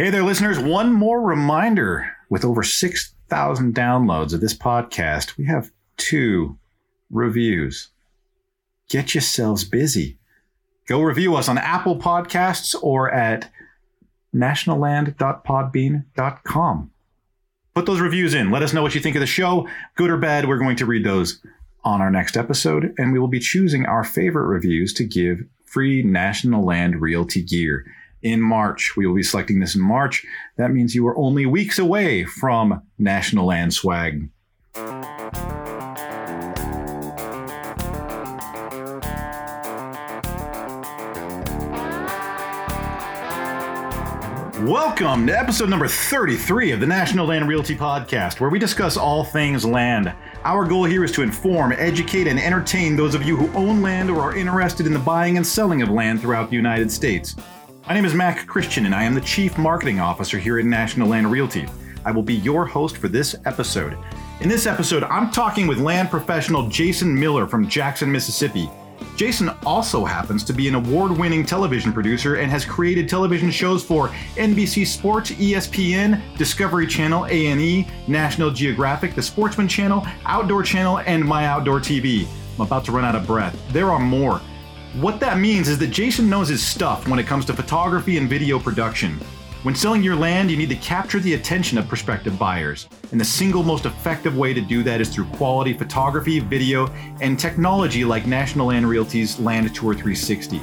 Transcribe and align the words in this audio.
Hey 0.00 0.08
there, 0.08 0.24
listeners. 0.24 0.58
One 0.58 0.94
more 0.94 1.20
reminder 1.20 2.10
with 2.30 2.42
over 2.42 2.62
6,000 2.62 3.74
downloads 3.74 4.32
of 4.32 4.40
this 4.40 4.56
podcast, 4.56 5.36
we 5.36 5.44
have 5.44 5.70
two 5.98 6.56
reviews. 7.10 7.88
Get 8.88 9.14
yourselves 9.14 9.64
busy. 9.64 10.16
Go 10.88 11.02
review 11.02 11.36
us 11.36 11.50
on 11.50 11.58
Apple 11.58 11.98
Podcasts 11.98 12.74
or 12.80 13.12
at 13.12 13.52
nationalland.podbean.com. 14.34 16.90
Put 17.74 17.84
those 17.84 18.00
reviews 18.00 18.32
in. 18.32 18.50
Let 18.50 18.62
us 18.62 18.72
know 18.72 18.80
what 18.80 18.94
you 18.94 19.02
think 19.02 19.16
of 19.16 19.20
the 19.20 19.26
show, 19.26 19.68
good 19.96 20.08
or 20.08 20.16
bad. 20.16 20.48
We're 20.48 20.56
going 20.56 20.76
to 20.76 20.86
read 20.86 21.04
those 21.04 21.42
on 21.84 22.00
our 22.00 22.10
next 22.10 22.38
episode, 22.38 22.94
and 22.96 23.12
we 23.12 23.18
will 23.18 23.28
be 23.28 23.38
choosing 23.38 23.84
our 23.84 24.04
favorite 24.04 24.46
reviews 24.46 24.94
to 24.94 25.04
give 25.04 25.40
free 25.66 26.02
National 26.02 26.64
Land 26.64 27.02
Realty 27.02 27.42
gear 27.42 27.84
in 28.22 28.40
March. 28.40 28.96
We 28.96 29.06
will 29.06 29.14
be 29.14 29.22
selecting 29.22 29.60
this 29.60 29.74
in 29.74 29.82
March. 29.82 30.24
That 30.56 30.72
means 30.72 30.94
you 30.94 31.06
are 31.06 31.16
only 31.16 31.46
weeks 31.46 31.78
away 31.78 32.24
from 32.24 32.82
National 32.98 33.46
Land 33.46 33.74
Swag. 33.74 34.28
Welcome 44.62 45.26
to 45.26 45.36
episode 45.36 45.70
number 45.70 45.88
33 45.88 46.72
of 46.72 46.80
the 46.80 46.86
National 46.86 47.26
Land 47.26 47.48
Realty 47.48 47.74
Podcast, 47.74 48.40
where 48.40 48.50
we 48.50 48.58
discuss 48.58 48.98
all 48.98 49.24
things 49.24 49.64
land. 49.64 50.12
Our 50.44 50.66
goal 50.66 50.84
here 50.84 51.02
is 51.02 51.12
to 51.12 51.22
inform, 51.22 51.72
educate, 51.72 52.26
and 52.26 52.38
entertain 52.38 52.94
those 52.94 53.14
of 53.14 53.22
you 53.22 53.36
who 53.36 53.50
own 53.58 53.80
land 53.80 54.10
or 54.10 54.20
are 54.20 54.36
interested 54.36 54.86
in 54.86 54.92
the 54.92 54.98
buying 54.98 55.38
and 55.38 55.46
selling 55.46 55.80
of 55.80 55.88
land 55.88 56.20
throughout 56.20 56.50
the 56.50 56.56
United 56.56 56.92
States. 56.92 57.36
My 57.90 57.94
name 57.94 58.04
is 58.04 58.14
Mac 58.14 58.46
Christian, 58.46 58.86
and 58.86 58.94
I 58.94 59.02
am 59.02 59.14
the 59.14 59.20
Chief 59.20 59.58
Marketing 59.58 59.98
Officer 59.98 60.38
here 60.38 60.60
at 60.60 60.64
National 60.64 61.08
Land 61.08 61.28
Realty. 61.28 61.66
I 62.04 62.12
will 62.12 62.22
be 62.22 62.36
your 62.36 62.64
host 62.64 62.96
for 62.96 63.08
this 63.08 63.34
episode. 63.46 63.98
In 64.40 64.48
this 64.48 64.68
episode, 64.68 65.02
I'm 65.02 65.32
talking 65.32 65.66
with 65.66 65.78
land 65.78 66.08
professional 66.08 66.68
Jason 66.68 67.12
Miller 67.18 67.48
from 67.48 67.66
Jackson, 67.66 68.12
Mississippi. 68.12 68.70
Jason 69.16 69.50
also 69.66 70.04
happens 70.04 70.44
to 70.44 70.52
be 70.52 70.68
an 70.68 70.76
award 70.76 71.10
winning 71.10 71.44
television 71.44 71.92
producer 71.92 72.36
and 72.36 72.48
has 72.48 72.64
created 72.64 73.08
television 73.08 73.50
shows 73.50 73.82
for 73.82 74.10
NBC 74.36 74.86
Sports, 74.86 75.32
ESPN, 75.32 76.22
Discovery 76.36 76.86
Channel, 76.86 77.24
A&E, 77.24 77.88
National 78.06 78.52
Geographic, 78.52 79.16
The 79.16 79.22
Sportsman 79.22 79.66
Channel, 79.66 80.06
Outdoor 80.26 80.62
Channel, 80.62 81.00
and 81.00 81.24
My 81.24 81.46
Outdoor 81.46 81.80
TV. 81.80 82.28
I'm 82.54 82.60
about 82.60 82.84
to 82.84 82.92
run 82.92 83.04
out 83.04 83.16
of 83.16 83.26
breath. 83.26 83.60
There 83.72 83.90
are 83.90 83.98
more. 83.98 84.40
What 84.94 85.20
that 85.20 85.38
means 85.38 85.68
is 85.68 85.78
that 85.78 85.92
Jason 85.92 86.28
knows 86.28 86.48
his 86.48 86.66
stuff 86.66 87.06
when 87.06 87.20
it 87.20 87.26
comes 87.26 87.44
to 87.44 87.52
photography 87.52 88.18
and 88.18 88.28
video 88.28 88.58
production. 88.58 89.20
When 89.62 89.72
selling 89.72 90.02
your 90.02 90.16
land, 90.16 90.50
you 90.50 90.56
need 90.56 90.68
to 90.70 90.74
capture 90.74 91.20
the 91.20 91.34
attention 91.34 91.78
of 91.78 91.86
prospective 91.86 92.36
buyers. 92.36 92.88
And 93.12 93.20
the 93.20 93.24
single 93.24 93.62
most 93.62 93.86
effective 93.86 94.36
way 94.36 94.52
to 94.52 94.60
do 94.60 94.82
that 94.82 95.00
is 95.00 95.08
through 95.08 95.26
quality 95.26 95.74
photography, 95.74 96.40
video, 96.40 96.88
and 97.20 97.38
technology 97.38 98.04
like 98.04 98.26
National 98.26 98.66
Land 98.66 98.88
Realty's 98.88 99.38
Land 99.38 99.72
Tour 99.72 99.94
360. 99.94 100.60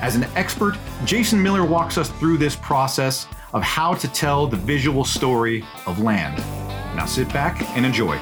As 0.00 0.16
an 0.16 0.24
expert, 0.34 0.76
Jason 1.04 1.40
Miller 1.40 1.64
walks 1.64 1.96
us 1.96 2.10
through 2.10 2.38
this 2.38 2.56
process 2.56 3.28
of 3.52 3.62
how 3.62 3.94
to 3.94 4.08
tell 4.08 4.48
the 4.48 4.56
visual 4.56 5.04
story 5.04 5.64
of 5.86 6.00
land. 6.00 6.38
Now 6.96 7.06
sit 7.06 7.32
back 7.32 7.62
and 7.76 7.86
enjoy. 7.86 8.18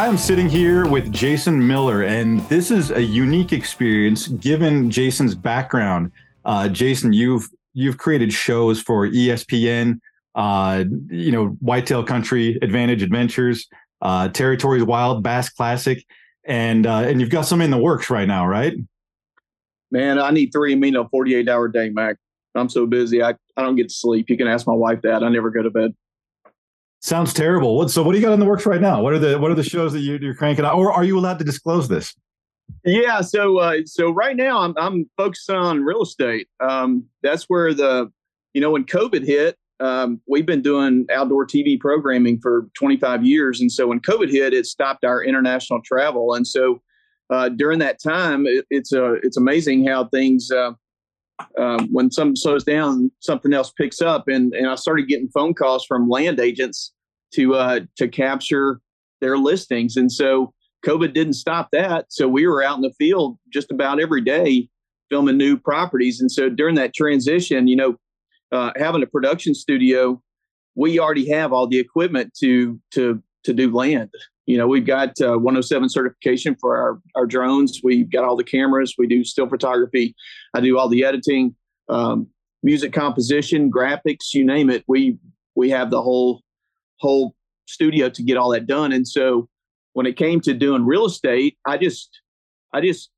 I 0.00 0.06
am 0.06 0.16
sitting 0.16 0.48
here 0.48 0.86
with 0.86 1.12
Jason 1.12 1.66
Miller, 1.66 2.04
and 2.04 2.40
this 2.48 2.70
is 2.70 2.90
a 2.90 3.02
unique 3.02 3.52
experience 3.52 4.28
given 4.28 4.90
Jason's 4.90 5.34
background. 5.34 6.10
Uh, 6.42 6.70
Jason, 6.70 7.12
you've 7.12 7.46
you've 7.74 7.98
created 7.98 8.32
shows 8.32 8.80
for 8.80 9.06
ESPN, 9.06 10.00
uh, 10.36 10.84
you 11.10 11.30
know, 11.30 11.48
Whitetail 11.60 12.02
Country, 12.02 12.58
Advantage 12.62 13.02
Adventures, 13.02 13.68
uh, 14.00 14.28
Territories 14.28 14.84
Wild, 14.84 15.22
Bass 15.22 15.50
Classic, 15.50 16.02
and 16.44 16.86
uh, 16.86 17.00
and 17.00 17.20
you've 17.20 17.28
got 17.28 17.42
some 17.42 17.60
in 17.60 17.70
the 17.70 17.76
works 17.76 18.08
right 18.08 18.26
now, 18.26 18.46
right? 18.46 18.72
Man, 19.90 20.18
I 20.18 20.30
need 20.30 20.50
three 20.50 20.74
amino 20.74 21.10
forty 21.10 21.34
eight 21.34 21.46
hour 21.50 21.68
day, 21.68 21.90
Mac. 21.90 22.16
I'm 22.54 22.70
so 22.70 22.86
busy, 22.86 23.22
I, 23.22 23.34
I 23.54 23.62
don't 23.62 23.76
get 23.76 23.90
to 23.90 23.94
sleep. 23.94 24.30
You 24.30 24.38
can 24.38 24.48
ask 24.48 24.66
my 24.66 24.72
wife 24.72 25.02
that. 25.02 25.22
I 25.22 25.28
never 25.28 25.50
go 25.50 25.62
to 25.62 25.68
bed. 25.68 25.94
Sounds 27.00 27.32
terrible. 27.32 27.76
What, 27.76 27.90
so 27.90 28.02
what 28.02 28.12
do 28.12 28.18
you 28.18 28.24
got 28.24 28.34
in 28.34 28.40
the 28.40 28.46
works 28.46 28.66
right 28.66 28.80
now? 28.80 29.02
What 29.02 29.14
are 29.14 29.18
the 29.18 29.38
what 29.38 29.50
are 29.50 29.54
the 29.54 29.62
shows 29.62 29.92
that 29.94 30.00
you, 30.00 30.18
are 30.28 30.34
cranking 30.34 30.66
out, 30.66 30.74
or 30.74 30.92
are 30.92 31.02
you 31.02 31.18
allowed 31.18 31.38
to 31.38 31.44
disclose 31.44 31.88
this? 31.88 32.14
Yeah, 32.84 33.22
so 33.22 33.58
uh, 33.58 33.78
so 33.86 34.10
right 34.10 34.36
now 34.36 34.58
I'm 34.60 34.74
I'm 34.76 35.08
focused 35.16 35.48
on 35.48 35.82
real 35.82 36.02
estate. 36.02 36.48
Um, 36.60 37.04
that's 37.22 37.44
where 37.44 37.72
the 37.72 38.12
you 38.52 38.60
know 38.60 38.70
when 38.70 38.84
COVID 38.84 39.24
hit, 39.24 39.56
um, 39.80 40.20
we've 40.28 40.44
been 40.44 40.60
doing 40.60 41.06
outdoor 41.10 41.46
TV 41.46 41.80
programming 41.80 42.38
for 42.38 42.68
25 42.74 43.24
years, 43.24 43.62
and 43.62 43.72
so 43.72 43.86
when 43.86 44.00
COVID 44.00 44.30
hit, 44.30 44.52
it 44.52 44.66
stopped 44.66 45.02
our 45.02 45.24
international 45.24 45.80
travel, 45.82 46.34
and 46.34 46.46
so 46.46 46.82
uh, 47.30 47.48
during 47.48 47.78
that 47.78 48.02
time, 48.02 48.46
it, 48.46 48.66
it's 48.68 48.92
a 48.92 49.06
uh, 49.06 49.12
it's 49.22 49.38
amazing 49.38 49.86
how 49.86 50.04
things. 50.08 50.50
Uh, 50.50 50.72
um, 51.58 51.88
when 51.92 52.10
something 52.10 52.36
slows 52.36 52.64
down, 52.64 53.10
something 53.20 53.52
else 53.52 53.72
picks 53.72 54.00
up, 54.00 54.28
and 54.28 54.54
and 54.54 54.68
I 54.68 54.74
started 54.74 55.08
getting 55.08 55.28
phone 55.28 55.54
calls 55.54 55.84
from 55.84 56.08
land 56.08 56.40
agents 56.40 56.92
to 57.34 57.54
uh, 57.54 57.80
to 57.96 58.08
capture 58.08 58.80
their 59.20 59.38
listings, 59.38 59.96
and 59.96 60.10
so 60.10 60.52
COVID 60.86 61.12
didn't 61.12 61.34
stop 61.34 61.68
that. 61.72 62.06
So 62.08 62.28
we 62.28 62.46
were 62.46 62.62
out 62.62 62.76
in 62.76 62.82
the 62.82 62.92
field 62.98 63.38
just 63.52 63.70
about 63.70 64.00
every 64.00 64.22
day 64.22 64.68
filming 65.08 65.36
new 65.36 65.56
properties, 65.56 66.20
and 66.20 66.30
so 66.30 66.48
during 66.48 66.74
that 66.76 66.94
transition, 66.94 67.66
you 67.66 67.76
know, 67.76 67.96
uh, 68.52 68.72
having 68.76 69.02
a 69.02 69.06
production 69.06 69.54
studio, 69.54 70.20
we 70.74 70.98
already 70.98 71.28
have 71.28 71.52
all 71.52 71.66
the 71.66 71.78
equipment 71.78 72.32
to 72.40 72.80
to 72.92 73.22
to 73.44 73.52
do 73.52 73.72
land. 73.72 74.10
You 74.46 74.58
know, 74.58 74.66
we've 74.66 74.86
got 74.86 75.20
uh, 75.20 75.38
107 75.38 75.88
certification 75.88 76.56
for 76.60 76.76
our, 76.76 77.00
our 77.14 77.24
drones. 77.24 77.80
We've 77.84 78.10
got 78.10 78.24
all 78.24 78.36
the 78.36 78.44
cameras. 78.44 78.96
We 78.98 79.06
do 79.06 79.22
still 79.22 79.48
photography. 79.48 80.14
I 80.54 80.60
do 80.60 80.78
all 80.78 80.88
the 80.88 81.04
editing, 81.04 81.54
um, 81.88 82.28
music 82.62 82.92
composition, 82.92 83.70
graphics, 83.70 84.32
you 84.34 84.44
name 84.44 84.70
it. 84.70 84.84
We 84.86 85.18
we 85.54 85.70
have 85.70 85.90
the 85.90 86.02
whole 86.02 86.42
whole 86.98 87.34
studio 87.66 88.08
to 88.10 88.22
get 88.22 88.36
all 88.36 88.50
that 88.50 88.66
done. 88.66 88.92
And 88.92 89.06
so 89.06 89.48
when 89.92 90.06
it 90.06 90.16
came 90.16 90.40
to 90.42 90.54
doing 90.54 90.84
real 90.84 91.06
estate, 91.06 91.56
I 91.66 91.78
just 91.78 92.20
I 92.72 92.80
just 92.80 93.10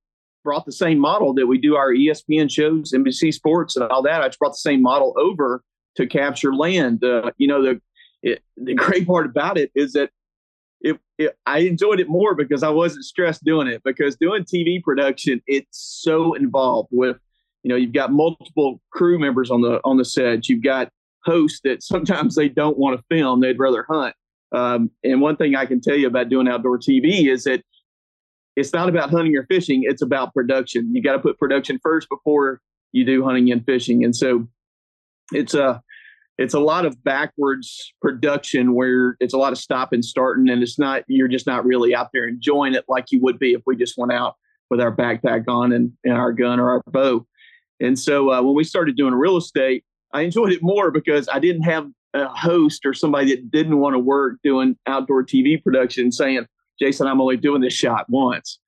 brought 0.45 0.67
the 0.67 0.73
same 0.73 0.99
model 0.99 1.35
that 1.35 1.47
we 1.47 1.59
do 1.59 1.77
our 1.77 1.93
ESPN 1.93 2.51
shows, 2.51 2.93
NBC 2.93 3.33
Sports, 3.33 3.77
and 3.77 3.89
all 3.91 4.03
that. 4.03 4.23
I 4.23 4.29
just 4.29 4.39
brought 4.39 4.53
the 4.53 4.57
same 4.57 4.83
model 4.83 5.15
over 5.17 5.63
to 5.97 6.07
capture 6.07 6.55
land. 6.55 7.05
Uh, 7.05 7.31
you 7.39 7.47
know, 7.47 7.63
the 7.63 7.81
it, 8.23 8.43
the 8.57 8.75
great 8.85 9.07
part 9.07 9.27
about 9.27 9.59
it 9.59 9.71
is 9.75 9.93
that 9.93 10.11
it, 10.83 10.99
it, 11.17 11.39
I 11.47 11.61
enjoyed 11.61 12.01
it 12.01 12.09
more 12.09 12.35
because 12.35 12.63
I 12.63 12.69
wasn't 12.69 13.05
stressed 13.05 13.45
doing 13.45 13.69
it. 13.69 13.83
Because 13.85 14.17
doing 14.17 14.45
TV 14.45 14.83
production, 14.83 15.41
it's 15.47 15.79
so 16.03 16.35
involved 16.35 16.89
with, 16.91 17.19
you 17.63 17.69
know, 17.69 17.77
you've 17.77 17.93
got 17.93 18.13
multiple 18.13 18.81
crew 18.91 19.19
members 19.19 19.51
on 19.51 19.63
the 19.63 19.81
on 19.85 19.97
the 19.97 20.05
set. 20.05 20.49
You've 20.49 20.65
got 20.65 20.91
hosts 21.25 21.61
that 21.65 21.83
sometimes 21.83 22.35
they 22.35 22.49
don't 22.49 22.77
want 22.77 22.99
to 22.99 23.05
film; 23.09 23.41
they'd 23.41 23.59
rather 23.59 23.87
hunt. 23.89 24.15
Um, 24.53 24.91
and 25.03 25.21
one 25.21 25.37
thing 25.37 25.55
I 25.55 25.65
can 25.65 25.81
tell 25.81 25.97
you 25.97 26.09
about 26.09 26.29
doing 26.29 26.47
outdoor 26.47 26.79
TV 26.79 27.29
is 27.33 27.45
that 27.45 27.63
it's 28.55 28.75
not 28.75 28.89
about 28.89 29.11
hunting 29.11 29.37
or 29.37 29.47
fishing; 29.47 29.85
it's 29.85 30.03
about 30.03 30.35
production. 30.35 30.95
You 30.95 31.03
got 31.03 31.13
to 31.13 31.21
put 31.21 31.39
production 31.39 31.79
first 31.83 32.09
before 32.09 32.61
you 32.91 33.07
do 33.07 33.25
hunting 33.25 33.51
and 33.53 33.65
fishing. 33.65 34.05
And 34.05 34.15
so, 34.15 34.49
it's 35.33 35.55
a 35.55 35.81
it's 36.39 36.55
a 36.55 36.61
lot 36.61 36.87
of 36.87 37.03
backwards 37.05 37.93
production 38.01 38.75
where 38.75 39.17
it's 39.21 39.35
a 39.35 39.39
lot 39.39 39.53
of 39.53 39.59
stop 39.59 39.93
and 39.93 40.05
starting 40.05 40.49
and 40.49 40.63
it's 40.63 40.79
not 40.79 41.05
you're 41.07 41.29
just 41.29 41.47
not 41.47 41.65
really 41.65 41.95
out 41.95 42.09
there 42.13 42.27
enjoying 42.27 42.75
it 42.75 42.85
like 42.89 43.07
you 43.11 43.21
would 43.21 43.39
be 43.39 43.53
if 43.53 43.63
we 43.67 43.77
just 43.77 43.99
went 43.99 44.13
out 44.13 44.37
with 44.71 44.81
our 44.81 44.95
backpack 44.95 45.45
on 45.49 45.73
and, 45.73 45.93
and 46.05 46.15
our 46.15 46.33
gun 46.33 46.59
or 46.59 46.71
our 46.71 46.83
bow. 46.87 47.27
And 47.81 47.99
so 47.99 48.33
uh, 48.33 48.43
when 48.43 48.55
we 48.55 48.65
started 48.65 48.97
doing 48.97 49.15
real 49.15 49.37
estate 49.37 49.85
i 50.13 50.23
enjoyed 50.23 50.53
it 50.53 50.63
more 50.63 50.91
because 50.91 51.29
i 51.29 51.39
didn't 51.39 51.63
have 51.63 51.87
a 52.15 52.27
host 52.29 52.85
or 52.85 52.93
somebody 52.93 53.35
that 53.35 53.51
didn't 53.51 53.79
want 53.79 53.95
to 53.95 53.99
work 53.99 54.37
doing 54.45 54.77
outdoor 54.87 55.25
tv 55.25 55.63
production 55.63 56.13
saying 56.13 56.47
jason 56.79 57.07
i'm 57.07 57.21
only 57.21 57.37
doing 57.37 57.61
this 57.61 57.73
shot 57.73 58.07
once. 58.09 58.59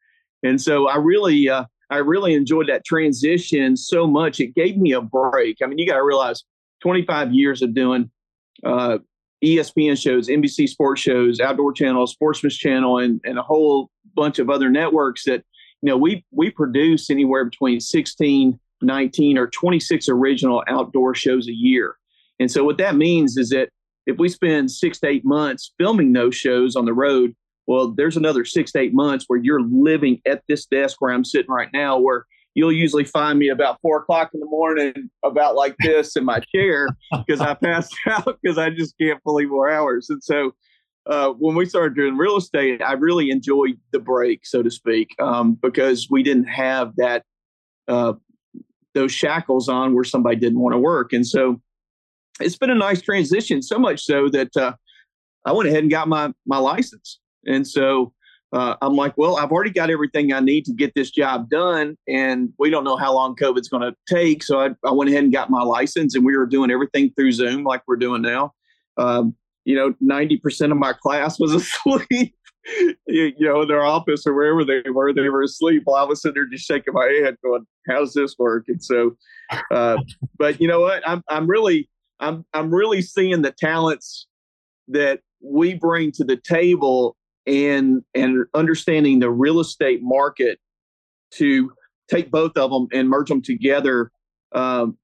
And 0.42 0.60
so 0.60 0.88
i 0.88 0.96
really 0.96 1.48
uh, 1.48 1.64
i 1.90 1.96
really 1.96 2.34
enjoyed 2.34 2.68
that 2.68 2.84
transition 2.84 3.76
so 3.76 4.06
much 4.06 4.40
it 4.40 4.54
gave 4.54 4.76
me 4.76 4.92
a 4.92 5.00
break. 5.00 5.58
I 5.62 5.66
mean 5.66 5.78
you 5.78 5.86
got 5.86 5.96
to 5.96 6.04
realize 6.04 6.44
25 6.84 7.32
years 7.32 7.62
of 7.62 7.74
doing 7.74 8.10
uh, 8.62 8.98
ESPN 9.42 10.00
shows, 10.00 10.28
NBC 10.28 10.68
sports 10.68 11.00
shows, 11.00 11.40
Outdoor 11.40 11.72
Channel, 11.72 12.06
Sportsman's 12.06 12.58
Channel, 12.58 12.98
and, 12.98 13.22
and 13.24 13.38
a 13.38 13.42
whole 13.42 13.88
bunch 14.14 14.38
of 14.38 14.50
other 14.50 14.68
networks 14.68 15.24
that, 15.24 15.42
you 15.80 15.88
know, 15.88 15.96
we, 15.96 16.26
we 16.30 16.50
produce 16.50 17.08
anywhere 17.08 17.46
between 17.46 17.80
16, 17.80 18.60
19, 18.82 19.38
or 19.38 19.46
26 19.46 20.10
original 20.10 20.62
outdoor 20.68 21.14
shows 21.14 21.48
a 21.48 21.54
year. 21.54 21.96
And 22.38 22.50
so 22.50 22.64
what 22.64 22.76
that 22.78 22.96
means 22.96 23.38
is 23.38 23.48
that 23.48 23.70
if 24.06 24.18
we 24.18 24.28
spend 24.28 24.70
six 24.70 25.00
to 25.00 25.08
eight 25.08 25.24
months 25.24 25.72
filming 25.78 26.12
those 26.12 26.36
shows 26.36 26.76
on 26.76 26.84
the 26.84 26.92
road, 26.92 27.34
well, 27.66 27.92
there's 27.92 28.18
another 28.18 28.44
six 28.44 28.72
to 28.72 28.80
eight 28.80 28.92
months 28.92 29.24
where 29.26 29.38
you're 29.38 29.62
living 29.62 30.20
at 30.26 30.42
this 30.48 30.66
desk 30.66 31.00
where 31.00 31.14
I'm 31.14 31.24
sitting 31.24 31.50
right 31.50 31.72
now, 31.72 31.98
where 31.98 32.26
you'll 32.54 32.72
usually 32.72 33.04
find 33.04 33.38
me 33.38 33.48
about 33.48 33.80
four 33.82 33.98
o'clock 33.98 34.30
in 34.32 34.40
the 34.40 34.46
morning, 34.46 35.10
about 35.24 35.56
like 35.56 35.76
this 35.80 36.16
in 36.16 36.24
my 36.24 36.40
chair 36.54 36.88
because 37.26 37.40
I 37.40 37.54
passed 37.54 37.94
out 38.06 38.38
because 38.42 38.58
I 38.58 38.70
just 38.70 38.96
can't 38.98 39.22
believe 39.24 39.50
more 39.50 39.70
hours. 39.70 40.08
And 40.08 40.22
so 40.22 40.52
uh, 41.06 41.30
when 41.30 41.54
we 41.54 41.66
started 41.66 41.94
doing 41.94 42.16
real 42.16 42.36
estate, 42.36 42.80
I 42.80 42.92
really 42.92 43.30
enjoyed 43.30 43.78
the 43.92 43.98
break, 43.98 44.46
so 44.46 44.62
to 44.62 44.70
speak, 44.70 45.14
um, 45.20 45.58
because 45.60 46.08
we 46.10 46.22
didn't 46.22 46.46
have 46.46 46.94
that 46.96 47.24
uh, 47.88 48.14
those 48.94 49.12
shackles 49.12 49.68
on 49.68 49.94
where 49.94 50.04
somebody 50.04 50.36
didn't 50.36 50.60
want 50.60 50.72
to 50.72 50.78
work. 50.78 51.12
And 51.12 51.26
so 51.26 51.60
it's 52.40 52.56
been 52.56 52.70
a 52.70 52.74
nice 52.74 53.02
transition, 53.02 53.60
so 53.60 53.78
much 53.78 54.02
so 54.04 54.28
that 54.30 54.56
uh, 54.56 54.72
I 55.44 55.52
went 55.52 55.68
ahead 55.68 55.82
and 55.82 55.90
got 55.90 56.08
my 56.08 56.32
my 56.46 56.58
license. 56.58 57.18
And 57.46 57.66
so 57.66 58.14
uh, 58.54 58.76
I'm 58.82 58.94
like, 58.94 59.18
well, 59.18 59.36
I've 59.36 59.50
already 59.50 59.72
got 59.72 59.90
everything 59.90 60.32
I 60.32 60.38
need 60.38 60.64
to 60.66 60.72
get 60.72 60.94
this 60.94 61.10
job 61.10 61.50
done, 61.50 61.98
and 62.06 62.52
we 62.56 62.70
don't 62.70 62.84
know 62.84 62.96
how 62.96 63.12
long 63.12 63.34
COVID's 63.34 63.68
going 63.68 63.82
to 63.82 63.96
take. 64.08 64.44
So 64.44 64.60
I, 64.60 64.70
I, 64.84 64.92
went 64.92 65.10
ahead 65.10 65.24
and 65.24 65.32
got 65.32 65.50
my 65.50 65.62
license, 65.64 66.14
and 66.14 66.24
we 66.24 66.36
were 66.36 66.46
doing 66.46 66.70
everything 66.70 67.10
through 67.16 67.32
Zoom 67.32 67.64
like 67.64 67.82
we're 67.88 67.96
doing 67.96 68.22
now. 68.22 68.52
Um, 68.96 69.34
you 69.64 69.74
know, 69.74 69.92
90% 70.00 70.70
of 70.70 70.78
my 70.78 70.92
class 70.92 71.40
was 71.40 71.52
asleep. 71.54 72.32
you, 73.08 73.32
you 73.36 73.40
know, 73.40 73.62
in 73.62 73.68
their 73.68 73.84
office 73.84 74.24
or 74.24 74.34
wherever 74.34 74.64
they 74.64 74.88
were, 74.88 75.12
they 75.12 75.28
were 75.28 75.42
asleep. 75.42 75.82
While 75.84 76.04
I 76.04 76.08
was 76.08 76.22
sitting 76.22 76.34
there 76.34 76.46
just 76.46 76.64
shaking 76.64 76.94
my 76.94 77.06
head, 77.06 77.36
going, 77.44 77.66
"How's 77.88 78.14
this 78.14 78.36
work?" 78.38 78.66
And 78.68 78.82
so, 78.82 79.16
uh, 79.72 79.96
but 80.38 80.60
you 80.60 80.68
know 80.68 80.80
what? 80.80 81.06
I'm 81.08 81.24
I'm 81.28 81.48
really 81.48 81.90
I'm 82.20 82.44
I'm 82.54 82.72
really 82.72 83.02
seeing 83.02 83.42
the 83.42 83.50
talents 83.50 84.28
that 84.88 85.20
we 85.42 85.74
bring 85.74 86.12
to 86.12 86.24
the 86.24 86.36
table 86.36 87.16
and 87.46 88.02
and 88.14 88.46
understanding 88.54 89.18
the 89.18 89.30
real 89.30 89.60
estate 89.60 90.00
market 90.02 90.58
to 91.32 91.72
take 92.08 92.30
both 92.30 92.56
of 92.56 92.70
them 92.70 92.86
and 92.92 93.08
merge 93.08 93.28
them 93.28 93.42
together 93.42 94.10
um, 94.52 94.96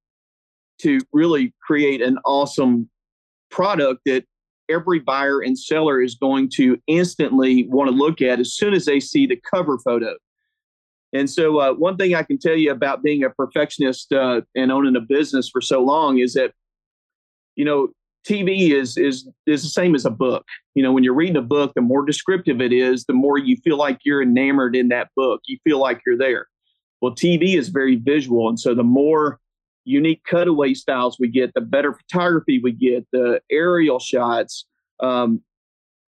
to 0.81 0.99
really 1.13 1.53
create 1.63 2.01
an 2.01 2.19
awesome 2.25 2.89
product 3.51 4.01
that 4.07 4.25
every 4.71 5.01
buyer 5.01 5.41
and 5.41 5.59
seller 5.59 6.01
is 6.01 6.15
going 6.15 6.49
to 6.49 6.79
instantly 6.87 7.67
want 7.69 7.91
to 7.91 7.97
look 7.97 8.23
at 8.23 8.39
as 8.39 8.55
soon 8.55 8.73
as 8.73 8.85
they 8.85 9.01
see 9.01 9.27
the 9.27 9.41
cover 9.53 9.79
photo. 9.79 10.15
And 11.13 11.29
so, 11.29 11.59
uh, 11.59 11.75
one 11.75 11.97
thing 11.97 12.15
I 12.15 12.23
can 12.23 12.39
tell 12.39 12.57
you 12.57 12.71
about 12.71 13.03
being 13.03 13.25
a 13.25 13.31
perfectionist 13.31 14.13
uh, 14.13 14.43
and 14.55 14.71
owning 14.71 14.95
a 14.95 15.01
business 15.01 15.49
for 15.49 15.61
so 15.61 15.83
long 15.83 16.19
is 16.19 16.35
that, 16.35 16.53
you 17.57 17.65
know, 17.65 17.89
TV 18.27 18.73
is 18.73 18.97
is 18.97 19.29
is 19.47 19.63
the 19.63 19.69
same 19.69 19.95
as 19.95 20.05
a 20.05 20.11
book. 20.11 20.47
You 20.75 20.83
know, 20.83 20.93
when 20.93 21.05
you're 21.05 21.15
reading 21.15 21.37
a 21.37 21.43
book, 21.43 21.73
the 21.75 21.81
more 21.81 22.05
descriptive 22.05 22.61
it 22.61 22.73
is, 22.73 23.05
the 23.05 23.13
more 23.13 23.39
you 23.39 23.57
feel 23.59 23.77
like 23.77 24.01
you're 24.05 24.23
enamored 24.23 24.77
in 24.77 24.89
that 24.89 25.09
book. 25.17 25.41
You 25.47 25.59
feel 25.65 25.79
like 25.79 26.01
you're 26.07 26.19
there. 26.19 26.47
Well, 27.01 27.15
TV 27.15 27.57
is 27.57 27.69
very 27.69 27.97
visual, 27.97 28.49
and 28.49 28.61
so 28.61 28.75
the 28.75 28.85
more 28.85 29.41
unique 29.85 30.23
cutaway 30.25 30.75
styles 30.75 31.19
we 31.19 31.29
get, 31.29 31.55
the 31.55 31.61
better 31.61 31.95
photography 31.95 32.61
we 32.63 32.73
get, 32.73 33.07
the 33.13 33.41
aerial 33.51 33.99
shots, 33.99 34.67
um, 35.01 35.43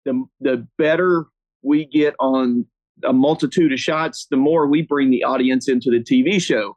the 0.05 0.25
the 0.41 0.67
better 0.77 1.27
we 1.63 1.87
get 1.87 2.15
on 2.21 2.67
a 3.05 3.13
multitude 3.13 3.73
of 3.73 3.81
shots, 3.81 4.27
the 4.31 4.37
more 4.37 4.67
we 4.67 4.83
bring 4.83 5.11
the 5.11 5.25
audience 5.25 5.69
into 5.69 5.91
the 5.91 6.01
TV 6.01 6.41
show. 6.41 6.77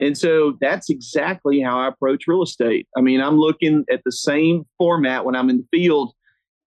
And 0.00 0.16
so 0.16 0.56
that's 0.60 0.90
exactly 0.90 1.60
how 1.60 1.80
I 1.80 1.88
approach 1.88 2.28
real 2.28 2.42
estate. 2.42 2.86
I 2.96 3.00
mean, 3.00 3.20
I'm 3.20 3.36
looking 3.36 3.84
at 3.90 4.02
the 4.04 4.12
same 4.12 4.64
format 4.78 5.24
when 5.24 5.34
I'm 5.34 5.50
in 5.50 5.58
the 5.58 5.66
field, 5.76 6.12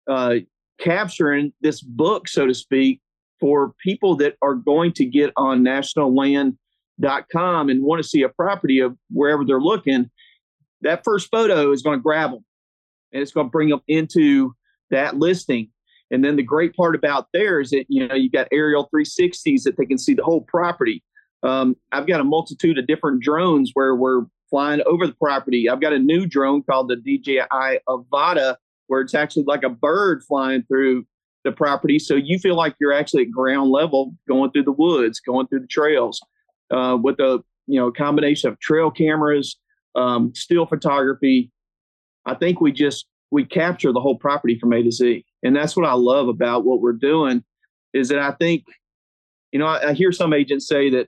uh, 0.08 0.36
capturing 0.80 1.52
this 1.62 1.82
book, 1.82 2.28
so 2.28 2.46
to 2.46 2.54
speak, 2.54 3.02
for 3.40 3.74
people 3.84 4.16
that 4.18 4.36
are 4.42 4.54
going 4.54 4.94
to 4.94 5.06
get 5.06 5.32
on 5.38 5.64
nationalland.com 5.64 7.70
and 7.70 7.84
want 7.84 8.02
to 8.02 8.08
see 8.08 8.22
a 8.22 8.30
property 8.30 8.80
of 8.80 8.96
wherever 9.10 9.44
they're 9.44 9.60
looking. 9.60 10.10
That 10.82 11.04
first 11.04 11.30
photo 11.32 11.72
is 11.72 11.82
going 11.82 11.98
to 11.98 12.04
grab 12.04 12.32
them 12.32 12.46
and 13.12 13.22
it's 13.22 13.32
going 13.32 13.48
to 13.48 13.52
bring 13.52 13.70
them 13.70 13.82
into 13.88 14.54
that 14.92 15.18
listing. 15.18 15.70
And 16.12 16.24
then 16.24 16.36
the 16.36 16.44
great 16.44 16.76
part 16.76 16.96
about 16.96 17.28
there 17.34 17.60
is 17.60 17.72
that, 17.72 17.86
you 17.90 18.08
know, 18.08 18.14
you 18.14 18.30
got 18.30 18.48
aerial 18.52 18.88
360s 18.94 19.64
that 19.64 19.76
they 19.78 19.86
can 19.86 19.98
see 19.98 20.14
the 20.14 20.24
whole 20.24 20.42
property. 20.42 21.04
Um, 21.46 21.76
I've 21.92 22.08
got 22.08 22.22
a 22.22 22.24
multitude 22.24 22.78
of 22.80 22.88
different 22.88 23.22
drones 23.22 23.72
where 23.74 23.96
we're 23.96 24.24
flying 24.50 24.82
over 24.86 25.06
the 25.06 25.14
property. 25.14 25.70
I've 25.70 25.82
got 25.82 25.94
a 25.94 26.00
new 26.00 26.26
drone 26.26 26.64
called 26.64 26.90
the 26.90 26.96
DJI 26.96 27.80
Avata, 27.88 28.56
where 28.88 29.02
it's 29.02 29.14
actually 29.14 29.44
like 29.46 29.64
a 29.64 29.70
bird 29.70 30.24
flying 30.28 30.64
through 30.64 31.06
the 31.44 31.52
property. 31.52 32.00
So 32.00 32.16
you 32.16 32.40
feel 32.40 32.56
like 32.56 32.76
you're 32.80 32.94
actually 32.94 33.24
at 33.24 33.32
ground 33.32 33.70
level 33.70 34.14
going 34.28 34.52
through 34.52 34.64
the 34.64 34.72
woods, 34.72 35.20
going 35.20 35.48
through 35.48 35.62
the 35.62 35.68
trails 35.68 36.20
uh, 36.72 36.98
with 37.02 37.20
a 37.20 37.44
you 37.68 37.80
know 37.80 37.92
combination 37.92 38.50
of 38.50 38.60
trail 38.60 38.90
cameras, 38.92 39.58
um, 39.96 40.34
still 40.36 40.66
photography. 40.66 41.52
I 42.26 42.34
think 42.34 42.60
we 42.60 42.72
just 42.72 43.06
we 43.32 43.46
capture 43.46 43.94
the 43.94 44.02
whole 44.02 44.18
property 44.18 44.58
from 44.60 44.74
A 44.74 44.82
to 44.82 44.92
Z, 44.92 45.24
and 45.44 45.56
that's 45.56 45.76
what 45.76 45.88
I 45.88 45.94
love 45.94 46.28
about 46.28 46.66
what 46.66 46.82
we're 46.82 46.94
doing. 46.94 47.44
Is 47.94 48.10
that 48.10 48.20
I 48.20 48.32
think, 48.32 48.64
you 49.52 49.60
know, 49.60 49.68
I, 49.68 49.90
I 49.90 49.94
hear 49.94 50.12
some 50.12 50.34
agents 50.34 50.68
say 50.68 50.90
that 50.90 51.08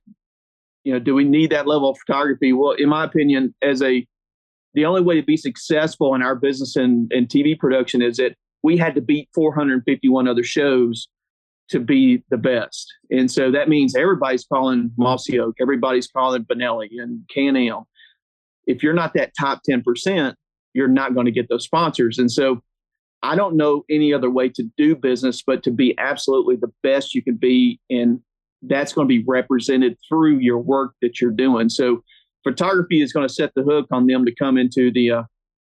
you 0.87 0.93
know, 0.93 0.99
do 0.99 1.13
we 1.13 1.25
need 1.25 1.49
that 1.49 1.67
level 1.67 1.89
of 1.89 1.97
photography? 1.97 2.53
Well, 2.53 2.71
in 2.71 2.87
my 2.87 3.03
opinion, 3.03 3.53
as 3.61 3.81
a 3.81 4.07
the 4.73 4.85
only 4.85 5.01
way 5.01 5.15
to 5.15 5.21
be 5.21 5.35
successful 5.35 6.15
in 6.15 6.21
our 6.21 6.33
business 6.33 6.77
and, 6.77 7.11
and 7.11 7.27
TV 7.27 7.59
production 7.59 8.01
is 8.01 8.15
that 8.17 8.35
we 8.63 8.77
had 8.77 8.95
to 8.95 9.01
beat 9.01 9.27
451 9.35 10.29
other 10.29 10.45
shows 10.45 11.09
to 11.71 11.81
be 11.81 12.23
the 12.29 12.37
best. 12.37 12.87
And 13.11 13.29
so 13.29 13.51
that 13.51 13.67
means 13.67 13.97
everybody's 13.97 14.45
calling 14.45 14.91
Mossy 14.97 15.37
Oak, 15.37 15.55
everybody's 15.59 16.07
calling 16.07 16.45
Benelli 16.45 16.87
and 16.99 17.19
Can-Am. 17.33 17.83
If 18.65 18.81
you're 18.81 18.93
not 18.93 19.13
that 19.15 19.33
top 19.37 19.63
10%, 19.69 20.35
you're 20.73 20.87
not 20.87 21.13
going 21.13 21.25
to 21.25 21.33
get 21.33 21.49
those 21.49 21.65
sponsors. 21.65 22.17
And 22.17 22.31
so 22.31 22.61
I 23.23 23.35
don't 23.35 23.57
know 23.57 23.83
any 23.89 24.13
other 24.13 24.29
way 24.29 24.47
to 24.49 24.63
do 24.77 24.95
business 24.95 25.43
but 25.45 25.63
to 25.63 25.71
be 25.71 25.97
absolutely 25.97 26.55
the 26.55 26.71
best 26.81 27.13
you 27.13 27.21
can 27.21 27.35
be 27.35 27.81
in 27.89 28.21
that's 28.61 28.93
going 28.93 29.07
to 29.07 29.09
be 29.09 29.23
represented 29.27 29.97
through 30.07 30.37
your 30.39 30.57
work 30.57 30.93
that 31.01 31.21
you're 31.21 31.31
doing. 31.31 31.69
So 31.69 32.03
photography 32.43 33.01
is 33.01 33.13
going 33.13 33.27
to 33.27 33.33
set 33.33 33.51
the 33.55 33.63
hook 33.63 33.87
on 33.91 34.07
them 34.07 34.25
to 34.25 34.33
come 34.33 34.57
into 34.57 34.91
the 34.91 35.11
uh, 35.11 35.23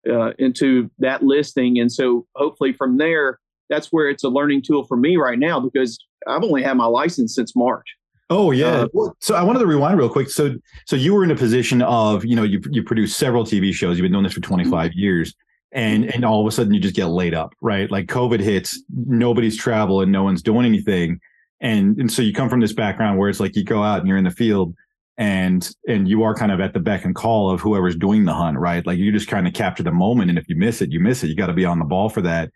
uh, 0.10 0.32
into 0.38 0.92
that 1.00 1.24
listing, 1.24 1.80
and 1.80 1.90
so 1.92 2.26
hopefully 2.36 2.74
from 2.74 2.98
there, 2.98 3.40
that's 3.70 3.88
where 3.88 4.10
it's 4.10 4.24
a 4.24 4.30
learning 4.30 4.62
tool 4.62 4.84
for 4.84 4.98
me 4.98 5.16
right 5.16 5.40
now 5.40 5.60
because 5.60 5.98
I've 6.28 6.44
only 6.44 6.62
had 6.62 6.76
my 6.76 6.86
license 6.86 7.36
since 7.36 7.56
March. 7.56 7.96
Oh 8.30 8.52
yeah. 8.52 8.88
Uh, 8.98 9.10
so 9.20 9.36
I 9.36 9.44
wanted 9.44 9.60
to 9.60 9.68
rewind 9.68 9.98
real 9.98 10.10
quick. 10.10 10.30
So 10.30 10.56
so 10.88 10.96
you 10.96 11.14
were 11.14 11.24
in 11.24 11.32
a 11.32 11.36
position 11.36 11.82
of 11.82 12.26
you 12.26 12.36
know 12.36 12.44
you 12.44 12.62
you 12.70 12.84
produced 12.84 13.18
several 13.18 13.46
TV 13.46 13.74
shows. 13.74 13.98
You've 13.98 14.04
been 14.04 14.12
doing 14.12 14.24
this 14.24 14.34
for 14.34 14.42
25 14.42 14.92
mm-hmm. 14.92 15.00
years. 15.00 15.34
And 15.72 16.14
and 16.14 16.24
all 16.24 16.40
of 16.40 16.46
a 16.46 16.52
sudden 16.52 16.74
you 16.74 16.80
just 16.80 16.96
get 16.96 17.08
laid 17.08 17.34
up, 17.34 17.54
right? 17.60 17.90
Like 17.90 18.06
COVID 18.06 18.40
hits, 18.40 18.84
nobody's 18.96 19.58
traveling, 19.58 20.12
no 20.12 20.24
one's 20.24 20.44
doing 20.44 20.68
anything 20.68 21.20
and 21.62 21.98
and 22.00 22.12
so 22.12 22.22
you 22.22 22.34
come 22.34 22.50
from 22.50 22.60
this 22.60 22.74
background 22.74 23.18
where 23.18 23.30
it's 23.30 23.40
like 23.40 23.56
you 23.56 23.64
go 23.64 23.84
out 23.84 24.00
and 24.00 24.08
you're 24.08 24.18
in 24.18 24.24
the 24.24 24.32
field 24.32 24.76
and 25.18 25.70
and 25.88 26.08
you 26.08 26.24
are 26.24 26.34
kind 26.34 26.52
of 26.52 26.60
at 26.60 26.74
the 26.74 26.80
beck 26.80 27.06
and 27.06 27.16
call 27.16 27.50
of 27.50 27.62
whoever's 27.62 27.96
doing 27.96 28.26
the 28.26 28.34
hunt 28.34 28.58
right? 28.58 28.86
Like 28.86 28.98
you're 28.98 29.14
just 29.14 29.30
trying 29.30 29.46
to 29.46 29.52
capture 29.52 29.84
the 29.84 29.92
moment 29.92 30.30
and 30.30 30.40
if 30.40 30.48
you 30.50 30.56
miss 30.56 30.82
it 30.82 30.92
you 30.92 31.00
miss 31.00 31.24
it. 31.24 31.28
You 31.28 31.36
got 31.36 31.48
to 31.48 31.54
be 31.54 31.66
on 31.66 31.80
the 31.80 31.86
ball 31.86 32.10
for 32.10 32.22
that 32.22 32.52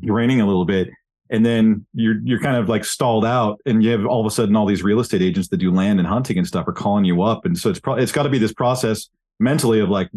draining 0.00 0.40
a 0.40 0.46
little 0.46 0.64
bit. 0.64 0.90
And 1.30 1.44
then 1.44 1.86
you're 1.94 2.20
you're 2.22 2.40
kind 2.40 2.56
of 2.56 2.68
like 2.68 2.84
stalled 2.84 3.24
out 3.24 3.60
and 3.64 3.82
you 3.82 3.90
have 3.90 4.04
all 4.04 4.20
of 4.20 4.26
a 4.26 4.30
sudden 4.30 4.54
all 4.54 4.66
these 4.66 4.82
real 4.82 5.00
estate 5.00 5.22
agents 5.22 5.48
that 5.48 5.56
do 5.56 5.72
land 5.72 5.98
and 5.98 6.06
hunting 6.06 6.36
and 6.36 6.46
stuff 6.46 6.68
are 6.68 6.72
calling 6.72 7.04
you 7.04 7.22
up. 7.22 7.46
And 7.46 7.58
so 7.58 7.70
it's 7.70 7.80
probably 7.80 8.02
it's 8.02 8.12
got 8.12 8.24
to 8.24 8.28
be 8.28 8.38
this 8.38 8.52
process 8.52 9.08
mentally 9.40 9.80
of 9.80 9.88
like 9.88 10.10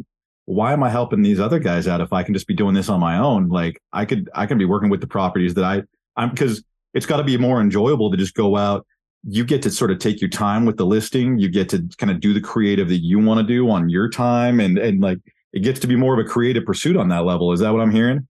why 0.46 0.72
am 0.72 0.84
i 0.84 0.90
helping 0.90 1.22
these 1.22 1.40
other 1.42 1.60
guys 1.60 1.90
out 1.90 2.00
if 2.00 2.14
i 2.14 2.24
can 2.24 2.34
just 2.34 2.48
be 2.48 2.54
doing 2.54 2.74
this 2.74 2.90
on 2.90 3.00
my 3.00 3.18
own? 3.18 3.48
Like 3.48 3.82
i 3.94 4.06
could 4.06 4.30
i 4.36 4.46
can 4.46 4.58
be 4.58 4.66
working 4.66 4.90
with 4.90 5.02
the 5.02 5.08
properties 5.08 5.54
that 5.54 5.64
i 5.64 5.82
i'm 6.16 6.30
because 6.30 6.64
it's 6.98 7.06
got 7.06 7.18
to 7.18 7.24
be 7.24 7.38
more 7.38 7.62
enjoyable 7.62 8.10
to 8.10 8.18
just 8.18 8.34
go 8.34 8.58
out. 8.58 8.86
You 9.24 9.46
get 9.46 9.62
to 9.62 9.70
sort 9.70 9.92
of 9.92 10.00
take 10.00 10.20
your 10.20 10.32
time 10.32 10.66
with 10.66 10.78
the 10.78 10.86
listing. 10.86 11.38
You 11.38 11.48
get 11.48 11.70
to 11.70 11.88
kind 11.98 12.12
of 12.12 12.20
do 12.20 12.34
the 12.34 12.42
creative 12.42 12.90
that 12.90 12.98
you 12.98 13.20
want 13.20 13.40
to 13.40 13.46
do 13.46 13.70
on 13.70 13.88
your 13.88 14.10
time, 14.10 14.60
and 14.60 14.80
and 14.80 15.00
like 15.00 15.20
it 15.54 15.60
gets 15.60 15.80
to 15.82 15.88
be 15.88 15.96
more 15.96 16.20
of 16.20 16.26
a 16.26 16.28
creative 16.28 16.66
pursuit 16.66 16.98
on 16.98 17.08
that 17.10 17.24
level. 17.24 17.54
Is 17.54 17.60
that 17.60 17.72
what 17.72 17.82
I'm 17.82 17.92
hearing? 17.92 18.28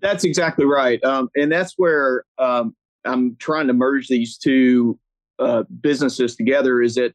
That's 0.00 0.24
exactly 0.24 0.64
right, 0.64 1.02
um, 1.04 1.28
and 1.36 1.52
that's 1.52 1.74
where 1.76 2.24
um, 2.38 2.74
I'm 3.04 3.36
trying 3.36 3.66
to 3.66 3.74
merge 3.74 4.08
these 4.08 4.38
two 4.38 4.98
uh, 5.38 5.64
businesses 5.80 6.34
together. 6.34 6.80
Is 6.80 6.94
that 6.94 7.14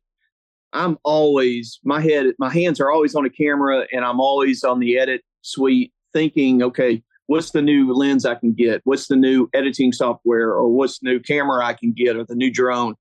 I'm 0.73 0.99
always 1.03 1.79
my 1.83 2.01
head, 2.01 2.27
my 2.37 2.53
hands 2.53 2.79
are 2.79 2.91
always 2.91 3.15
on 3.15 3.25
a 3.25 3.31
camera, 3.31 3.87
and 3.91 4.05
I'm 4.05 4.19
always 4.19 4.63
on 4.63 4.79
the 4.79 4.99
edit 4.99 5.21
suite, 5.41 5.91
thinking, 6.13 6.61
okay, 6.61 7.01
what's 7.27 7.51
the 7.51 7.61
new 7.61 7.93
lens 7.93 8.25
I 8.25 8.35
can 8.35 8.53
get? 8.53 8.81
What's 8.83 9.07
the 9.07 9.15
new 9.15 9.49
editing 9.53 9.93
software 9.93 10.49
or 10.49 10.69
what's 10.69 10.99
the 10.99 11.09
new 11.09 11.19
camera 11.19 11.65
I 11.65 11.73
can 11.73 11.91
get 11.91 12.15
or 12.15 12.25
the 12.25 12.35
new 12.35 12.51
drone? 12.51 12.95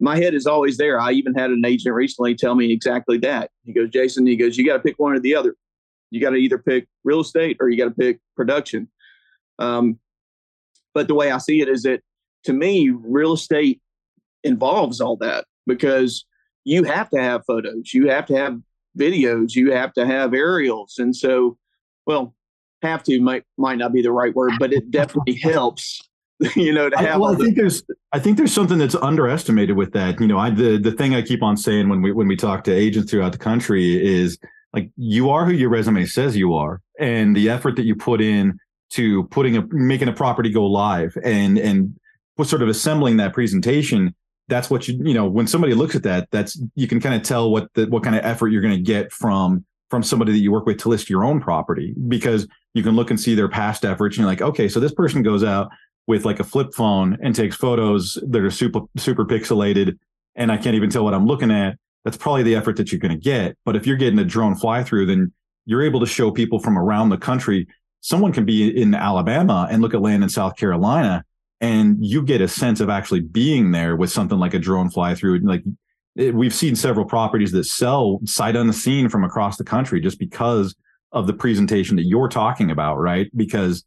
My 0.00 0.16
head 0.16 0.34
is 0.34 0.46
always 0.46 0.76
there. 0.76 1.00
I 1.00 1.12
even 1.12 1.34
had 1.34 1.50
an 1.50 1.64
agent 1.64 1.94
recently 1.94 2.34
tell 2.34 2.54
me 2.54 2.72
exactly 2.72 3.18
that. 3.18 3.50
He 3.64 3.72
goes, 3.72 3.90
Jason, 3.90 4.26
he 4.26 4.36
goes, 4.36 4.56
you 4.56 4.66
got 4.66 4.74
to 4.74 4.82
pick 4.82 4.98
one 4.98 5.14
or 5.14 5.20
the 5.20 5.34
other. 5.34 5.56
You 6.10 6.20
got 6.20 6.30
to 6.30 6.36
either 6.36 6.58
pick 6.58 6.86
real 7.04 7.20
estate 7.20 7.56
or 7.60 7.68
you 7.68 7.78
got 7.78 7.88
to 7.88 7.94
pick 7.94 8.20
production. 8.36 8.88
Um, 9.58 9.98
but 10.94 11.08
the 11.08 11.14
way 11.14 11.30
I 11.30 11.38
see 11.38 11.60
it 11.60 11.68
is 11.68 11.82
that 11.82 12.00
to 12.44 12.52
me, 12.52 12.90
real 12.90 13.32
estate 13.32 13.80
involves 14.44 15.00
all 15.00 15.16
that 15.16 15.46
because 15.66 16.24
you 16.64 16.84
have 16.84 17.10
to 17.10 17.20
have 17.20 17.44
photos, 17.46 17.92
you 17.92 18.08
have 18.08 18.26
to 18.26 18.36
have 18.36 18.58
videos, 18.98 19.54
you 19.54 19.72
have 19.72 19.92
to 19.94 20.06
have 20.06 20.34
aerials. 20.34 20.96
And 20.98 21.14
so, 21.14 21.58
well, 22.06 22.35
have 22.82 23.02
to 23.04 23.20
might 23.20 23.44
might 23.56 23.78
not 23.78 23.92
be 23.92 24.02
the 24.02 24.12
right 24.12 24.34
word, 24.34 24.52
but 24.58 24.72
it 24.72 24.90
definitely 24.90 25.34
helps. 25.34 26.00
You 26.54 26.70
know, 26.74 26.90
to 26.90 26.98
have. 26.98 27.14
I, 27.14 27.16
well, 27.16 27.34
I 27.34 27.38
think 27.38 27.56
there's 27.56 27.82
I 28.12 28.18
think 28.18 28.36
there's 28.36 28.52
something 28.52 28.76
that's 28.76 28.94
underestimated 28.94 29.74
with 29.74 29.94
that. 29.94 30.20
You 30.20 30.26
know, 30.26 30.36
I 30.36 30.50
the 30.50 30.76
the 30.76 30.92
thing 30.92 31.14
I 31.14 31.22
keep 31.22 31.42
on 31.42 31.56
saying 31.56 31.88
when 31.88 32.02
we 32.02 32.12
when 32.12 32.28
we 32.28 32.36
talk 32.36 32.62
to 32.64 32.74
agents 32.74 33.10
throughout 33.10 33.32
the 33.32 33.38
country 33.38 34.04
is 34.04 34.36
like 34.74 34.90
you 34.98 35.30
are 35.30 35.46
who 35.46 35.52
your 35.52 35.70
resume 35.70 36.04
says 36.04 36.36
you 36.36 36.52
are, 36.52 36.82
and 37.00 37.34
the 37.34 37.48
effort 37.48 37.76
that 37.76 37.86
you 37.86 37.96
put 37.96 38.20
in 38.20 38.58
to 38.90 39.24
putting 39.28 39.56
a 39.56 39.66
making 39.70 40.08
a 40.08 40.12
property 40.12 40.50
go 40.50 40.66
live 40.66 41.16
and 41.24 41.56
and 41.56 41.98
sort 42.44 42.60
of 42.60 42.68
assembling 42.68 43.16
that 43.16 43.32
presentation 43.32 44.14
that's 44.48 44.70
what 44.70 44.86
you 44.86 44.98
you 45.02 45.14
know 45.14 45.26
when 45.26 45.46
somebody 45.46 45.74
looks 45.74 45.94
at 45.94 46.02
that 46.02 46.28
that's 46.30 46.60
you 46.74 46.86
can 46.86 47.00
kind 47.00 47.14
of 47.14 47.22
tell 47.22 47.50
what 47.50 47.72
the 47.74 47.86
what 47.86 48.02
kind 48.02 48.14
of 48.14 48.24
effort 48.24 48.48
you're 48.48 48.62
going 48.62 48.76
to 48.76 48.82
get 48.82 49.10
from 49.12 49.64
from 49.90 50.02
somebody 50.02 50.32
that 50.32 50.38
you 50.38 50.50
work 50.50 50.66
with 50.66 50.78
to 50.78 50.88
list 50.88 51.08
your 51.08 51.24
own 51.24 51.40
property 51.40 51.94
because 52.08 52.46
you 52.74 52.82
can 52.82 52.96
look 52.96 53.10
and 53.10 53.20
see 53.20 53.34
their 53.34 53.48
past 53.48 53.84
efforts 53.84 54.16
and 54.16 54.22
you're 54.22 54.30
like 54.30 54.42
okay 54.42 54.68
so 54.68 54.80
this 54.80 54.92
person 54.92 55.22
goes 55.22 55.44
out 55.44 55.68
with 56.06 56.24
like 56.24 56.40
a 56.40 56.44
flip 56.44 56.72
phone 56.72 57.18
and 57.22 57.34
takes 57.34 57.56
photos 57.56 58.18
that 58.28 58.40
are 58.40 58.50
super 58.50 58.80
super 58.96 59.24
pixelated 59.24 59.98
and 60.34 60.52
I 60.52 60.56
can't 60.56 60.76
even 60.76 60.90
tell 60.90 61.04
what 61.04 61.14
I'm 61.14 61.26
looking 61.26 61.50
at. 61.50 61.78
That's 62.04 62.16
probably 62.16 62.42
the 62.42 62.54
effort 62.54 62.76
that 62.76 62.92
you're 62.92 63.00
going 63.00 63.14
to 63.14 63.20
get. 63.20 63.56
But 63.64 63.74
if 63.74 63.86
you're 63.86 63.96
getting 63.96 64.18
a 64.18 64.24
drone 64.24 64.54
fly 64.54 64.84
through 64.84 65.06
then 65.06 65.32
you're 65.64 65.82
able 65.82 66.00
to 66.00 66.06
show 66.06 66.30
people 66.30 66.60
from 66.60 66.78
around 66.78 67.08
the 67.08 67.18
country. 67.18 67.66
Someone 68.00 68.32
can 68.32 68.44
be 68.44 68.80
in 68.80 68.94
Alabama 68.94 69.66
and 69.68 69.82
look 69.82 69.94
at 69.94 70.00
land 70.00 70.22
in 70.22 70.28
South 70.28 70.56
Carolina 70.56 71.24
and 71.60 71.96
you 72.04 72.22
get 72.22 72.40
a 72.40 72.46
sense 72.46 72.80
of 72.80 72.88
actually 72.88 73.20
being 73.20 73.72
there 73.72 73.96
with 73.96 74.12
something 74.12 74.38
like 74.38 74.54
a 74.54 74.58
drone 74.58 74.90
fly 74.90 75.14
through 75.14 75.40
like 75.40 75.64
it, 76.16 76.34
we've 76.34 76.54
seen 76.54 76.74
several 76.74 77.06
properties 77.06 77.52
that 77.52 77.64
sell 77.64 78.20
sight 78.24 78.56
unseen 78.56 79.08
from 79.08 79.24
across 79.24 79.56
the 79.56 79.64
country 79.64 80.00
just 80.00 80.18
because 80.18 80.74
of 81.12 81.26
the 81.26 81.32
presentation 81.32 81.96
that 81.96 82.04
you're 82.04 82.28
talking 82.28 82.70
about 82.70 82.96
right? 82.96 83.30
Because 83.36 83.84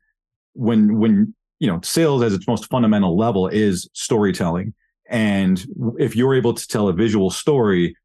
when 0.53 0.97
when 0.99 1.33
you 1.59 1.67
know 1.67 1.79
sales 1.83 2.23
as 2.23 2.33
its 2.33 2.47
most 2.47 2.67
fundamental 2.67 3.17
level 3.17 3.47
is 3.47 3.89
storytelling. 3.93 4.73
And 5.09 5.65
if 5.97 6.15
you're 6.15 6.35
able 6.35 6.53
to 6.53 6.67
tell 6.67 6.87
a 6.87 6.93
visual 6.93 7.31
story 7.31 7.95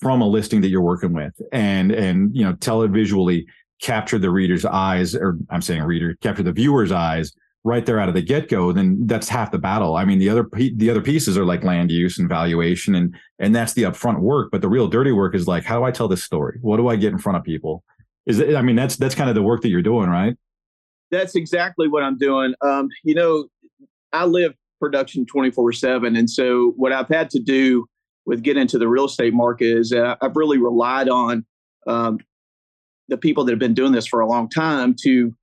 from 0.00 0.20
a 0.20 0.28
listing 0.28 0.60
that 0.60 0.68
you're 0.68 0.80
working 0.80 1.12
with 1.12 1.32
and 1.52 1.92
and 1.92 2.34
you 2.34 2.44
know 2.44 2.54
tell 2.54 2.82
it 2.82 2.90
visually 2.90 3.46
capture 3.82 4.18
the 4.18 4.30
reader's 4.30 4.64
eyes, 4.64 5.14
or 5.14 5.36
I'm 5.50 5.60
saying 5.60 5.82
reader, 5.82 6.16
capture 6.22 6.42
the 6.42 6.52
viewer's 6.52 6.92
eyes 6.92 7.32
right 7.64 7.86
there 7.86 7.98
out 7.98 8.08
of 8.08 8.14
the 8.14 8.22
get 8.22 8.48
go, 8.48 8.72
then 8.72 9.06
that's 9.06 9.28
half 9.28 9.50
the 9.50 9.58
battle. 9.58 9.96
I 9.96 10.04
mean, 10.04 10.18
the 10.18 10.28
other 10.28 10.46
the 10.52 10.90
other 10.90 11.00
pieces 11.00 11.36
are 11.38 11.44
like 11.44 11.64
land 11.64 11.90
use 11.90 12.18
and 12.18 12.28
valuation, 12.28 12.94
and 12.94 13.14
and 13.38 13.54
that's 13.54 13.72
the 13.72 13.82
upfront 13.82 14.20
work. 14.20 14.50
But 14.52 14.60
the 14.60 14.68
real 14.68 14.86
dirty 14.86 15.12
work 15.12 15.34
is 15.34 15.48
like, 15.48 15.64
how 15.64 15.78
do 15.78 15.84
I 15.84 15.90
tell 15.90 16.06
this 16.06 16.22
story? 16.22 16.58
What 16.60 16.76
do 16.76 16.88
I 16.88 16.96
get 16.96 17.12
in 17.12 17.18
front 17.18 17.38
of 17.38 17.44
people? 17.44 17.82
Is 18.26 18.38
it, 18.38 18.54
I 18.54 18.62
mean, 18.62 18.76
that's 18.76 18.96
that's 18.96 19.14
kind 19.14 19.28
of 19.28 19.34
the 19.34 19.42
work 19.42 19.62
that 19.62 19.70
you're 19.70 19.82
doing, 19.82 20.08
right? 20.08 20.36
That's 21.10 21.34
exactly 21.34 21.88
what 21.88 22.02
I'm 22.02 22.18
doing. 22.18 22.54
Um, 22.60 22.88
you 23.02 23.14
know, 23.14 23.48
I 24.12 24.26
live 24.26 24.54
production 24.80 25.24
24 25.24 25.72
seven, 25.72 26.16
and 26.16 26.28
so 26.28 26.74
what 26.76 26.92
I've 26.92 27.08
had 27.08 27.30
to 27.30 27.40
do 27.40 27.86
with 28.26 28.42
getting 28.42 28.62
into 28.62 28.78
the 28.78 28.88
real 28.88 29.06
estate 29.06 29.34
market 29.34 29.78
is 29.78 29.92
uh, 29.92 30.16
I've 30.20 30.36
really 30.36 30.58
relied 30.58 31.08
on 31.08 31.44
um, 31.86 32.18
the 33.08 33.16
people 33.16 33.44
that 33.44 33.52
have 33.52 33.58
been 33.58 33.74
doing 33.74 33.92
this 33.92 34.06
for 34.06 34.20
a 34.20 34.26
long 34.26 34.48
time 34.48 34.94
to 35.02 35.34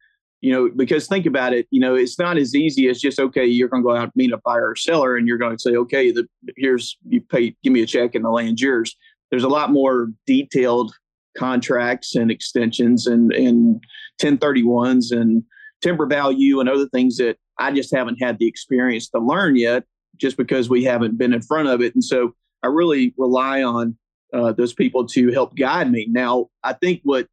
you 0.41 0.51
know 0.51 0.69
because 0.75 1.07
think 1.07 1.25
about 1.25 1.53
it 1.53 1.67
you 1.71 1.79
know 1.79 1.95
it's 1.95 2.19
not 2.19 2.38
as 2.38 2.53
easy 2.53 2.89
as 2.89 3.00
just 3.00 3.19
okay 3.19 3.45
you're 3.45 3.69
going 3.69 3.81
to 3.81 3.88
go 3.88 3.95
out 3.95 4.03
and 4.03 4.12
meet 4.15 4.33
a 4.33 4.39
buyer 4.43 4.69
or 4.69 4.75
seller 4.75 5.15
and 5.15 5.27
you're 5.27 5.38
going 5.38 5.55
to 5.55 5.62
say 5.62 5.75
okay 5.75 6.12
the, 6.12 6.27
here's 6.57 6.98
you 7.07 7.21
pay 7.21 7.55
give 7.63 7.71
me 7.71 7.81
a 7.81 7.86
check 7.86 8.15
and 8.15 8.25
the 8.25 8.29
land's 8.29 8.62
yours. 8.62 8.95
There's 9.29 9.43
a 9.43 9.50
lot 9.50 9.71
more 9.71 10.10
detailed 10.27 10.93
contracts 11.38 12.15
and 12.15 12.29
extensions 12.29 13.07
and 13.07 13.31
and 13.31 13.81
1031s 14.21 15.15
and 15.15 15.43
timber 15.81 16.05
value 16.05 16.60
and 16.60 16.67
other 16.67 16.88
things 16.89 17.17
that 17.17 17.38
I 17.57 17.71
just 17.71 17.95
haven't 17.95 18.21
had 18.21 18.38
the 18.39 18.48
experience 18.48 19.10
to 19.10 19.19
learn 19.19 19.55
yet 19.55 19.83
just 20.17 20.36
because 20.36 20.69
we 20.69 20.83
haven't 20.83 21.17
been 21.17 21.33
in 21.33 21.41
front 21.41 21.69
of 21.69 21.81
it. 21.81 21.95
And 21.95 22.03
so 22.03 22.36
I 22.63 22.67
really 22.67 23.13
rely 23.17 23.63
on 23.63 23.98
uh, 24.33 24.51
those 24.51 24.74
people 24.74 25.07
to 25.07 25.31
help 25.31 25.55
guide 25.55 25.89
me. 25.89 26.07
Now 26.10 26.48
I 26.63 26.74
think 26.74 27.01
what 27.03 27.27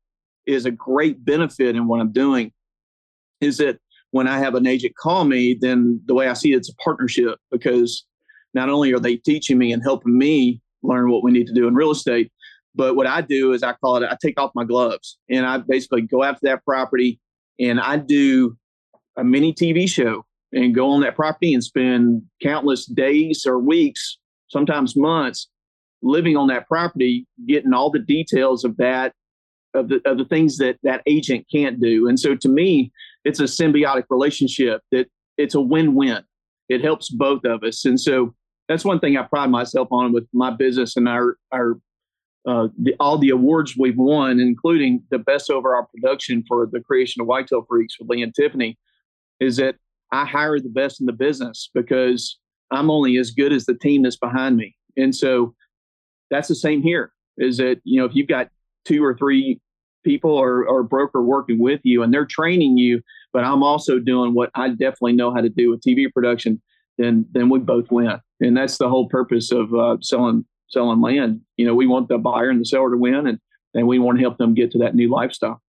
is 0.46 0.64
a 0.64 0.70
great 0.70 1.24
benefit 1.24 1.76
in 1.76 1.86
what 1.88 2.00
I'm 2.00 2.12
doing 2.12 2.52
is 3.40 3.58
that 3.58 3.78
when 4.10 4.26
I 4.26 4.38
have 4.38 4.54
an 4.54 4.66
agent 4.66 4.96
call 4.96 5.24
me, 5.24 5.56
then 5.58 6.00
the 6.06 6.14
way 6.14 6.28
I 6.28 6.32
see 6.32 6.52
it, 6.52 6.56
it's 6.56 6.70
a 6.70 6.76
partnership 6.76 7.38
because 7.50 8.04
not 8.54 8.70
only 8.70 8.92
are 8.92 9.00
they 9.00 9.16
teaching 9.16 9.58
me 9.58 9.72
and 9.72 9.82
helping 9.82 10.16
me 10.16 10.60
learn 10.82 11.10
what 11.10 11.22
we 11.22 11.30
need 11.30 11.46
to 11.46 11.52
do 11.52 11.68
in 11.68 11.74
real 11.74 11.90
estate, 11.90 12.32
but 12.74 12.96
what 12.96 13.06
I 13.06 13.20
do 13.20 13.52
is 13.52 13.62
I 13.62 13.72
call 13.74 13.96
it, 13.96 14.08
I 14.08 14.16
take 14.20 14.40
off 14.40 14.52
my 14.54 14.64
gloves 14.64 15.18
and 15.28 15.44
I 15.44 15.58
basically 15.58 16.02
go 16.02 16.22
after 16.22 16.46
that 16.46 16.64
property 16.64 17.20
and 17.58 17.80
I 17.80 17.96
do 17.96 18.56
a 19.16 19.24
mini 19.24 19.52
TV 19.52 19.88
show 19.88 20.24
and 20.52 20.74
go 20.74 20.88
on 20.90 21.00
that 21.02 21.16
property 21.16 21.52
and 21.52 21.62
spend 21.62 22.22
countless 22.42 22.86
days 22.86 23.44
or 23.46 23.58
weeks, 23.58 24.18
sometimes 24.48 24.96
months, 24.96 25.48
living 26.02 26.36
on 26.36 26.48
that 26.48 26.66
property, 26.68 27.26
getting 27.46 27.74
all 27.74 27.90
the 27.90 27.98
details 27.98 28.64
of 28.64 28.76
that 28.78 29.12
of 29.74 29.88
the, 29.88 30.00
of 30.06 30.16
the 30.16 30.24
things 30.24 30.56
that 30.58 30.78
that 30.82 31.02
agent 31.06 31.46
can't 31.52 31.80
do. 31.80 32.08
And 32.08 32.18
so 32.18 32.34
to 32.34 32.48
me, 32.48 32.90
it's 33.28 33.40
a 33.40 33.44
symbiotic 33.44 34.04
relationship 34.08 34.80
that 34.90 35.06
it's 35.36 35.54
a 35.54 35.60
win-win. 35.60 36.22
It 36.70 36.82
helps 36.82 37.10
both 37.10 37.44
of 37.44 37.62
us. 37.62 37.84
And 37.84 38.00
so 38.00 38.34
that's 38.68 38.84
one 38.84 39.00
thing 39.00 39.16
I 39.16 39.22
pride 39.22 39.50
myself 39.50 39.88
on 39.90 40.12
with 40.12 40.26
my 40.32 40.50
business 40.50 40.96
and 40.96 41.08
our 41.08 41.36
our 41.52 41.78
uh, 42.48 42.68
the, 42.78 42.94
all 42.98 43.18
the 43.18 43.28
awards 43.28 43.74
we've 43.76 43.98
won, 43.98 44.40
including 44.40 45.02
the 45.10 45.18
best 45.18 45.50
overall 45.50 45.86
production 45.94 46.42
for 46.48 46.66
the 46.70 46.80
creation 46.80 47.20
of 47.20 47.26
Whitetail 47.26 47.66
Freaks 47.68 47.98
with 47.98 48.08
Lee 48.08 48.22
and 48.22 48.34
Tiffany, 48.34 48.78
is 49.40 49.56
that 49.58 49.76
I 50.12 50.24
hire 50.24 50.58
the 50.58 50.70
best 50.70 51.00
in 51.00 51.06
the 51.06 51.12
business 51.12 51.68
because 51.74 52.38
I'm 52.70 52.90
only 52.90 53.18
as 53.18 53.32
good 53.32 53.52
as 53.52 53.66
the 53.66 53.74
team 53.74 54.02
that's 54.02 54.16
behind 54.16 54.56
me. 54.56 54.74
And 54.96 55.14
so 55.14 55.54
that's 56.30 56.48
the 56.48 56.54
same 56.54 56.82
here. 56.82 57.12
Is 57.36 57.58
that 57.58 57.80
you 57.84 58.00
know 58.00 58.06
if 58.06 58.14
you've 58.14 58.28
got 58.28 58.48
two 58.86 59.04
or 59.04 59.14
three 59.14 59.60
people 60.04 60.32
or, 60.32 60.66
or 60.66 60.82
broker 60.82 61.22
working 61.22 61.58
with 61.58 61.80
you 61.82 62.02
and 62.02 62.12
they're 62.14 62.26
training 62.26 62.78
you, 62.78 63.02
but 63.32 63.44
I'm 63.44 63.62
also 63.62 63.98
doing 63.98 64.34
what 64.34 64.50
I 64.54 64.70
definitely 64.70 65.12
know 65.12 65.32
how 65.32 65.40
to 65.40 65.48
do 65.48 65.70
with 65.70 65.80
TV 65.80 66.12
production, 66.12 66.60
then 66.96 67.26
then 67.32 67.48
we 67.48 67.58
both 67.58 67.90
win. 67.90 68.18
And 68.40 68.56
that's 68.56 68.78
the 68.78 68.88
whole 68.88 69.08
purpose 69.08 69.52
of 69.52 69.74
uh, 69.74 69.96
selling 70.00 70.44
selling 70.68 71.00
land. 71.00 71.40
You 71.56 71.66
know, 71.66 71.74
we 71.74 71.86
want 71.86 72.08
the 72.08 72.18
buyer 72.18 72.50
and 72.50 72.60
the 72.60 72.64
seller 72.64 72.90
to 72.90 72.96
win, 72.96 73.26
and 73.26 73.38
and 73.74 73.86
we 73.86 73.98
want 73.98 74.18
to 74.18 74.22
help 74.22 74.38
them 74.38 74.54
get 74.54 74.70
to 74.72 74.78
that 74.78 74.94
new 74.94 75.10
lifestyle. 75.10 75.62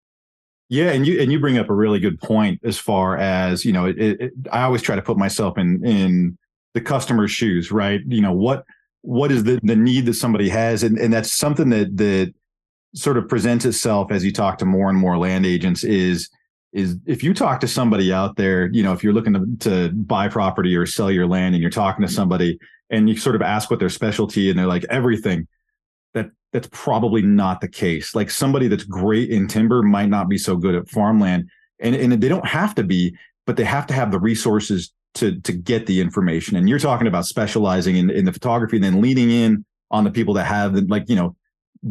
Yeah, 0.70 0.92
and 0.92 1.08
you 1.08 1.22
and 1.22 1.32
you 1.32 1.40
bring 1.40 1.58
up 1.58 1.70
a 1.70 1.74
really 1.74 2.00
good 2.00 2.20
point 2.20 2.60
as 2.64 2.78
far 2.78 3.18
as 3.18 3.64
you 3.64 3.72
know. 3.72 3.86
It, 3.86 3.98
it, 3.98 4.34
I 4.52 4.64
always 4.64 4.82
try 4.82 4.96
to 4.96 5.02
put 5.02 5.18
myself 5.18 5.58
in 5.58 5.86
in 5.86 6.38
the 6.74 6.82
customer's 6.82 7.32
shoes, 7.32 7.72
right? 7.72 8.02
You 8.06 8.22
know 8.22 8.34
what 8.34 8.66
what 9.02 9.32
is 9.32 9.46
the 9.46 9.60
the 9.64 9.76
need 9.76 10.06
that 10.08 10.16
somebody 10.16 10.50
has, 10.50 10.84
and 10.84 10.98
and 10.98 11.14
that's 11.14 11.32
something 11.32 11.70
that 11.70 11.96
that 11.98 12.34
sort 12.94 13.18
of 13.18 13.30
presents 13.30 13.64
itself 13.64 14.12
as 14.12 14.26
you 14.26 14.34
talk 14.34 14.58
to 14.58 14.66
more 14.66 14.90
and 14.90 14.98
more 14.98 15.18
land 15.18 15.46
agents 15.46 15.84
is 15.84 16.30
is 16.74 16.98
if 17.06 17.24
you 17.24 17.34
talk 17.34 17.60
to 17.62 17.68
somebody 17.68 18.12
out 18.12 18.36
there, 18.36 18.70
you 18.72 18.84
know, 18.84 18.94
if 18.94 19.04
you're 19.04 19.14
looking 19.14 19.34
to, 19.34 19.70
to 19.70 19.94
buy 19.94 20.28
property 20.28 20.76
or 20.76 20.86
sell 20.86 21.10
your 21.10 21.28
land 21.28 21.56
and 21.56 21.62
you're 21.62 21.72
talking 21.72 22.06
to 22.06 22.12
somebody 22.12 22.60
and 22.90 23.10
you 23.10 23.18
sort 23.18 23.36
of 23.36 23.42
ask 23.42 23.70
what 23.70 23.80
their 23.80 23.90
specialty 23.90 24.50
and 24.50 24.60
they're 24.60 24.68
like 24.68 24.86
everything, 24.90 25.48
that 26.14 26.30
that's 26.54 26.70
probably 26.72 27.22
not 27.22 27.62
the 27.62 27.68
case. 27.68 28.16
Like 28.16 28.30
somebody 28.30 28.68
that's 28.68 28.84
great 28.84 29.30
in 29.30 29.48
timber 29.48 29.82
might 29.82 30.10
not 30.10 30.30
be 30.30 30.38
so 30.38 30.56
good 30.56 30.76
at 30.76 30.90
farmland. 30.90 31.50
And, 31.80 31.96
and 31.96 32.22
they 32.22 32.30
don't 32.30 32.48
have 32.48 32.76
to 32.76 32.84
be, 32.84 33.16
but 33.46 33.56
they 33.56 33.64
have 33.64 33.88
to 33.88 33.94
have 33.94 34.12
the 34.12 34.20
resources 34.20 34.92
to 35.16 35.40
to 35.42 35.54
get 35.54 35.86
the 35.88 36.02
information. 36.02 36.58
And 36.58 36.70
you're 36.70 36.80
talking 36.80 37.08
about 37.08 37.26
specializing 37.26 37.96
in, 37.96 38.10
in 38.10 38.26
the 38.26 38.34
photography 38.34 38.78
and 38.78 38.84
then 38.84 39.02
leaning 39.02 39.32
in 39.32 39.66
on 39.90 40.04
the 40.04 40.12
people 40.12 40.34
that 40.36 40.46
have 40.46 40.74
the, 40.74 40.82
like, 40.82 41.06
you 41.08 41.16
know, 41.16 41.36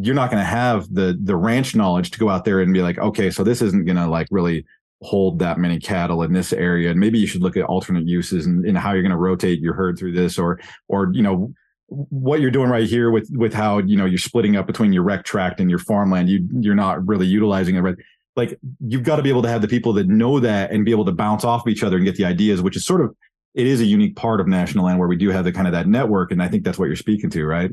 you're 0.01 0.15
not 0.15 0.29
going 0.29 0.41
to 0.41 0.45
have 0.45 0.93
the 0.93 1.17
the 1.21 1.35
ranch 1.35 1.75
knowledge 1.75 2.11
to 2.11 2.19
go 2.19 2.29
out 2.29 2.45
there 2.45 2.59
and 2.59 2.73
be 2.73 2.81
like, 2.81 2.97
okay, 2.97 3.29
so 3.29 3.43
this 3.43 3.61
isn't 3.61 3.85
going 3.85 3.97
to 3.97 4.07
like 4.07 4.27
really 4.31 4.65
hold 5.01 5.39
that 5.39 5.59
many 5.59 5.79
cattle 5.79 6.23
in 6.23 6.33
this 6.33 6.51
area, 6.53 6.89
and 6.89 6.99
maybe 6.99 7.19
you 7.19 7.27
should 7.27 7.41
look 7.41 7.57
at 7.57 7.63
alternate 7.65 8.07
uses 8.07 8.45
and, 8.45 8.65
and 8.65 8.77
how 8.77 8.93
you're 8.93 9.03
going 9.03 9.11
to 9.11 9.17
rotate 9.17 9.59
your 9.59 9.73
herd 9.73 9.97
through 9.97 10.13
this, 10.13 10.37
or 10.37 10.59
or 10.87 11.11
you 11.13 11.21
know 11.21 11.53
what 11.89 12.41
you're 12.41 12.51
doing 12.51 12.69
right 12.69 12.87
here 12.87 13.11
with 13.11 13.29
with 13.31 13.53
how 13.53 13.79
you 13.79 13.95
know 13.95 14.05
you're 14.05 14.17
splitting 14.17 14.55
up 14.55 14.67
between 14.67 14.93
your 14.93 15.03
rec 15.03 15.23
tract 15.23 15.59
and 15.59 15.69
your 15.69 15.79
farmland. 15.79 16.29
You 16.29 16.47
you're 16.59 16.75
not 16.75 17.05
really 17.07 17.27
utilizing 17.27 17.75
it. 17.75 17.81
Right? 17.81 17.95
Like 18.35 18.59
you've 18.85 19.03
got 19.03 19.15
to 19.15 19.23
be 19.23 19.29
able 19.29 19.41
to 19.43 19.49
have 19.49 19.61
the 19.61 19.67
people 19.67 19.93
that 19.93 20.07
know 20.07 20.39
that 20.39 20.71
and 20.71 20.85
be 20.85 20.91
able 20.91 21.05
to 21.05 21.11
bounce 21.11 21.43
off 21.43 21.65
of 21.65 21.71
each 21.71 21.83
other 21.83 21.95
and 21.95 22.05
get 22.05 22.15
the 22.15 22.25
ideas, 22.25 22.61
which 22.61 22.75
is 22.75 22.85
sort 22.85 23.01
of 23.01 23.15
it 23.55 23.65
is 23.65 23.81
a 23.81 23.85
unique 23.85 24.15
part 24.15 24.39
of 24.39 24.47
national 24.47 24.85
land 24.85 24.99
where 24.99 25.07
we 25.07 25.15
do 25.15 25.29
have 25.29 25.43
the 25.43 25.51
kind 25.51 25.67
of 25.67 25.73
that 25.73 25.87
network, 25.87 26.31
and 26.31 26.43
I 26.43 26.47
think 26.47 26.63
that's 26.63 26.77
what 26.77 26.85
you're 26.85 26.95
speaking 26.95 27.29
to, 27.31 27.45
right? 27.45 27.71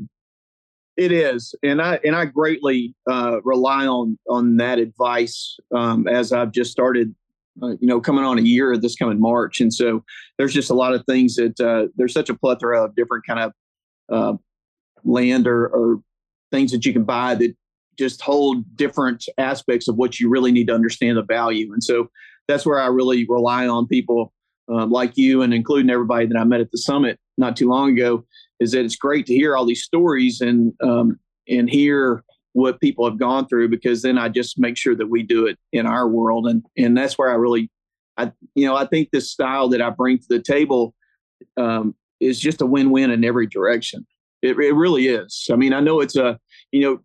It 0.97 1.11
is, 1.11 1.53
and 1.61 1.81
I 1.81 1.99
and 2.05 2.15
I 2.15 2.25
greatly 2.25 2.95
uh, 3.09 3.41
rely 3.43 3.85
on 3.85 4.17
on 4.29 4.57
that 4.57 4.79
advice 4.79 5.57
um, 5.75 6.07
as 6.07 6.31
I've 6.31 6.51
just 6.51 6.71
started. 6.71 7.13
Uh, 7.63 7.69
you 7.79 7.87
know, 7.87 8.01
coming 8.01 8.25
on 8.25 8.37
a 8.37 8.41
year 8.41 8.75
this 8.75 8.97
coming 8.97 9.17
March, 9.17 9.61
and 9.61 9.73
so 9.73 10.03
there's 10.37 10.53
just 10.53 10.69
a 10.69 10.73
lot 10.73 10.93
of 10.93 11.05
things 11.05 11.35
that 11.35 11.57
uh, 11.61 11.87
there's 11.95 12.11
such 12.11 12.29
a 12.29 12.33
plethora 12.33 12.83
of 12.83 12.93
different 12.97 13.25
kind 13.25 13.39
of 13.39 13.53
uh, 14.11 14.37
land 15.05 15.47
or, 15.47 15.67
or 15.67 16.01
things 16.51 16.71
that 16.71 16.85
you 16.85 16.91
can 16.91 17.05
buy 17.05 17.35
that 17.35 17.55
just 17.97 18.21
hold 18.21 18.65
different 18.75 19.23
aspects 19.37 19.87
of 19.87 19.95
what 19.95 20.19
you 20.19 20.29
really 20.29 20.51
need 20.51 20.67
to 20.67 20.73
understand 20.73 21.17
the 21.17 21.23
value. 21.23 21.71
And 21.71 21.83
so 21.83 22.09
that's 22.47 22.65
where 22.65 22.79
I 22.79 22.87
really 22.87 23.25
rely 23.29 23.67
on 23.67 23.87
people 23.87 24.33
um, 24.67 24.91
like 24.91 25.15
you 25.15 25.41
and 25.41 25.53
including 25.53 25.89
everybody 25.89 26.25
that 26.25 26.37
I 26.37 26.43
met 26.43 26.59
at 26.59 26.71
the 26.71 26.77
summit 26.77 27.19
not 27.37 27.55
too 27.55 27.69
long 27.69 27.91
ago. 27.91 28.25
Is 28.59 28.71
that 28.71 28.85
it's 28.85 28.95
great 28.95 29.25
to 29.27 29.33
hear 29.33 29.55
all 29.55 29.65
these 29.65 29.83
stories 29.83 30.41
and 30.41 30.73
um, 30.81 31.19
and 31.47 31.69
hear 31.69 32.23
what 32.53 32.79
people 32.79 33.03
have 33.03 33.19
gone 33.19 33.47
through 33.47 33.67
because 33.67 34.01
then 34.01 34.17
I 34.17 34.29
just 34.29 34.57
make 34.57 34.77
sure 34.77 34.95
that 34.95 35.07
we 35.07 35.23
do 35.23 35.45
it 35.45 35.59
in 35.73 35.85
our 35.85 36.07
world 36.07 36.47
and 36.47 36.63
and 36.77 36.97
that's 36.97 37.17
where 37.17 37.29
I 37.29 37.35
really 37.35 37.69
I 38.17 38.31
you 38.55 38.65
know 38.65 38.75
I 38.75 38.85
think 38.85 39.09
this 39.11 39.29
style 39.29 39.67
that 39.69 39.81
I 39.81 39.89
bring 39.89 40.19
to 40.19 40.25
the 40.29 40.41
table 40.41 40.95
um, 41.57 41.95
is 42.19 42.39
just 42.39 42.61
a 42.61 42.65
win-win 42.65 43.11
in 43.11 43.25
every 43.25 43.47
direction. 43.47 44.05
It, 44.41 44.57
it 44.57 44.73
really 44.73 45.07
is. 45.07 45.47
I 45.51 45.55
mean, 45.55 45.73
I 45.73 45.79
know 45.79 45.99
it's 45.99 46.15
a 46.15 46.39
you 46.71 46.81
know 46.81 46.99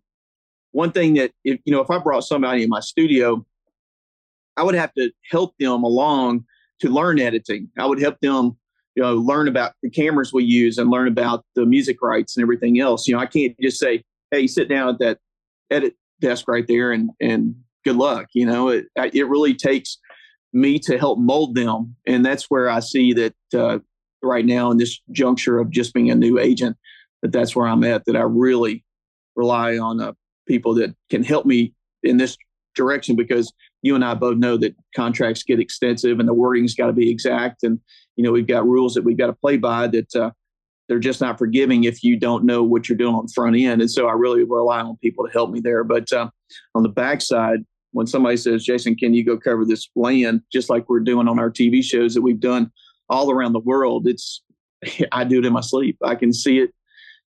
one 0.71 0.91
thing 0.91 1.15
that 1.15 1.31
if 1.43 1.59
you 1.65 1.73
know 1.73 1.81
if 1.81 1.89
I 1.89 1.97
brought 1.97 2.23
somebody 2.23 2.63
in 2.63 2.69
my 2.69 2.79
studio, 2.79 3.45
I 4.57 4.63
would 4.63 4.75
have 4.75 4.93
to 4.93 5.11
help 5.29 5.55
them 5.59 5.83
along 5.83 6.45
to 6.79 6.89
learn 6.89 7.19
editing. 7.19 7.69
I 7.77 7.85
would 7.85 7.99
help 7.99 8.19
them 8.21 8.57
you 8.95 9.03
know 9.03 9.15
learn 9.15 9.47
about 9.47 9.73
the 9.81 9.89
cameras 9.89 10.33
we 10.33 10.43
use 10.43 10.77
and 10.77 10.89
learn 10.89 11.07
about 11.07 11.45
the 11.55 11.65
music 11.65 12.01
rights 12.01 12.35
and 12.35 12.43
everything 12.43 12.79
else. 12.79 13.07
You 13.07 13.15
know, 13.15 13.21
I 13.21 13.25
can't 13.25 13.55
just 13.59 13.77
say, 13.77 14.03
"Hey, 14.31 14.47
sit 14.47 14.69
down 14.69 14.89
at 14.89 14.99
that 14.99 15.19
edit 15.69 15.95
desk 16.19 16.47
right 16.47 16.67
there 16.67 16.91
and 16.91 17.09
and 17.19 17.55
good 17.85 17.95
luck." 17.95 18.27
You 18.33 18.45
know, 18.45 18.69
it 18.69 18.85
it 18.95 19.27
really 19.27 19.53
takes 19.53 19.97
me 20.53 20.79
to 20.79 20.97
help 20.97 21.19
mold 21.19 21.55
them, 21.55 21.95
and 22.05 22.25
that's 22.25 22.45
where 22.49 22.69
I 22.69 22.79
see 22.79 23.13
that 23.13 23.35
uh, 23.53 23.79
right 24.21 24.45
now 24.45 24.71
in 24.71 24.77
this 24.77 24.99
juncture 25.11 25.59
of 25.59 25.69
just 25.69 25.93
being 25.93 26.11
a 26.11 26.15
new 26.15 26.39
agent, 26.39 26.77
that 27.21 27.31
that's 27.31 27.55
where 27.55 27.67
I'm 27.67 27.83
at. 27.83 28.05
That 28.05 28.15
I 28.15 28.21
really 28.21 28.83
rely 29.35 29.77
on 29.77 30.01
uh, 30.01 30.13
people 30.47 30.73
that 30.75 30.93
can 31.09 31.23
help 31.23 31.45
me 31.45 31.73
in 32.03 32.17
this 32.17 32.37
direction 32.75 33.15
because 33.15 33.51
you 33.81 33.95
and 33.95 34.05
I 34.05 34.13
both 34.13 34.37
know 34.37 34.57
that 34.57 34.75
contracts 34.95 35.43
get 35.43 35.59
extensive 35.59 36.19
and 36.19 36.27
the 36.27 36.33
wording's 36.33 36.75
got 36.75 36.87
to 36.87 36.93
be 36.93 37.09
exact, 37.09 37.63
and 37.63 37.79
you 38.15 38.23
know 38.23 38.31
we've 38.31 38.47
got 38.47 38.67
rules 38.67 38.93
that 38.93 39.03
we've 39.03 39.17
got 39.17 39.27
to 39.27 39.33
play 39.33 39.57
by 39.57 39.87
that 39.87 40.15
uh, 40.15 40.31
they're 40.91 40.99
just 40.99 41.21
not 41.21 41.37
forgiving 41.37 41.85
if 41.85 42.03
you 42.03 42.17
don't 42.17 42.43
know 42.43 42.63
what 42.63 42.89
you're 42.89 42.97
doing 42.97 43.15
on 43.15 43.25
the 43.25 43.31
front 43.33 43.55
end. 43.55 43.81
And 43.81 43.89
so 43.89 44.09
I 44.09 44.11
really 44.11 44.43
rely 44.43 44.81
on 44.81 44.97
people 44.97 45.25
to 45.25 45.31
help 45.31 45.49
me 45.49 45.61
there. 45.61 45.85
But 45.85 46.11
uh, 46.11 46.29
on 46.75 46.83
the 46.83 46.89
backside, 46.89 47.59
when 47.91 48.07
somebody 48.07 48.35
says, 48.35 48.65
Jason, 48.65 48.95
can 48.95 49.13
you 49.13 49.23
go 49.23 49.37
cover 49.37 49.63
this 49.63 49.89
land, 49.95 50.41
just 50.51 50.69
like 50.69 50.89
we're 50.89 50.99
doing 50.99 51.29
on 51.29 51.39
our 51.39 51.49
TV 51.49 51.81
shows 51.81 52.13
that 52.13 52.21
we've 52.21 52.41
done 52.41 52.71
all 53.09 53.31
around 53.31 53.53
the 53.53 53.59
world, 53.59 54.05
it's 54.05 54.43
I 55.11 55.23
do 55.23 55.39
it 55.39 55.45
in 55.45 55.53
my 55.53 55.61
sleep. 55.61 55.97
I 56.03 56.15
can 56.15 56.33
see 56.33 56.59
it, 56.59 56.71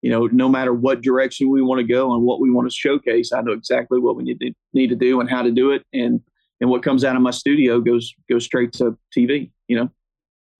you 0.01 0.09
know, 0.09 0.27
no 0.27 0.49
matter 0.49 0.73
what 0.73 1.01
direction 1.01 1.49
we 1.49 1.61
want 1.61 1.79
to 1.79 1.87
go 1.87 2.13
and 2.13 2.23
what 2.23 2.39
we 2.39 2.49
want 2.49 2.67
to 2.67 2.75
showcase, 2.75 3.31
I 3.31 3.41
know 3.41 3.51
exactly 3.51 3.99
what 3.99 4.15
we 4.15 4.23
need 4.23 4.39
to 4.39 4.51
need 4.73 4.87
to 4.87 4.95
do 4.95 5.19
and 5.19 5.29
how 5.29 5.43
to 5.43 5.51
do 5.51 5.71
it. 5.71 5.83
And 5.93 6.19
and 6.61 6.69
what 6.69 6.83
comes 6.83 7.03
out 7.03 7.15
of 7.15 7.21
my 7.21 7.31
studio 7.31 7.79
goes 7.79 8.13
goes 8.29 8.45
straight 8.45 8.73
to 8.73 8.97
TV, 9.15 9.51
you 9.67 9.77
know. 9.77 9.89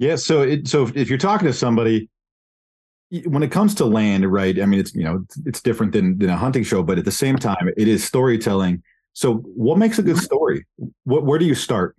Yeah. 0.02 0.16
So 0.16 0.42
it 0.42 0.68
so 0.68 0.88
if, 0.96 1.10
you're 1.10 1.20
talking 1.20 1.46
to 1.46 1.54
somebody 1.54 2.10
when 3.26 3.44
it 3.44 3.52
comes 3.52 3.76
to 3.76 3.86
land, 3.86 4.26
right? 4.26 4.60
I 4.60 4.66
mean, 4.66 4.80
it's 4.80 4.96
you 4.96 5.04
know, 5.04 5.24
it's, 5.46 5.62
different 5.62 5.92
than 5.94 6.18
than 6.18 6.32
a 6.32 6.36
hunting 6.36 6.64
show, 6.64 6.82
but 6.82 6.98
at 6.98 7.06
the 7.06 7.12
same 7.12 7.38
time, 7.38 7.70
it 7.78 7.88
is 7.88 8.04
storytelling. 8.04 8.82
So, 9.14 9.36
what 9.36 9.78
makes 9.78 10.00
a 10.00 10.02
good 10.02 10.18
story? 10.18 10.66
What 11.04 11.26
where 11.26 11.38
do 11.38 11.46
you 11.46 11.54
start? 11.54 11.96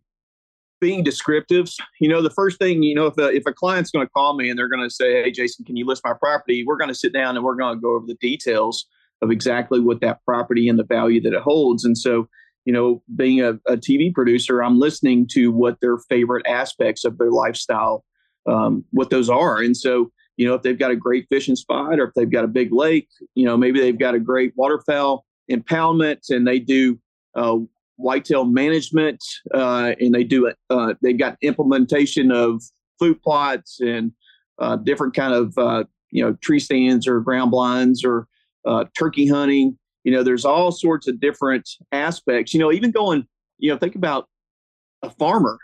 Being 0.80 1.04
descriptive. 1.04 1.68
You 2.00 2.08
know, 2.08 2.20
the 2.20 2.30
first 2.30 2.58
thing 2.58 2.82
you 2.82 2.96
know, 2.96 3.06
if 3.06 3.16
a, 3.18 3.28
if 3.28 3.44
a 3.46 3.52
client's 3.52 3.92
going 3.92 4.04
to 4.04 4.10
call 4.10 4.34
me 4.34 4.50
and 4.50 4.58
they're 4.58 4.68
going 4.68 4.82
to 4.82 4.92
say, 4.92 5.22
"Hey, 5.22 5.30
Jason, 5.30 5.64
can 5.64 5.76
you 5.76 5.86
list 5.86 6.02
my 6.04 6.14
property?" 6.14 6.64
We're 6.66 6.78
going 6.78 6.88
to 6.88 6.96
sit 6.96 7.12
down 7.12 7.36
and 7.36 7.44
we're 7.44 7.54
going 7.54 7.76
to 7.76 7.80
go 7.80 7.94
over 7.94 8.06
the 8.06 8.16
details 8.16 8.84
of 9.20 9.30
exactly 9.30 9.78
what 9.78 10.00
that 10.00 10.18
property 10.24 10.68
and 10.68 10.76
the 10.76 10.84
value 10.84 11.20
that 11.20 11.34
it 11.34 11.42
holds. 11.42 11.84
And 11.84 11.96
so, 11.96 12.28
you 12.64 12.72
know, 12.72 13.02
being 13.16 13.40
a, 13.40 13.54
a 13.66 13.76
TV 13.76 14.12
producer, 14.12 14.62
I'm 14.62 14.78
listening 14.78 15.26
to 15.32 15.50
what 15.50 15.80
their 15.80 15.98
favorite 16.08 16.46
aspects 16.46 17.04
of 17.04 17.18
their 17.18 17.30
lifestyle, 17.30 18.04
um, 18.46 18.84
what 18.90 19.10
those 19.10 19.28
are, 19.28 19.60
and 19.60 19.76
so 19.76 20.10
you 20.36 20.46
know, 20.46 20.54
if 20.54 20.62
they've 20.62 20.78
got 20.78 20.90
a 20.90 20.96
great 20.96 21.26
fishing 21.28 21.56
spot 21.56 22.00
or 22.00 22.04
if 22.04 22.14
they've 22.14 22.30
got 22.30 22.44
a 22.44 22.48
big 22.48 22.72
lake, 22.72 23.08
you 23.34 23.44
know, 23.44 23.56
maybe 23.56 23.80
they've 23.80 23.98
got 23.98 24.14
a 24.14 24.20
great 24.20 24.52
waterfowl 24.56 25.24
impoundment 25.50 26.30
and 26.30 26.46
they 26.46 26.58
do 26.58 26.98
uh, 27.34 27.56
whitetail 27.96 28.44
management 28.44 29.22
uh, 29.54 29.92
and 30.00 30.14
they 30.14 30.24
do 30.24 30.46
it. 30.46 30.56
Uh, 30.70 30.94
they've 31.02 31.18
got 31.18 31.36
implementation 31.42 32.32
of 32.32 32.62
food 32.98 33.20
plots 33.22 33.80
and 33.80 34.12
uh, 34.58 34.76
different 34.76 35.14
kind 35.14 35.34
of, 35.34 35.56
uh, 35.58 35.84
you 36.10 36.24
know, 36.24 36.34
tree 36.42 36.58
stands 36.58 37.06
or 37.06 37.20
ground 37.20 37.50
blinds 37.50 38.04
or 38.04 38.26
uh, 38.66 38.84
turkey 38.98 39.26
hunting. 39.26 39.78
You 40.04 40.12
know, 40.12 40.22
there's 40.22 40.44
all 40.44 40.72
sorts 40.72 41.08
of 41.08 41.20
different 41.20 41.68
aspects. 41.92 42.52
You 42.52 42.60
know, 42.60 42.72
even 42.72 42.90
going, 42.90 43.26
you 43.58 43.70
know, 43.70 43.78
think 43.78 43.94
about 43.94 44.28
a 45.02 45.10
farmer. 45.10 45.58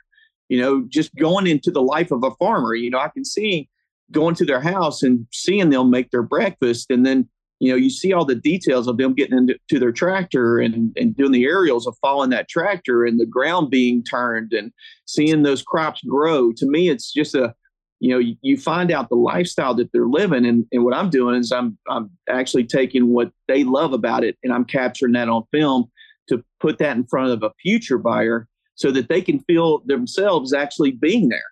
You 0.49 0.61
know, 0.61 0.85
just 0.89 1.15
going 1.17 1.47
into 1.47 1.71
the 1.71 1.83
life 1.83 2.11
of 2.11 2.25
a 2.25 2.31
farmer. 2.37 2.75
You 2.75 2.91
know, 2.91 2.99
I 2.99 3.09
can 3.09 3.25
see 3.25 3.69
going 4.11 4.35
to 4.37 4.45
their 4.45 4.61
house 4.61 5.03
and 5.03 5.27
seeing 5.33 5.71
them 5.71 5.91
make 5.91 6.11
their 6.11 6.23
breakfast 6.23 6.91
and 6.91 7.05
then 7.05 7.29
you 7.61 7.71
know 7.71 7.77
you 7.77 7.91
see 7.91 8.13
all 8.13 8.25
the 8.25 8.35
details 8.35 8.87
of 8.87 8.97
them 8.97 9.15
getting 9.15 9.39
into 9.39 9.79
their 9.79 9.93
tractor 9.93 10.59
and, 10.59 10.97
and 10.97 11.17
doing 11.17 11.33
the 11.33 11.45
aerials 11.45 11.87
of 11.87 11.97
following 12.01 12.31
that 12.31 12.49
tractor 12.49 13.05
and 13.05 13.21
the 13.21 13.27
ground 13.27 13.71
being 13.71 14.03
turned 14.03 14.53
and 14.53 14.73
seeing 15.05 15.43
those 15.43 15.63
crops 15.63 16.01
grow 16.03 16.53
to 16.53 16.67
me 16.67 16.89
it's 16.89 17.13
just 17.13 17.35
a 17.35 17.55
you 18.01 18.11
know 18.11 18.19
you, 18.19 18.37
you 18.43 18.57
find 18.57 18.91
out 18.91 19.09
the 19.09 19.17
lifestyle 19.17 19.75
that 19.75 19.91
they're 19.93 20.07
living 20.07 20.47
and, 20.47 20.67
and 20.73 20.85
what 20.85 20.95
i'm 20.95 21.11
doing 21.11 21.35
is 21.35 21.53
i'm 21.53 21.77
i'm 21.89 22.11
actually 22.29 22.65
taking 22.65 23.13
what 23.13 23.31
they 23.49 23.65
love 23.65 23.93
about 23.93 24.25
it 24.25 24.37
and 24.43 24.53
i'm 24.53 24.65
capturing 24.65 25.13
that 25.13 25.29
on 25.29 25.43
film 25.53 25.91
to 26.29 26.43
put 26.61 26.79
that 26.79 26.97
in 26.97 27.05
front 27.05 27.31
of 27.31 27.43
a 27.43 27.53
future 27.61 27.99
buyer 27.99 28.47
so 28.75 28.91
that 28.91 29.09
they 29.09 29.21
can 29.21 29.41
feel 29.41 29.83
themselves 29.87 30.53
actually 30.53 30.93
being 30.93 31.29
there 31.29 31.43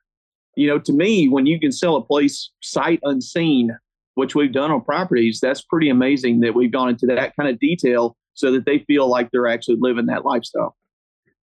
you 0.56 0.66
know, 0.66 0.78
to 0.80 0.92
me, 0.92 1.28
when 1.28 1.46
you 1.46 1.60
can 1.60 1.70
sell 1.70 1.96
a 1.96 2.02
place 2.02 2.50
sight 2.62 2.98
unseen, 3.04 3.76
which 4.14 4.34
we've 4.34 4.52
done 4.52 4.72
on 4.72 4.80
properties, 4.80 5.38
that's 5.40 5.60
pretty 5.60 5.90
amazing 5.90 6.40
that 6.40 6.54
we've 6.54 6.72
gone 6.72 6.88
into 6.88 7.06
that 7.06 7.36
kind 7.36 7.48
of 7.48 7.60
detail 7.60 8.16
so 8.32 8.50
that 8.52 8.64
they 8.64 8.80
feel 8.80 9.06
like 9.06 9.30
they're 9.30 9.46
actually 9.46 9.76
living 9.78 10.06
that 10.06 10.24
lifestyle. 10.24 10.74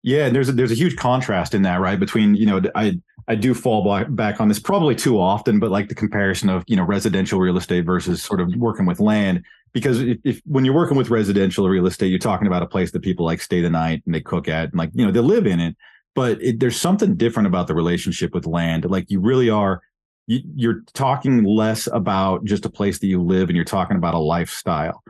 Yeah, 0.03 0.29
there's 0.29 0.49
a, 0.49 0.51
there's 0.51 0.71
a 0.71 0.75
huge 0.75 0.97
contrast 0.97 1.55
in 1.55 1.63
that, 1.63 1.79
right? 1.79 1.99
Between 1.99 2.35
you 2.35 2.45
know, 2.45 2.61
I 2.75 2.99
I 3.27 3.35
do 3.35 3.53
fall 3.53 4.05
back 4.09 4.39
on 4.39 4.47
this 4.47 4.59
probably 4.59 4.95
too 4.95 5.19
often, 5.19 5.59
but 5.59 5.69
like 5.69 5.89
the 5.89 5.95
comparison 5.95 6.49
of 6.49 6.63
you 6.67 6.75
know 6.75 6.83
residential 6.83 7.39
real 7.39 7.57
estate 7.57 7.85
versus 7.85 8.23
sort 8.23 8.39
of 8.39 8.53
working 8.55 8.85
with 8.85 8.99
land, 8.99 9.43
because 9.73 10.01
if, 10.01 10.17
if 10.23 10.41
when 10.45 10.63
you're 10.65 10.73
working 10.73 10.97
with 10.97 11.09
residential 11.09 11.67
real 11.67 11.87
estate, 11.87 12.07
you're 12.07 12.19
talking 12.19 12.47
about 12.47 12.63
a 12.63 12.67
place 12.67 12.91
that 12.91 13.01
people 13.01 13.25
like 13.25 13.41
stay 13.41 13.61
the 13.61 13.69
night 13.69 14.01
and 14.05 14.15
they 14.15 14.21
cook 14.21 14.47
at, 14.47 14.69
and 14.69 14.75
like 14.75 14.91
you 14.93 15.05
know 15.05 15.11
they 15.11 15.19
live 15.19 15.45
in 15.45 15.59
it 15.59 15.75
but 16.17 16.41
it, 16.41 16.59
there's 16.59 16.81
something 16.81 17.15
different 17.15 17.45
about 17.45 17.67
the 17.67 17.75
relationship 17.75 18.33
with 18.33 18.47
land. 18.47 18.89
Like 18.89 19.11
you 19.11 19.19
really 19.19 19.51
are, 19.51 19.83
you, 20.25 20.41
you're 20.55 20.81
talking 20.93 21.43
less 21.43 21.87
about 21.93 22.43
just 22.43 22.65
a 22.65 22.71
place 22.71 22.97
that 22.97 23.05
you 23.05 23.21
live, 23.21 23.49
and 23.49 23.55
you're 23.55 23.63
talking 23.63 23.97
about 23.97 24.15
a 24.15 24.17
lifestyle. 24.17 25.03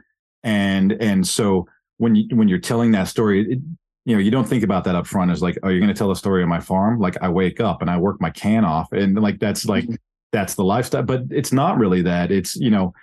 And 0.44 0.92
and 0.92 1.26
so 1.26 1.66
when 1.96 2.16
you 2.16 2.36
when 2.36 2.50
you're 2.50 2.60
telling 2.60 2.92
that 2.92 3.08
story, 3.08 3.54
it, 3.54 3.60
you 4.08 4.16
know 4.16 4.22
you 4.22 4.32
don't 4.32 4.48
think 4.48 4.64
about 4.64 4.86
that 4.86 4.96
up 4.96 5.06
front 5.06 5.32
as 5.32 5.42
like, 5.42 5.58
oh, 5.64 5.68
you're 5.68 5.82
going 5.82 5.94
to 5.94 5.98
tell 5.98 6.12
a 6.12 6.16
story 6.16 6.42
on 6.42 6.48
my 6.48 6.62
farm. 6.62 6.98
Like 6.98 7.18
I 7.22 7.28
wake 7.28 7.60
up 7.60 7.82
and 7.82 7.92
I 7.92 7.98
work 7.98 8.22
my 8.22 8.30
can 8.30 8.64
off, 8.64 8.94
and 8.94 9.20
like 9.22 9.38
that's 9.38 9.66
like 9.66 9.84
mm-hmm. 9.84 9.96
that's 10.32 10.56
the 10.56 10.64
lifestyle. 10.64 11.04
But 11.04 11.24
it's 11.30 11.52
not 11.52 11.78
really 11.78 12.02
that. 12.04 12.32
It's 12.32 12.56
you 12.56 12.70
know 12.70 12.94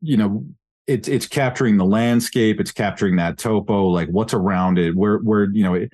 you 0.00 0.16
know 0.16 0.42
it's 0.86 1.08
it's 1.08 1.26
capturing 1.26 1.76
the 1.76 1.84
landscape 1.84 2.58
it's 2.58 2.72
capturing 2.72 3.14
that 3.16 3.36
topo 3.36 3.84
like 3.84 4.08
what's 4.08 4.32
around 4.32 4.78
it 4.78 4.96
where 4.96 5.18
where 5.18 5.44
you 5.52 5.62
know 5.62 5.74
it, 5.74 5.92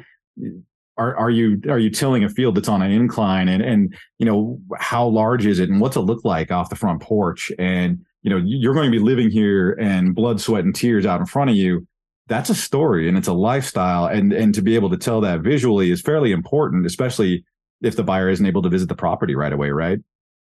are 0.97 1.15
are 1.17 1.29
you 1.29 1.61
are 1.69 1.79
you 1.79 1.91
tilling 1.91 2.25
a 2.25 2.29
field 2.29 2.55
that's 2.55 2.69
on 2.69 2.81
an 2.81 2.93
incline 2.93 3.49
and 3.49 3.63
and 3.63 3.95
you 4.19 4.25
know 4.25 4.59
how 4.79 5.05
large 5.05 5.45
is 5.45 5.59
it 5.59 5.69
and 5.69 5.81
what's 5.81 5.97
it 5.97 6.01
look 6.01 6.25
like 6.25 6.51
off 6.51 6.71
the 6.71 6.77
front 6.77 7.03
porch 7.03 7.53
and 7.59 8.01
you 8.23 8.31
know 8.31 8.39
you're 8.39 8.73
going 8.73 8.91
to 8.91 8.97
be 8.97 9.05
living 9.05 9.29
here 9.29 9.73
and 9.73 10.15
blood 10.15 10.41
sweat 10.41 10.65
and 10.65 10.75
tears 10.75 11.05
out 11.05 11.21
in 11.21 11.27
front 11.27 11.51
of 11.51 11.57
you 11.57 11.87
that's 12.29 12.51
a 12.51 12.55
story 12.55 13.09
and 13.09 13.17
it's 13.17 13.29
a 13.29 13.33
lifestyle. 13.33 14.07
And 14.07 14.33
and 14.33 14.55
to 14.55 14.63
be 14.63 14.75
able 14.75 14.91
to 14.91 14.97
tell 14.97 15.21
that 15.23 15.41
visually 15.41 15.91
is 15.91 16.01
fairly 16.01 16.33
important 16.33 16.87
especially 16.87 17.45
if 17.83 17.97
the 17.97 18.05
buyer 18.05 18.29
isn't 18.31 18.47
able 18.47 18.63
to 18.63 18.69
visit 18.69 18.89
the 18.89 18.95
property 18.95 19.35
right 19.35 19.53
away 19.53 19.71
right? 19.71 20.01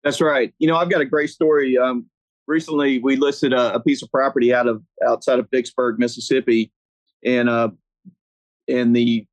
That's 0.03 0.21
right. 0.21 0.53
You 0.59 0.67
know 0.67 0.77
i've 0.77 0.89
got 0.89 1.01
a 1.01 1.05
great 1.05 1.29
story. 1.29 1.77
Um, 1.77 2.07
recently 2.47 2.99
we 2.99 3.15
listed 3.15 3.53
a, 3.53 3.75
a, 3.75 3.79
piece 3.79 4.01
of 4.01 4.11
property 4.11 4.53
out 4.53 4.67
of 4.67 4.83
outside 5.07 5.39
of 5.39 5.47
vicksburg 5.51 5.99
mississippi 5.99 6.71
and 7.23 7.47
uh 7.47 7.69
and 8.67 8.95
the 8.95 9.25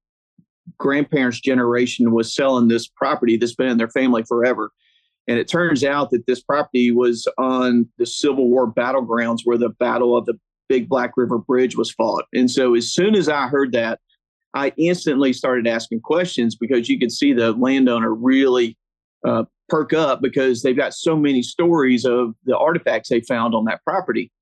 grandparents' 0.77 1.41
generation 1.41 2.13
was 2.13 2.35
selling 2.35 2.69
this 2.69 2.87
property 2.87 3.37
that's 3.37 3.55
been 3.55 3.69
in 3.69 3.79
their 3.79 3.89
family 3.89 4.23
forever. 4.25 4.71
And 5.27 5.39
it 5.39 5.49
turns 5.49 5.85
out 5.85 6.11
that 6.11 6.27
this 6.27 6.43
property 6.43 6.91
was 6.91 7.27
on 7.37 7.89
the 7.99 8.07
Civil 8.07 8.49
War 8.49 8.73
battlegrounds 8.73 9.41
where 9.45 9.59
the 9.59 9.69
Battle 9.69 10.17
of 10.17 10.27
the 10.27 10.39
Big 10.69 10.89
Black 10.89 11.13
River 11.17 11.39
Bridge 11.39 11.77
was 11.77 11.91
fought. 11.91 12.25
And 12.33 12.51
so 12.51 12.75
as 12.75 12.93
soon 12.93 13.15
as 13.15 13.29
I 13.29 13.49
heard 13.49 13.73
that, 13.73 14.01
I 14.55 14.73
instantly 14.77 15.33
started 15.33 15.67
asking 15.67 16.01
questions 16.01 16.57
because 16.57 16.89
you 16.89 16.99
could 16.99 17.13
see 17.13 17.33
the 17.33 17.53
landowner 17.53 18.15
really 18.15 18.77
uh, 19.27 19.45
perk 19.69 19.93
up 19.93 20.21
because 20.23 20.63
they've 20.63 20.77
got 20.77 20.95
so 20.95 21.17
many 21.17 21.43
stories 21.43 22.05
of 22.05 22.35
the 22.45 22.57
artifacts 22.57 23.09
they 23.09 23.21
found 23.21 23.55
on 23.55 23.65
that 23.67 23.83
property. 23.85 24.33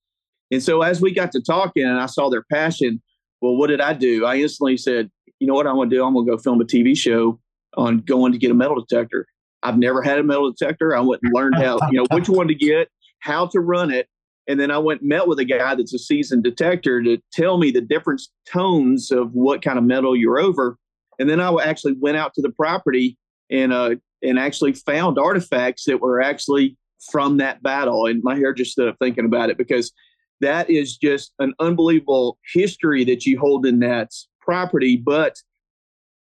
And 0.50 0.62
so 0.62 0.82
as 0.82 1.00
we 1.00 1.12
got 1.12 1.32
to 1.32 1.42
talking 1.42 1.84
and 1.84 1.98
I 1.98 2.06
saw 2.06 2.30
their 2.30 2.44
passion, 2.52 3.02
well, 3.40 3.56
what 3.56 3.66
did 3.66 3.80
I 3.80 3.92
do? 3.92 4.24
I 4.24 4.36
instantly 4.36 4.76
said, 4.76 5.10
you 5.40 5.46
know 5.46 5.54
what 5.54 5.66
I'm 5.66 5.74
going 5.74 5.90
to 5.90 5.96
do? 5.96 6.04
I'm 6.04 6.14
going 6.14 6.26
to 6.26 6.32
go 6.32 6.38
film 6.38 6.60
a 6.60 6.64
TV 6.64 6.96
show 6.96 7.38
on 7.76 7.98
going 7.98 8.32
to 8.32 8.38
get 8.38 8.50
a 8.50 8.54
metal 8.54 8.82
detector. 8.82 9.26
I've 9.62 9.78
never 9.78 10.02
had 10.02 10.18
a 10.18 10.22
metal 10.22 10.52
detector. 10.52 10.96
I 10.96 11.00
went 11.00 11.20
and 11.22 11.32
learned 11.34 11.56
how, 11.56 11.78
you 11.90 11.98
know, 11.98 12.06
which 12.12 12.28
one 12.28 12.48
to 12.48 12.54
get, 12.54 12.88
how 13.20 13.46
to 13.48 13.60
run 13.60 13.90
it. 13.90 14.08
And 14.48 14.60
then 14.60 14.70
I 14.70 14.78
went 14.78 15.02
met 15.02 15.26
with 15.26 15.38
a 15.38 15.44
guy 15.44 15.74
that's 15.74 15.94
a 15.94 15.98
seasoned 15.98 16.44
detector 16.44 17.02
to 17.02 17.18
tell 17.32 17.58
me 17.58 17.70
the 17.70 17.80
different 17.80 18.22
tones 18.50 19.10
of 19.10 19.32
what 19.32 19.62
kind 19.62 19.78
of 19.78 19.84
metal 19.84 20.14
you're 20.14 20.38
over. 20.38 20.78
And 21.18 21.28
then 21.28 21.40
I 21.40 21.52
actually 21.64 21.94
went 21.98 22.16
out 22.16 22.32
to 22.34 22.42
the 22.42 22.50
property 22.50 23.18
and 23.50 23.72
uh, 23.72 23.96
and 24.22 24.38
actually 24.38 24.72
found 24.72 25.18
artifacts 25.18 25.84
that 25.84 26.00
were 26.00 26.20
actually 26.20 26.76
from 27.10 27.38
that 27.38 27.62
battle. 27.62 28.06
And 28.06 28.22
my 28.22 28.36
hair 28.36 28.52
just 28.52 28.72
stood 28.72 28.88
up 28.88 28.96
thinking 29.00 29.24
about 29.24 29.50
it 29.50 29.58
because 29.58 29.92
that 30.40 30.68
is 30.70 30.96
just 30.96 31.32
an 31.38 31.54
unbelievable 31.60 32.38
history 32.52 33.04
that 33.04 33.24
you 33.24 33.38
hold 33.38 33.66
in 33.66 33.80
that 33.80 34.10
property. 34.40 34.96
But 34.96 35.36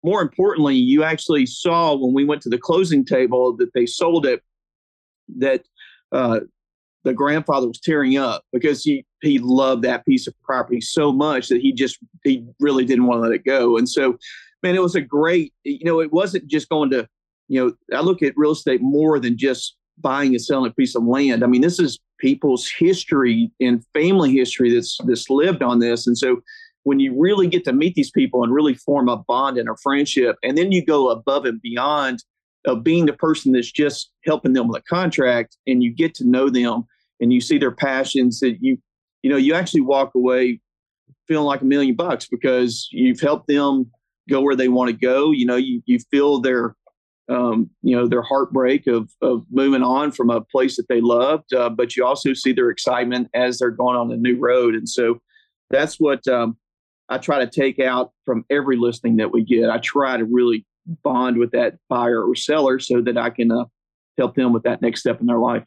more 0.03 0.23
importantly, 0.23 0.77
you 0.77 1.03
actually 1.03 1.47
saw 1.47 1.95
when 1.95 2.15
we 2.15 2.25
went 2.25 2.43
to 2.43 2.49
the 2.49 2.59
closing 2.59 3.05
table 3.05 3.57
that 3.57 3.73
they 3.75 3.87
sold 3.87 4.27
it, 4.27 4.43
that 5.39 5.65
uh, 6.13 6.41
the 7.07 7.15
grandfather 7.15 7.69
was 7.69 7.79
tearing 7.79 8.19
up 8.19 8.43
because 8.53 8.83
he 8.83 9.07
he 9.23 9.39
loved 9.39 9.83
that 9.83 10.05
piece 10.05 10.27
of 10.27 10.35
property 10.43 10.81
so 10.81 11.13
much 11.13 11.49
that 11.49 11.61
he 11.61 11.73
just 11.73 11.99
he 12.25 12.45
really 12.59 12.85
didn't 12.85 13.07
want 13.07 13.19
to 13.19 13.23
let 13.23 13.33
it 13.33 13.45
go. 13.45 13.79
And 13.79 13.89
so, 13.89 14.19
man, 14.63 14.75
it 14.75 14.83
was 14.83 14.97
a 14.97 15.01
great. 15.01 15.55
You 15.63 15.85
know, 15.85 16.01
it 16.01 16.13
wasn't 16.13 16.49
just 16.49 16.69
going 16.69 16.91
to. 16.91 17.09
You 17.49 17.65
know, 17.65 17.97
I 17.97 18.01
look 18.01 18.23
at 18.23 18.37
real 18.37 18.51
estate 18.51 18.83
more 18.83 19.21
than 19.21 19.39
just 19.39 19.77
buying 19.99 20.31
and 20.31 20.43
selling 20.43 20.69
a 20.69 20.75
piece 20.75 20.97
of 20.97 21.05
land. 21.05 21.45
I 21.45 21.47
mean, 21.47 21.61
this 21.61 21.79
is 21.79 22.01
people's 22.19 22.69
history 22.69 23.53
and 23.61 23.85
family 23.95 24.33
history 24.33 24.75
that's 24.75 24.99
that's 25.07 25.31
lived 25.31 25.63
on 25.63 25.79
this. 25.79 26.09
And 26.09 26.19
so 26.19 26.41
when 26.83 26.99
you 26.99 27.15
really 27.17 27.47
get 27.47 27.65
to 27.67 27.73
meet 27.73 27.95
these 27.95 28.11
people 28.11 28.43
and 28.43 28.53
really 28.53 28.75
form 28.75 29.09
a 29.09 29.19
bond 29.19 29.59
and 29.59 29.69
a 29.69 29.77
friendship, 29.81 30.35
and 30.43 30.59
then 30.59 30.73
you 30.73 30.85
go 30.85 31.11
above 31.11 31.45
and 31.45 31.63
beyond 31.63 32.25
of 32.65 32.83
being 32.83 33.07
the 33.07 33.13
person 33.13 33.53
that's 33.53 33.71
just 33.71 34.11
helping 34.25 34.55
them 34.55 34.67
with 34.67 34.83
a 34.83 34.85
contract 34.93 35.57
and 35.69 35.85
you 35.85 35.93
get 35.93 36.13
to 36.17 36.29
know 36.29 36.51
them 36.51 36.85
and 37.21 37.33
you 37.33 37.41
see 37.41 37.59
their 37.59 37.73
passions 37.73 38.41
that 38.41 38.59
you 38.61 38.79
you 39.23 39.31
know 39.31 39.37
you 39.37 39.55
actually 39.55 39.81
walk 39.81 40.15
away 40.15 40.61
feeling 41.29 41.47
like 41.47 41.61
a 41.61 41.65
million 41.65 41.95
bucks 41.95 42.27
because 42.31 42.89
you've 42.93 43.21
helped 43.21 43.49
them 43.49 43.91
go 44.29 44.41
where 44.41 44.57
they 44.57 44.69
want 44.69 44.91
to 44.91 44.97
go 44.97 45.31
you 45.31 45.47
know 45.47 45.57
you, 45.57 45.83
you 45.87 45.99
feel 46.11 46.41
their 46.41 46.75
um, 47.29 47.71
you 47.83 47.97
know 47.97 48.07
their 48.07 48.23
heartbreak 48.23 48.87
of 48.87 49.11
of 49.21 49.45
moving 49.51 49.83
on 49.83 50.13
from 50.13 50.31
a 50.31 50.41
place 50.41 50.77
that 50.77 50.89
they 50.89 51.01
loved, 51.01 51.53
uh, 51.53 51.69
but 51.69 51.97
you 51.97 52.05
also 52.05 52.33
see 52.35 52.53
their 52.53 52.71
excitement 52.71 53.29
as 53.35 53.59
they're 53.59 53.71
going 53.71 53.97
on 53.97 54.13
a 54.13 54.17
new 54.17 54.39
road, 54.39 54.75
and 54.75 54.89
so 54.89 55.21
that's 55.71 55.99
what 55.99 56.27
um, 56.29 56.57
I 57.09 57.19
try 57.19 57.39
to 57.45 57.51
take 57.51 57.81
out 57.81 58.13
from 58.25 58.45
every 58.51 58.77
listing 58.77 59.17
that 59.17 59.33
we 59.33 59.45
get. 59.45 59.71
I 59.71 59.79
try 59.79 60.17
to 60.17 60.25
really 60.25 60.65
bond 61.03 61.39
with 61.39 61.51
that 61.51 61.75
buyer 61.89 62.23
or 62.23 62.37
seller 62.37 62.79
so 62.79 63.01
that 63.03 63.19
I 63.19 63.31
can 63.31 63.51
uh, 63.51 63.65
help 64.17 64.37
them 64.37 64.53
with 64.53 64.63
that 64.63 64.81
next 64.81 65.01
step 65.01 65.21
in 65.21 65.27
their 65.27 65.39
life. 65.39 65.65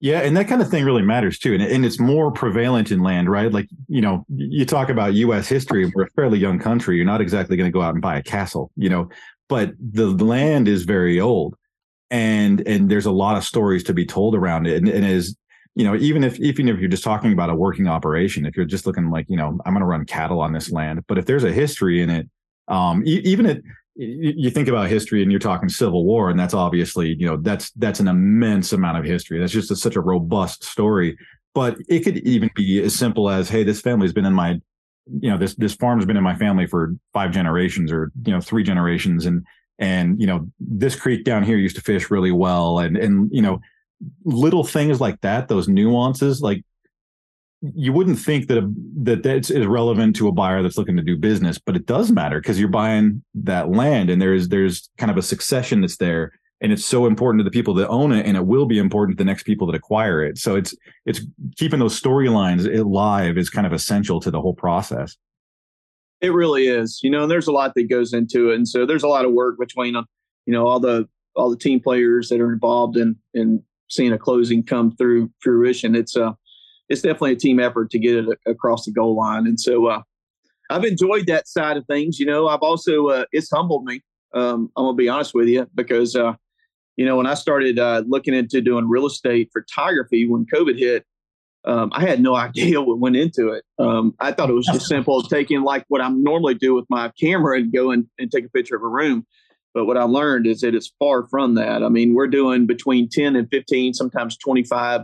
Yeah, 0.00 0.20
and 0.20 0.36
that 0.36 0.46
kind 0.46 0.62
of 0.62 0.70
thing 0.70 0.84
really 0.84 1.02
matters 1.02 1.40
too, 1.40 1.54
and, 1.54 1.62
and 1.62 1.84
it's 1.84 1.98
more 1.98 2.30
prevalent 2.30 2.92
in 2.92 3.00
land, 3.02 3.28
right? 3.28 3.50
Like 3.52 3.68
you 3.88 4.00
know, 4.00 4.24
you 4.28 4.64
talk 4.64 4.90
about 4.90 5.14
U.S. 5.14 5.48
history. 5.48 5.90
We're 5.92 6.04
a 6.04 6.10
fairly 6.10 6.38
young 6.38 6.60
country. 6.60 6.96
You're 6.96 7.04
not 7.04 7.20
exactly 7.20 7.56
going 7.56 7.68
to 7.68 7.76
go 7.76 7.82
out 7.82 7.94
and 7.94 8.02
buy 8.02 8.16
a 8.16 8.22
castle, 8.22 8.70
you 8.76 8.88
know 8.88 9.08
but 9.48 9.72
the 9.80 10.06
land 10.06 10.68
is 10.68 10.84
very 10.84 11.18
old 11.18 11.56
and 12.10 12.66
and 12.66 12.90
there's 12.90 13.06
a 13.06 13.10
lot 13.10 13.36
of 13.36 13.44
stories 13.44 13.82
to 13.84 13.92
be 13.92 14.06
told 14.06 14.34
around 14.34 14.66
it 14.66 14.76
and, 14.76 14.88
and 14.88 15.04
is 15.04 15.36
you 15.74 15.84
know 15.84 15.94
even 15.96 16.24
if 16.24 16.38
even 16.38 16.68
if 16.68 16.78
you're 16.78 16.88
just 16.88 17.04
talking 17.04 17.32
about 17.32 17.50
a 17.50 17.54
working 17.54 17.86
operation 17.86 18.46
if 18.46 18.56
you're 18.56 18.64
just 18.64 18.86
looking 18.86 19.10
like 19.10 19.26
you 19.28 19.36
know 19.36 19.58
i'm 19.64 19.74
going 19.74 19.80
to 19.80 19.86
run 19.86 20.04
cattle 20.04 20.40
on 20.40 20.52
this 20.52 20.70
land 20.70 21.02
but 21.06 21.18
if 21.18 21.26
there's 21.26 21.44
a 21.44 21.52
history 21.52 22.00
in 22.00 22.08
it 22.08 22.28
um 22.68 23.02
even 23.04 23.46
it 23.46 23.62
you 23.98 24.50
think 24.50 24.68
about 24.68 24.88
history 24.88 25.22
and 25.22 25.32
you're 25.32 25.40
talking 25.40 25.68
civil 25.68 26.04
war 26.04 26.30
and 26.30 26.38
that's 26.38 26.54
obviously 26.54 27.16
you 27.18 27.26
know 27.26 27.36
that's 27.36 27.70
that's 27.72 27.98
an 27.98 28.06
immense 28.06 28.72
amount 28.72 28.96
of 28.96 29.04
history. 29.04 29.38
That's 29.38 29.52
just 29.52 29.70
a, 29.70 29.76
such 29.76 29.96
a 29.96 30.00
robust 30.00 30.64
story. 30.64 31.18
But 31.54 31.78
it 31.88 32.00
could 32.00 32.18
even 32.18 32.48
be 32.54 32.80
as 32.82 32.94
simple 32.94 33.28
as 33.28 33.48
hey 33.48 33.64
this 33.64 33.80
family's 33.80 34.12
been 34.12 34.24
in 34.24 34.34
my 34.34 34.60
you 35.20 35.30
know 35.30 35.36
this 35.36 35.54
this 35.56 35.74
farm's 35.74 36.06
been 36.06 36.16
in 36.16 36.22
my 36.22 36.36
family 36.36 36.66
for 36.66 36.94
five 37.12 37.32
generations 37.32 37.90
or 37.90 38.12
you 38.24 38.32
know 38.32 38.40
three 38.40 38.62
generations. 38.62 39.26
And 39.26 39.44
and 39.80 40.20
you 40.20 40.26
know 40.26 40.48
this 40.60 40.94
creek 40.94 41.24
down 41.24 41.42
here 41.42 41.56
used 41.56 41.76
to 41.76 41.82
fish 41.82 42.10
really 42.10 42.32
well. 42.32 42.78
And 42.78 42.96
and 42.96 43.28
you 43.32 43.42
know 43.42 43.60
little 44.24 44.62
things 44.62 45.00
like 45.00 45.20
that 45.22 45.48
those 45.48 45.66
nuances 45.68 46.40
like 46.40 46.62
you 47.60 47.92
wouldn't 47.92 48.18
think 48.18 48.46
that 48.46 48.58
a, 48.58 48.72
that 49.02 49.22
that's 49.22 49.50
is 49.50 49.66
relevant 49.66 50.14
to 50.16 50.28
a 50.28 50.32
buyer 50.32 50.62
that's 50.62 50.78
looking 50.78 50.96
to 50.96 51.02
do 51.02 51.16
business 51.16 51.58
but 51.58 51.74
it 51.74 51.86
does 51.86 52.10
matter 52.10 52.40
because 52.40 52.58
you're 52.58 52.68
buying 52.68 53.22
that 53.34 53.70
land 53.70 54.10
and 54.10 54.22
there's 54.22 54.48
there's 54.48 54.90
kind 54.96 55.10
of 55.10 55.16
a 55.16 55.22
succession 55.22 55.80
that's 55.80 55.96
there 55.96 56.32
and 56.60 56.72
it's 56.72 56.84
so 56.84 57.06
important 57.06 57.40
to 57.40 57.44
the 57.44 57.50
people 57.50 57.74
that 57.74 57.88
own 57.88 58.12
it 58.12 58.26
and 58.26 58.36
it 58.36 58.46
will 58.46 58.66
be 58.66 58.78
important 58.78 59.16
to 59.16 59.22
the 59.22 59.26
next 59.26 59.44
people 59.44 59.66
that 59.66 59.76
acquire 59.76 60.22
it. 60.22 60.38
So 60.38 60.56
it's 60.56 60.74
it's 61.06 61.20
keeping 61.56 61.78
those 61.78 62.00
storylines 62.00 62.66
alive 62.78 63.38
is 63.38 63.50
kind 63.50 63.66
of 63.66 63.72
essential 63.72 64.20
to 64.20 64.30
the 64.30 64.40
whole 64.40 64.54
process. 64.54 65.16
It 66.20 66.32
really 66.32 66.66
is 66.66 67.00
you 67.02 67.10
know 67.10 67.22
and 67.22 67.30
there's 67.30 67.46
a 67.46 67.52
lot 67.52 67.74
that 67.74 67.88
goes 67.88 68.12
into 68.12 68.50
it. 68.50 68.56
And 68.56 68.68
so 68.68 68.86
there's 68.86 69.04
a 69.04 69.08
lot 69.08 69.24
of 69.24 69.32
work 69.32 69.58
between 69.58 69.96
uh, 69.96 70.02
you 70.46 70.52
know 70.52 70.66
all 70.66 70.80
the 70.80 71.08
all 71.36 71.50
the 71.50 71.56
team 71.56 71.80
players 71.80 72.28
that 72.28 72.40
are 72.40 72.52
involved 72.52 72.96
in 72.96 73.16
in 73.34 73.62
seeing 73.88 74.12
a 74.12 74.18
closing 74.18 74.62
come 74.62 74.94
through 74.96 75.30
fruition. 75.40 75.94
It's 75.94 76.16
a 76.16 76.26
uh, 76.26 76.32
it's 76.88 77.02
definitely 77.02 77.32
a 77.32 77.36
team 77.36 77.60
effort 77.60 77.90
to 77.90 77.98
get 77.98 78.16
it 78.16 78.38
across 78.46 78.84
the 78.84 78.92
goal 78.92 79.16
line 79.16 79.46
and 79.46 79.60
so 79.60 79.86
uh, 79.86 80.02
i've 80.70 80.84
enjoyed 80.84 81.26
that 81.26 81.48
side 81.48 81.76
of 81.76 81.86
things 81.86 82.18
you 82.18 82.26
know 82.26 82.48
i've 82.48 82.62
also 82.62 83.08
uh, 83.08 83.24
it's 83.32 83.50
humbled 83.50 83.84
me 83.84 84.00
um, 84.34 84.70
i'm 84.76 84.84
gonna 84.84 84.94
be 84.94 85.08
honest 85.08 85.34
with 85.34 85.48
you 85.48 85.66
because 85.74 86.16
uh, 86.16 86.34
you 86.98 87.06
know, 87.06 87.16
when 87.16 87.26
I 87.26 87.34
started 87.34 87.78
uh, 87.78 88.02
looking 88.08 88.34
into 88.34 88.60
doing 88.60 88.88
real 88.88 89.06
estate 89.06 89.50
photography 89.52 90.26
when 90.26 90.44
COVID 90.46 90.76
hit, 90.76 91.06
um, 91.64 91.90
I 91.94 92.00
had 92.00 92.20
no 92.20 92.34
idea 92.46 92.82
what 92.82 92.98
went 92.98 93.16
into 93.16 93.50
it. 93.50 93.64
Um, 93.78 94.14
I 94.18 94.32
thought 94.32 94.50
it 94.50 94.54
was 94.54 94.66
just 94.66 94.86
simple 94.86 95.22
taking 95.22 95.62
like 95.62 95.84
what 95.88 96.02
I 96.02 96.08
normally 96.08 96.54
do 96.54 96.74
with 96.74 96.86
my 96.90 97.10
camera 97.18 97.56
and 97.56 97.72
go 97.72 97.92
and, 97.92 98.06
and 98.18 98.30
take 98.30 98.44
a 98.44 98.50
picture 98.50 98.74
of 98.74 98.82
a 98.82 98.88
room. 98.88 99.24
But 99.74 99.84
what 99.84 99.96
I 99.96 100.02
learned 100.02 100.48
is 100.48 100.60
that 100.62 100.74
it's 100.74 100.90
far 100.98 101.28
from 101.28 101.54
that. 101.54 101.84
I 101.84 101.88
mean, 101.88 102.14
we're 102.14 102.26
doing 102.26 102.66
between 102.66 103.08
10 103.08 103.36
and 103.36 103.48
15, 103.48 103.94
sometimes 103.94 104.36
25 104.36 105.02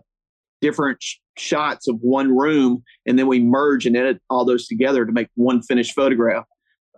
different 0.64 1.02
sh- 1.02 1.16
shots 1.36 1.86
of 1.88 1.96
one 2.00 2.34
room, 2.34 2.82
and 3.06 3.18
then 3.18 3.26
we 3.26 3.38
merge 3.38 3.84
and 3.84 3.96
edit 3.96 4.18
all 4.30 4.46
those 4.46 4.66
together 4.66 5.04
to 5.04 5.12
make 5.12 5.28
one 5.34 5.60
finished 5.60 5.94
photograph. 5.94 6.44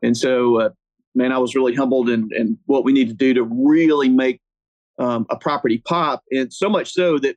And 0.05 0.17
so, 0.17 0.61
uh, 0.61 0.71
man, 1.17 1.33
I 1.33 1.39
was 1.39 1.57
really 1.57 1.75
humbled 1.75 2.09
in, 2.09 2.57
what 2.67 2.85
we 2.85 2.93
need 2.93 3.09
to 3.09 3.15
do 3.15 3.35
to 3.35 3.43
really 3.43 4.09
make 4.09 4.41
um, 5.01 5.27
a 5.31 5.37
property 5.37 5.83
pop, 5.85 6.23
and 6.31 6.53
so 6.53 6.69
much 6.69 6.93
so 6.93 7.19
that 7.19 7.37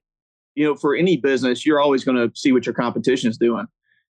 you 0.54 0.66
know 0.66 0.76
for 0.76 0.96
any 0.96 1.18
business 1.18 1.66
you're 1.66 1.82
always 1.82 2.04
going 2.04 2.18
to 2.18 2.32
see 2.36 2.52
what 2.52 2.66
your 2.66 2.76
competition 2.76 3.30
is 3.30 3.38
doing, 3.38 3.66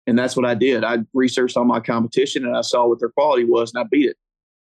and 0.08 0.18
that's 0.18 0.36
what 0.36 0.44
I 0.44 0.54
did. 0.54 0.82
I 0.82 0.98
researched 1.14 1.56
all 1.56 1.64
my 1.64 1.80
competition 1.80 2.44
and 2.44 2.56
I 2.56 2.62
saw 2.62 2.86
what 2.88 2.98
their 2.98 3.10
quality 3.10 3.44
was, 3.44 3.72
and 3.72 3.80
I 3.82 3.86
beat 3.90 4.06
it 4.06 4.16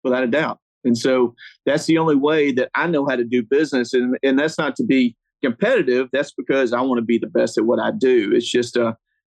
without 0.03 0.23
a 0.23 0.27
doubt. 0.27 0.59
And 0.83 0.97
so 0.97 1.35
that's 1.65 1.85
the 1.85 1.97
only 1.97 2.15
way 2.15 2.51
that 2.53 2.69
I 2.75 2.87
know 2.87 3.05
how 3.05 3.15
to 3.15 3.23
do 3.23 3.41
business, 3.41 3.93
and 3.93 4.15
and 4.21 4.37
that's 4.37 4.59
not 4.59 4.75
to 4.75 4.83
be 4.83 5.15
competitive. 5.43 6.09
That's 6.11 6.31
because 6.31 6.73
I 6.73 6.81
want 6.81 6.99
to 6.99 7.05
be 7.05 7.17
the 7.17 7.27
best 7.27 7.57
at 7.57 7.65
what 7.65 7.79
I 7.79 7.91
do. 7.91 8.31
It's 8.33 8.49
just 8.49 8.77
uh, 8.77 8.93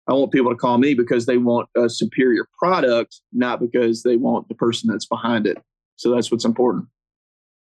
I 0.08 0.12
want 0.12 0.32
people 0.32 0.50
to 0.50 0.56
call 0.56 0.78
me 0.78 0.94
because 0.94 1.26
they 1.26 1.38
want 1.38 1.68
a 1.76 1.88
superior 1.88 2.46
product, 2.58 3.20
not 3.32 3.60
because 3.60 4.02
they 4.02 4.16
want 4.16 4.48
the 4.48 4.54
person 4.54 4.88
that's 4.90 5.06
behind 5.06 5.46
it. 5.46 5.58
So 5.96 6.14
that's 6.14 6.30
what's 6.30 6.44
important. 6.44 6.86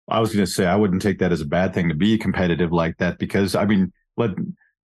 I 0.07 0.19
was 0.19 0.33
going 0.33 0.45
to 0.45 0.51
say 0.51 0.67
I 0.67 0.75
wouldn't 0.75 1.01
take 1.01 1.19
that 1.19 1.31
as 1.31 1.41
a 1.41 1.45
bad 1.45 1.73
thing 1.73 1.89
to 1.89 1.95
be 1.95 2.17
competitive 2.17 2.71
like 2.71 2.97
that 2.97 3.17
because 3.17 3.55
I 3.55 3.65
mean, 3.65 3.91
let 4.17 4.31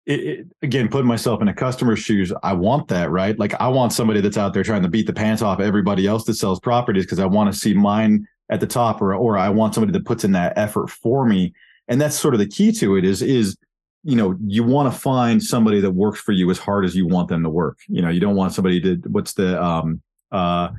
it, 0.07 0.21
it, 0.21 0.47
again 0.63 0.89
put 0.89 1.05
myself 1.05 1.41
in 1.41 1.49
a 1.49 1.55
customer's 1.55 2.01
shoes. 2.01 2.33
I 2.43 2.53
want 2.53 2.89
that, 2.89 3.11
right? 3.11 3.39
Like 3.39 3.55
I 3.61 3.69
want 3.69 3.93
somebody 3.93 4.21
that's 4.21 4.37
out 4.37 4.53
there 4.53 4.65
trying 4.65 4.83
to 4.83 4.89
beat 4.89 5.07
the 5.07 5.13
pants 5.13 5.41
off 5.41 5.61
everybody 5.61 6.07
else 6.07 6.25
that 6.25 6.35
sells 6.35 6.61
properties 6.61 7.05
because 7.05 7.21
I 7.21 7.27
want 7.27 7.53
to 7.53 7.59
see 7.59 7.75
mine 7.75 8.27
at 8.51 8.61
the 8.61 8.67
top, 8.67 9.01
or 9.01 9.15
or 9.15 9.39
I 9.39 9.49
want 9.49 9.75
somebody 9.75 9.93
that 9.93 10.05
puts 10.05 10.25
in 10.25 10.33
that 10.33 10.53
effort 10.57 10.91
for 10.91 11.25
me. 11.27 11.55
And 11.89 12.01
that's 12.01 12.19
sort 12.19 12.35
of 12.35 12.41
the 12.41 12.47
key 12.47 12.73
to 12.73 12.97
it 12.97 13.05
is 13.05 13.23
is 13.23 13.57
you 14.03 14.17
know 14.17 14.37
you 14.47 14.63
want 14.65 14.93
to 14.93 14.99
find 14.99 15.43
somebody 15.43 15.81
that 15.81 15.91
works 15.91 16.21
for 16.21 16.33
you 16.33 16.51
as 16.51 16.59
hard 16.59 16.85
as 16.85 16.95
you 16.95 17.07
want 17.07 17.29
them 17.29 17.43
to 17.43 17.51
work. 17.51 17.79
You 17.89 18.03
know 18.03 18.09
you 18.09 18.21
don't 18.21 18.37
want 18.37 18.53
somebody 18.53 18.81
to 18.81 18.97
what's 19.09 19.35
the 19.35 19.63
um 19.63 20.01
uh 20.33 20.71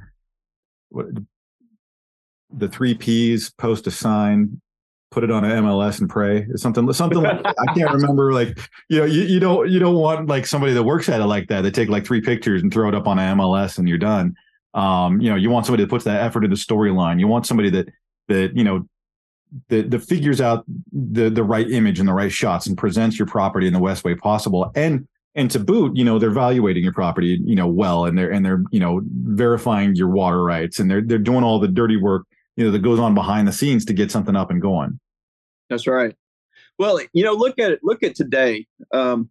what 0.90 1.08
the 2.58 2.68
three 2.70 2.94
P's, 2.94 3.50
post 3.52 3.88
a 3.88 3.92
sign, 3.92 4.62
put 5.12 5.24
it 5.24 5.32
on 5.32 5.44
an 5.44 5.64
MLS 5.64 6.00
and 6.00 6.10
pray. 6.10 6.46
It's 6.50 6.62
something, 6.62 6.92
something 6.94 7.22
like 7.22 7.46
I 7.46 7.74
can't 7.74 7.92
remember. 7.92 8.34
Like 8.34 8.58
you 8.90 9.00
know, 9.00 9.06
you, 9.06 9.22
you 9.24 9.40
don't 9.40 9.70
you 9.70 9.80
don't 9.80 9.96
want 9.96 10.28
like 10.28 10.46
somebody 10.46 10.74
that 10.74 10.84
works 10.84 11.10
at 11.10 11.22
it 11.22 11.26
like 11.26 11.48
that. 11.48 11.62
They 11.62 11.72
take 11.72 11.90
like 11.90 12.06
three 12.06 12.22
pictures 12.22 12.62
and 12.62 12.72
throw 12.74 12.90
it 12.90 12.96
up 12.96 13.08
on 13.08 13.20
an 13.20 13.38
MLS 13.38 13.78
and 13.78 13.88
you're 13.88 13.98
done. 13.98 14.36
Um, 14.74 15.22
you 15.22 15.30
know, 15.30 15.38
you 15.38 15.50
want 15.50 15.66
somebody 15.66 15.84
that 15.84 15.90
puts 15.90 16.06
that 16.06 16.22
effort 16.22 16.44
into 16.44 16.58
storyline. 16.58 17.20
You 17.20 17.28
want 17.28 17.48
somebody 17.48 17.70
that 17.72 17.90
that 18.28 18.56
you 18.56 18.64
know 18.64 18.88
that, 19.70 19.92
that 19.92 20.00
figures 20.00 20.42
out 20.42 20.66
the 20.92 21.30
the 21.30 21.44
right 21.44 21.70
image 21.70 22.00
and 22.00 22.08
the 22.08 22.14
right 22.14 22.32
shots 22.32 22.68
and 22.68 22.78
presents 22.78 23.18
your 23.18 23.28
property 23.28 23.68
in 23.68 23.74
the 23.74 23.80
best 23.80 24.04
way 24.04 24.16
possible 24.16 24.72
and 24.76 25.08
and 25.36 25.52
to 25.52 25.60
boot, 25.60 25.96
you 25.98 26.06
know, 26.06 26.18
they're 26.18 26.30
evaluating 26.30 26.84
your 26.84 26.94
property, 26.94 27.40
you 27.44 27.56
know, 27.56 27.68
well, 27.68 28.06
and 28.06 28.18
they're 28.18 28.32
and 28.32 28.46
they're 28.46 28.64
you 28.72 28.80
know 28.80 29.02
verifying 29.04 29.96
your 29.96 30.08
water 30.08 30.42
rights, 30.42 30.80
and 30.80 30.90
they're 30.90 31.02
they're 31.02 31.18
doing 31.18 31.44
all 31.44 31.60
the 31.60 31.68
dirty 31.68 31.98
work, 31.98 32.26
you 32.56 32.64
know, 32.64 32.72
that 32.72 32.80
goes 32.80 33.00
on 33.00 33.14
behind 33.14 33.48
the 33.48 33.52
scenes 33.52 33.84
to 33.86 33.94
get 33.94 34.12
something 34.12 34.36
up 34.36 34.50
and 34.50 34.62
going. 34.62 34.98
That's 35.70 35.88
right. 35.88 36.16
Well, 36.80 37.00
you 37.14 37.24
know, 37.24 37.34
look 37.34 37.60
at 37.60 37.72
it. 37.72 37.80
Look 37.84 38.02
at 38.02 38.16
today. 38.16 38.66
Um, 38.94 39.30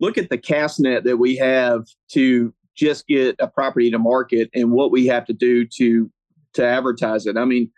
look 0.00 0.16
at 0.16 0.30
the 0.30 0.38
cast 0.38 0.80
net 0.80 1.04
that 1.04 1.18
we 1.18 1.36
have 1.36 1.86
to 2.12 2.52
just 2.74 3.06
get 3.06 3.36
a 3.38 3.46
property 3.46 3.90
to 3.90 3.98
market, 3.98 4.48
and 4.54 4.72
what 4.72 4.90
we 4.90 5.06
have 5.06 5.26
to 5.26 5.34
do 5.34 5.66
to 5.76 6.10
to 6.54 6.64
advertise 6.64 7.26
it. 7.26 7.36
I 7.36 7.44
mean, 7.44 7.70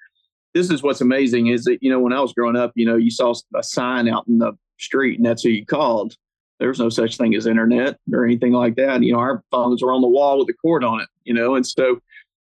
this 0.54 0.70
is 0.70 0.82
what's 0.82 1.00
amazing 1.00 1.48
is 1.48 1.64
that 1.64 1.78
you 1.82 1.90
know 1.90 2.00
when 2.00 2.12
I 2.12 2.20
was 2.20 2.32
growing 2.32 2.56
up, 2.56 2.72
you 2.74 2.86
know, 2.86 2.96
you 2.96 3.10
saw 3.10 3.34
a 3.56 3.62
sign 3.62 4.08
out 4.08 4.26
in 4.28 4.38
the 4.38 4.52
street, 4.78 5.18
and 5.18 5.26
that's 5.26 5.42
who 5.42 5.50
you 5.50 5.66
called 5.66 6.14
there 6.58 6.68
was 6.68 6.78
no 6.78 6.88
such 6.88 7.16
thing 7.16 7.34
as 7.34 7.46
internet 7.46 7.98
or 8.12 8.24
anything 8.24 8.52
like 8.52 8.76
that. 8.76 9.02
You 9.02 9.12
know, 9.12 9.20
our 9.20 9.42
phones 9.50 9.82
were 9.82 9.92
on 9.92 10.00
the 10.00 10.08
wall 10.08 10.38
with 10.38 10.48
a 10.48 10.54
cord 10.54 10.84
on 10.84 11.00
it, 11.00 11.08
you 11.24 11.32
know, 11.32 11.54
and 11.54 11.66
so, 11.66 12.00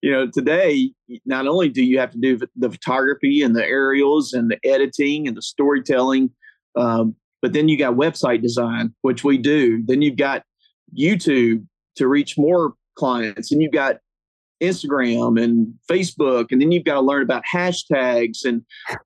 you 0.02 0.12
know, 0.12 0.28
today, 0.28 0.92
not 1.26 1.48
only 1.48 1.70
do 1.70 1.84
you 1.84 2.00
have 2.00 2.12
to 2.12 2.18
do 2.18 2.38
the 2.56 2.70
photography 2.70 3.42
and 3.42 3.56
the 3.56 3.66
aerials 3.66 4.34
and 4.34 4.52
the 4.52 4.60
editing 4.66 5.28
and 5.28 5.38
the 5.38 5.42
storytelling, 5.42 6.30
um, 6.76 7.16
but 7.42 7.54
then 7.54 7.70
you 7.70 7.78
got 7.78 7.96
website 7.96 8.42
design, 8.42 8.94
which 9.02 9.24
we 9.24 9.38
do. 9.38 9.84
Then 9.86 10.02
you've 10.02 10.18
got 10.18 10.44
YouTube 10.98 11.66
to 11.96 12.08
reach 12.08 12.38
more 12.38 12.74
clients, 12.96 13.52
and 13.52 13.62
you've 13.62 13.72
got 13.72 13.98
Instagram 14.64 15.42
and 15.42 15.74
Facebook, 15.90 16.48
and 16.52 16.62
then 16.62 16.72
you've 16.72 16.86
got 16.86 16.96
to 16.96 17.02
learn 17.02 17.24
about 17.24 17.44
hashtags 17.52 18.46
and 18.46 18.64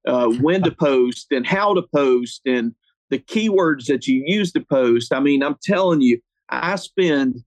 uh, 0.08 0.28
when 0.41 0.63
to 0.63 0.72
post 0.72 1.28
and 1.32 1.46
how 1.46 1.74
to 1.74 1.84
post 1.93 2.41
and 2.46 2.74
the 3.10 3.20
keywords 3.20 3.86
that 3.86 4.08
you 4.08 4.24
use 4.26 4.52
to 4.52 4.62
post. 4.62 5.13
I 5.13 5.20
mean, 5.20 5.41
I'm 5.41 5.56
telling 5.63 6.02
you, 6.02 6.20
I 6.50 6.76
spend 6.76 7.43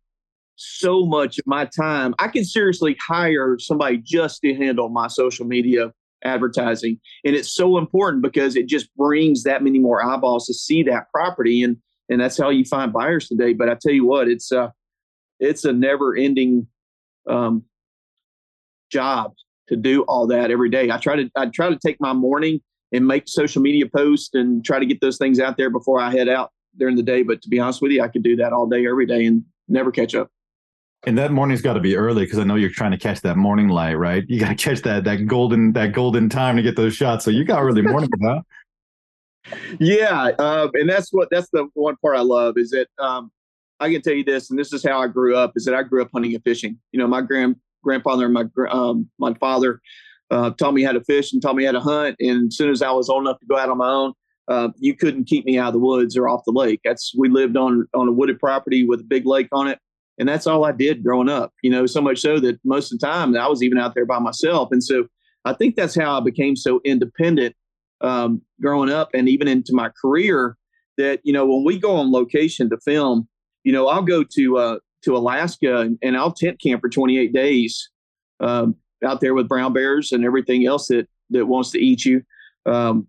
so 0.56 1.06
much 1.06 1.38
of 1.38 1.46
my 1.46 1.64
time. 1.64 2.14
I 2.18 2.28
can 2.28 2.44
seriously 2.44 2.96
hire 3.06 3.58
somebody 3.58 3.98
just 3.98 4.42
to 4.42 4.54
handle 4.54 4.88
my 4.88 5.08
social 5.08 5.46
media 5.46 5.92
advertising. 6.22 7.00
And 7.24 7.34
it's 7.34 7.54
so 7.54 7.78
important 7.78 8.22
because 8.22 8.56
it 8.56 8.66
just 8.66 8.94
brings 8.94 9.42
that 9.44 9.62
many 9.62 9.78
more 9.78 10.04
eyeballs 10.04 10.46
to 10.46 10.54
see 10.54 10.82
that 10.84 11.10
property. 11.12 11.62
And 11.62 11.76
and 12.10 12.20
that's 12.20 12.36
how 12.36 12.50
you 12.50 12.64
find 12.64 12.92
buyers 12.92 13.28
today. 13.28 13.52
But 13.52 13.68
I 13.68 13.76
tell 13.80 13.92
you 13.92 14.04
what, 14.04 14.28
it's 14.28 14.50
a 14.52 14.72
it's 15.38 15.64
a 15.64 15.72
never 15.72 16.14
ending 16.14 16.66
um, 17.28 17.64
job 18.90 19.32
to 19.68 19.76
do 19.76 20.02
all 20.02 20.26
that 20.26 20.50
every 20.50 20.68
day. 20.68 20.90
I 20.90 20.98
try 20.98 21.16
to 21.16 21.30
I 21.36 21.46
try 21.46 21.70
to 21.70 21.78
take 21.78 21.96
my 22.00 22.12
morning 22.12 22.60
and 22.92 23.06
make 23.06 23.24
social 23.26 23.62
media 23.62 23.86
posts 23.86 24.30
and 24.34 24.64
try 24.64 24.78
to 24.78 24.86
get 24.86 25.00
those 25.00 25.16
things 25.16 25.38
out 25.40 25.56
there 25.56 25.70
before 25.70 26.00
I 26.00 26.10
head 26.10 26.28
out 26.28 26.50
during 26.76 26.96
the 26.96 27.02
day. 27.02 27.22
But 27.22 27.40
to 27.42 27.48
be 27.48 27.58
honest 27.58 27.80
with 27.80 27.92
you, 27.92 28.02
I 28.02 28.08
could 28.08 28.22
do 28.22 28.36
that 28.36 28.52
all 28.52 28.66
day, 28.66 28.86
every 28.86 29.06
day, 29.06 29.24
and 29.26 29.44
never 29.68 29.90
catch 29.90 30.14
up. 30.14 30.28
And 31.06 31.16
that 31.16 31.30
morning's 31.30 31.62
got 31.62 31.74
to 31.74 31.80
be 31.80 31.96
early 31.96 32.24
because 32.24 32.38
I 32.38 32.44
know 32.44 32.56
you're 32.56 32.68
trying 32.68 32.90
to 32.90 32.98
catch 32.98 33.22
that 33.22 33.36
morning 33.36 33.68
light, 33.68 33.94
right? 33.94 34.24
You 34.28 34.38
got 34.38 34.50
to 34.50 34.54
catch 34.54 34.82
that 34.82 35.04
that 35.04 35.26
golden 35.26 35.72
that 35.72 35.92
golden 35.92 36.28
time 36.28 36.56
to 36.56 36.62
get 36.62 36.76
those 36.76 36.94
shots. 36.94 37.24
So 37.24 37.30
you 37.30 37.44
got 37.44 37.62
early 37.62 37.82
morning, 37.82 38.10
huh? 38.22 38.40
Yeah, 39.80 40.32
um, 40.38 40.70
and 40.74 40.88
that's 40.88 41.10
what 41.12 41.28
that's 41.30 41.48
the 41.50 41.66
one 41.72 41.96
part 42.02 42.14
I 42.14 42.20
love 42.20 42.58
is 42.58 42.70
that 42.70 42.88
um, 42.98 43.32
I 43.80 43.90
can 43.90 44.02
tell 44.02 44.12
you 44.12 44.22
this, 44.22 44.50
and 44.50 44.58
this 44.58 44.70
is 44.74 44.84
how 44.84 45.00
I 45.00 45.06
grew 45.06 45.34
up. 45.34 45.52
Is 45.56 45.64
that 45.64 45.74
I 45.74 45.82
grew 45.82 46.02
up 46.02 46.10
hunting 46.12 46.34
and 46.34 46.44
fishing. 46.44 46.78
You 46.92 46.98
know, 46.98 47.06
my 47.06 47.22
grand 47.22 47.56
grandfather 47.82 48.26
and 48.26 48.34
my 48.34 48.44
um, 48.70 49.08
my 49.18 49.34
father 49.34 49.80
uh, 50.30 50.50
taught 50.50 50.74
me 50.74 50.82
how 50.82 50.92
to 50.92 51.02
fish 51.04 51.32
and 51.32 51.42
taught 51.42 51.56
me 51.56 51.64
how 51.64 51.72
to 51.72 51.80
hunt. 51.80 52.16
And 52.20 52.48
as 52.48 52.56
soon 52.56 52.70
as 52.70 52.82
I 52.82 52.90
was 52.90 53.08
old 53.08 53.22
enough 53.22 53.40
to 53.40 53.46
go 53.46 53.58
out 53.58 53.68
on 53.68 53.78
my 53.78 53.90
own, 53.90 54.12
uh, 54.48 54.68
you 54.78 54.94
couldn't 54.94 55.24
keep 55.24 55.44
me 55.44 55.58
out 55.58 55.68
of 55.68 55.74
the 55.74 55.80
woods 55.80 56.16
or 56.16 56.28
off 56.28 56.42
the 56.44 56.52
lake. 56.52 56.80
That's 56.84 57.12
we 57.16 57.28
lived 57.28 57.56
on 57.56 57.86
on 57.94 58.08
a 58.08 58.12
wooded 58.12 58.38
property 58.38 58.84
with 58.84 59.00
a 59.00 59.04
big 59.04 59.26
lake 59.26 59.48
on 59.52 59.68
it, 59.68 59.78
and 60.18 60.28
that's 60.28 60.46
all 60.46 60.64
I 60.64 60.72
did 60.72 61.04
growing 61.04 61.28
up. 61.28 61.52
You 61.62 61.70
know, 61.70 61.86
so 61.86 62.00
much 62.00 62.20
so 62.20 62.40
that 62.40 62.58
most 62.64 62.92
of 62.92 62.98
the 62.98 63.06
time 63.06 63.36
I 63.36 63.48
was 63.48 63.62
even 63.62 63.78
out 63.78 63.94
there 63.94 64.06
by 64.06 64.18
myself. 64.18 64.68
And 64.72 64.82
so 64.82 65.06
I 65.44 65.52
think 65.52 65.76
that's 65.76 65.94
how 65.94 66.18
I 66.18 66.20
became 66.20 66.56
so 66.56 66.80
independent 66.84 67.54
um, 68.00 68.42
growing 68.60 68.90
up, 68.90 69.10
and 69.14 69.28
even 69.28 69.48
into 69.48 69.72
my 69.72 69.90
career. 70.00 70.56
That 70.98 71.20
you 71.22 71.32
know, 71.32 71.46
when 71.46 71.64
we 71.64 71.78
go 71.78 71.96
on 71.96 72.12
location 72.12 72.68
to 72.70 72.78
film, 72.78 73.26
you 73.64 73.72
know, 73.72 73.86
I'll 73.86 74.02
go 74.02 74.22
to 74.22 74.58
uh, 74.58 74.78
to 75.02 75.16
Alaska 75.16 75.88
and, 76.02 76.16
I'll 76.16 76.32
tent 76.32 76.60
camp 76.60 76.80
for 76.80 76.88
28 76.88 77.32
days. 77.32 77.90
Um, 78.40 78.76
out 79.04 79.20
there 79.20 79.34
with 79.34 79.48
brown 79.48 79.72
bears 79.72 80.12
and 80.12 80.24
everything 80.24 80.66
else 80.66 80.88
that 80.88 81.08
that 81.30 81.46
wants 81.46 81.70
to 81.70 81.78
eat 81.78 82.04
you 82.04 82.22
um, 82.66 83.06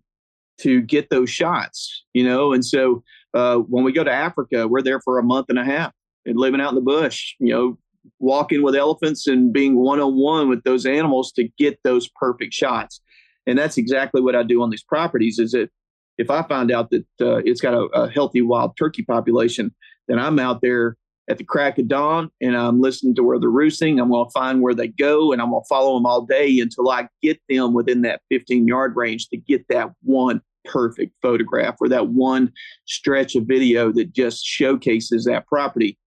to 0.58 0.80
get 0.80 1.10
those 1.10 1.30
shots 1.30 2.04
you 2.12 2.24
know 2.24 2.52
and 2.52 2.64
so 2.64 3.02
uh, 3.34 3.56
when 3.56 3.84
we 3.84 3.92
go 3.92 4.04
to 4.04 4.12
africa 4.12 4.66
we're 4.68 4.82
there 4.82 5.00
for 5.00 5.18
a 5.18 5.22
month 5.22 5.46
and 5.48 5.58
a 5.58 5.64
half 5.64 5.92
and 6.26 6.38
living 6.38 6.60
out 6.60 6.70
in 6.70 6.74
the 6.74 6.80
bush 6.80 7.34
you 7.38 7.52
know 7.52 7.78
walking 8.18 8.62
with 8.62 8.74
elephants 8.74 9.26
and 9.26 9.52
being 9.52 9.76
one-on-one 9.76 10.48
with 10.48 10.62
those 10.64 10.86
animals 10.86 11.32
to 11.32 11.48
get 11.58 11.78
those 11.84 12.08
perfect 12.16 12.52
shots 12.52 13.00
and 13.46 13.58
that's 13.58 13.76
exactly 13.76 14.20
what 14.20 14.36
i 14.36 14.42
do 14.42 14.62
on 14.62 14.70
these 14.70 14.82
properties 14.82 15.38
is 15.38 15.52
that 15.52 15.70
if 16.18 16.30
i 16.30 16.42
find 16.42 16.70
out 16.70 16.90
that 16.90 17.06
uh, 17.20 17.36
it's 17.38 17.60
got 17.60 17.74
a, 17.74 17.84
a 17.94 18.10
healthy 18.10 18.42
wild 18.42 18.76
turkey 18.76 19.02
population 19.02 19.74
then 20.08 20.18
i'm 20.18 20.38
out 20.38 20.60
there 20.62 20.96
at 21.28 21.38
the 21.38 21.44
crack 21.44 21.78
of 21.78 21.88
dawn 21.88 22.30
and 22.40 22.56
I'm 22.56 22.80
listening 22.80 23.14
to 23.14 23.22
where 23.22 23.38
they're 23.38 23.48
roosting. 23.48 24.00
I'm 24.00 24.10
going 24.10 24.26
to 24.26 24.32
find 24.32 24.60
where 24.60 24.74
they 24.74 24.88
go 24.88 25.32
and 25.32 25.40
I'm 25.40 25.50
going 25.50 25.62
to 25.62 25.68
follow 25.68 25.94
them 25.94 26.06
all 26.06 26.22
day 26.22 26.58
until 26.58 26.90
I 26.90 27.08
get 27.22 27.40
them 27.48 27.72
within 27.72 28.02
that 28.02 28.22
15 28.30 28.66
yard 28.66 28.96
range 28.96 29.28
to 29.28 29.36
get 29.36 29.66
that 29.68 29.90
one 30.02 30.40
perfect 30.64 31.14
photograph 31.22 31.76
or 31.80 31.88
that 31.88 32.08
one 32.08 32.52
stretch 32.86 33.34
of 33.36 33.44
video 33.44 33.92
that 33.92 34.12
just 34.12 34.44
showcases 34.44 35.24
that 35.24 35.46
property. 35.46 35.98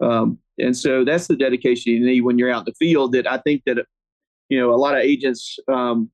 Um, 0.00 0.38
and 0.58 0.76
so 0.76 1.04
that's 1.04 1.26
the 1.26 1.36
dedication 1.36 1.92
you 1.92 2.04
need 2.04 2.22
when 2.22 2.38
you're 2.38 2.52
out 2.52 2.66
in 2.66 2.72
the 2.72 2.86
field 2.86 3.12
that 3.12 3.30
I 3.30 3.38
think 3.38 3.62
that, 3.66 3.84
you 4.48 4.58
know, 4.58 4.72
a 4.72 4.76
lot 4.76 4.96
of 4.96 5.02
agents, 5.02 5.58
um, 5.68 6.10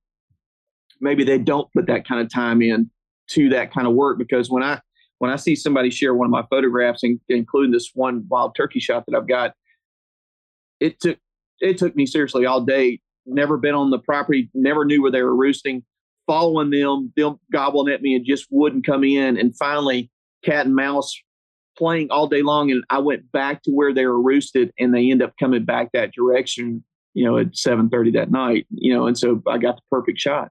maybe 1.01 1.25
they 1.25 1.39
don't 1.39 1.71
put 1.73 1.87
that 1.87 2.07
kind 2.07 2.21
of 2.21 2.33
time 2.33 2.63
in 2.63 2.91
to 3.31 3.49
that 3.51 3.73
kind 3.73 3.87
of 3.87 3.95
work 3.95 4.19
because 4.19 4.51
when 4.51 4.63
I, 4.63 4.81
when 5.19 5.31
I 5.31 5.37
see 5.37 5.57
somebody 5.57 5.91
share 5.91 6.15
one 6.15 6.27
of 6.27 6.31
my 6.31 6.45
photographs, 6.51 7.03
including 7.29 7.73
this 7.73 7.91
one 7.95 8.27
wild 8.29 8.55
turkey 8.55 8.81
shot 8.81 9.05
that 9.07 9.17
I've 9.17 9.29
got, 9.29 9.53
it 10.81 11.01
took 11.01 11.19
it 11.61 11.79
took 11.79 11.97
me 11.97 12.05
seriously 12.07 12.45
all 12.45 12.61
day. 12.61 13.01
Never 13.25 13.57
been 13.57 13.75
on 13.75 13.91
the 13.91 13.99
property, 13.99 14.51
never 14.55 14.85
knew 14.85 15.03
where 15.03 15.11
they 15.11 15.23
were 15.23 15.35
roosting. 15.35 15.85
Following 16.27 16.71
them, 16.71 17.13
them 17.17 17.39
gobbling 17.53 17.93
at 17.93 18.03
me 18.03 18.17
and 18.17 18.27
just 18.27 18.47
wouldn't 18.51 18.85
come 18.85 19.05
in. 19.05 19.39
And 19.39 19.57
finally, 19.57 20.11
cat 20.45 20.67
and 20.67 20.75
mouse 20.75 21.15
playing 21.79 22.11
all 22.11 22.27
day 22.27 22.43
long. 22.43 22.71
And 22.71 22.83
I 22.91 22.99
went 22.99 23.31
back 23.31 23.63
to 23.63 23.71
where 23.71 23.95
they 23.95 24.07
were 24.07 24.21
roosted, 24.21 24.73
and 24.79 24.93
they 24.93 25.11
end 25.11 25.23
up 25.23 25.35
coming 25.39 25.65
back 25.65 25.93
that 25.93 26.13
direction. 26.13 26.85
You 27.15 27.25
know, 27.25 27.39
at 27.39 27.57
seven 27.57 27.89
thirty 27.89 28.11
that 28.13 28.31
night. 28.31 28.67
You 28.71 28.93
know, 28.93 29.07
and 29.07 29.17
so 29.17 29.43
I 29.49 29.59
got 29.59 29.77
the 29.77 29.83
perfect 29.91 30.19
shot. 30.19 30.51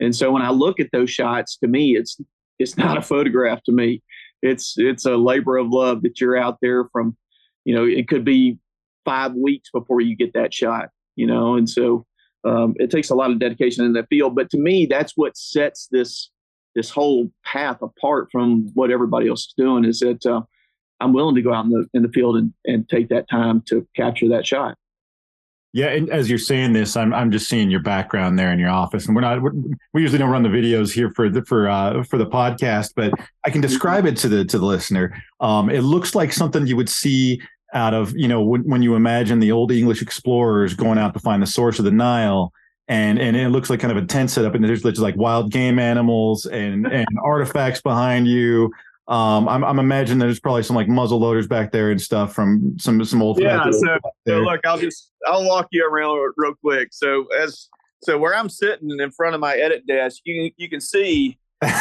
And 0.00 0.16
so 0.16 0.32
when 0.32 0.42
I 0.42 0.50
look 0.50 0.80
at 0.80 0.90
those 0.92 1.10
shots, 1.10 1.56
to 1.58 1.68
me, 1.68 1.96
it's 1.96 2.18
it's 2.58 2.76
not 2.76 2.98
a 2.98 3.02
photograph 3.02 3.62
to 3.64 3.72
me. 3.72 4.02
It's 4.42 4.74
it's 4.76 5.06
a 5.06 5.16
labor 5.16 5.56
of 5.56 5.68
love 5.68 6.02
that 6.02 6.20
you're 6.20 6.36
out 6.36 6.58
there 6.60 6.88
from, 6.92 7.16
you 7.64 7.74
know, 7.74 7.84
it 7.84 8.08
could 8.08 8.24
be 8.24 8.58
five 9.04 9.34
weeks 9.34 9.70
before 9.72 10.00
you 10.00 10.16
get 10.16 10.34
that 10.34 10.52
shot, 10.52 10.90
you 11.14 11.26
know, 11.26 11.54
and 11.54 11.68
so 11.68 12.04
um, 12.44 12.74
it 12.76 12.90
takes 12.90 13.10
a 13.10 13.14
lot 13.14 13.30
of 13.30 13.38
dedication 13.38 13.84
in 13.84 13.92
that 13.94 14.08
field. 14.08 14.36
But 14.36 14.50
to 14.50 14.58
me, 14.58 14.86
that's 14.86 15.12
what 15.16 15.36
sets 15.36 15.88
this 15.90 16.30
this 16.74 16.90
whole 16.90 17.30
path 17.44 17.80
apart 17.80 18.28
from 18.30 18.70
what 18.74 18.90
everybody 18.90 19.28
else 19.28 19.46
is 19.46 19.54
doing. 19.56 19.84
Is 19.84 20.00
that 20.00 20.24
uh, 20.26 20.42
I'm 21.00 21.12
willing 21.12 21.34
to 21.34 21.42
go 21.42 21.52
out 21.52 21.64
in 21.64 21.70
the 21.70 21.86
in 21.94 22.02
the 22.02 22.08
field 22.10 22.36
and, 22.36 22.52
and 22.64 22.88
take 22.88 23.08
that 23.08 23.28
time 23.28 23.62
to 23.68 23.86
capture 23.96 24.28
that 24.28 24.46
shot. 24.46 24.76
Yeah, 25.72 25.88
and 25.88 26.08
as 26.08 26.30
you're 26.30 26.38
saying 26.38 26.72
this, 26.72 26.96
I'm 26.96 27.12
I'm 27.12 27.30
just 27.30 27.48
seeing 27.48 27.70
your 27.70 27.80
background 27.80 28.38
there 28.38 28.50
in 28.50 28.58
your 28.58 28.70
office, 28.70 29.06
and 29.06 29.14
we're 29.14 29.20
not 29.20 29.42
we're, 29.42 29.52
we 29.92 30.00
usually 30.00 30.18
don't 30.18 30.30
run 30.30 30.42
the 30.42 30.48
videos 30.48 30.92
here 30.92 31.10
for 31.10 31.28
the 31.28 31.44
for 31.44 31.68
uh, 31.68 32.02
for 32.04 32.16
the 32.16 32.26
podcast, 32.26 32.92
but 32.96 33.12
I 33.44 33.50
can 33.50 33.60
describe 33.60 34.06
it 34.06 34.16
to 34.18 34.28
the 34.28 34.44
to 34.46 34.58
the 34.58 34.64
listener. 34.64 35.22
Um, 35.40 35.68
it 35.68 35.82
looks 35.82 36.14
like 36.14 36.32
something 36.32 36.66
you 36.66 36.76
would 36.76 36.88
see 36.88 37.42
out 37.74 37.92
of 37.92 38.16
you 38.16 38.26
know 38.26 38.40
when, 38.42 38.62
when 38.62 38.82
you 38.82 38.94
imagine 38.94 39.38
the 39.38 39.52
old 39.52 39.70
English 39.70 40.00
explorers 40.00 40.72
going 40.72 40.98
out 40.98 41.12
to 41.12 41.20
find 41.20 41.42
the 41.42 41.46
source 41.46 41.78
of 41.78 41.84
the 41.84 41.90
Nile, 41.90 42.54
and 42.88 43.18
and 43.18 43.36
it 43.36 43.50
looks 43.50 43.68
like 43.68 43.80
kind 43.80 43.96
of 43.96 44.02
a 44.02 44.06
tent 44.06 44.30
setup, 44.30 44.54
and 44.54 44.64
there's 44.64 44.82
just 44.82 44.98
like 44.98 45.16
wild 45.16 45.52
game 45.52 45.78
animals 45.78 46.46
and 46.46 46.86
and 46.86 47.06
artifacts 47.22 47.82
behind 47.82 48.26
you. 48.26 48.72
Um, 49.08 49.48
I'm, 49.48 49.64
I'm 49.64 49.78
imagining 49.78 50.18
there's 50.18 50.40
probably 50.40 50.64
some 50.64 50.74
like 50.74 50.88
muzzle 50.88 51.20
loaders 51.20 51.46
back 51.46 51.70
there 51.70 51.90
and 51.92 52.00
stuff 52.00 52.34
from 52.34 52.76
some 52.78 53.04
some 53.04 53.22
old. 53.22 53.40
Yeah. 53.40 53.62
So, 53.70 53.98
so, 54.26 54.38
look, 54.40 54.60
I'll 54.64 54.78
just 54.78 55.12
I'll 55.26 55.46
walk 55.46 55.68
you 55.70 55.88
around 55.88 56.32
real 56.36 56.54
quick. 56.54 56.88
So 56.90 57.26
as 57.40 57.68
so 58.02 58.18
where 58.18 58.34
I'm 58.34 58.48
sitting 58.48 58.90
in 58.98 59.10
front 59.12 59.34
of 59.34 59.40
my 59.40 59.56
edit 59.56 59.86
desk, 59.86 60.22
you 60.24 60.50
you 60.56 60.68
can 60.68 60.80
see. 60.80 61.38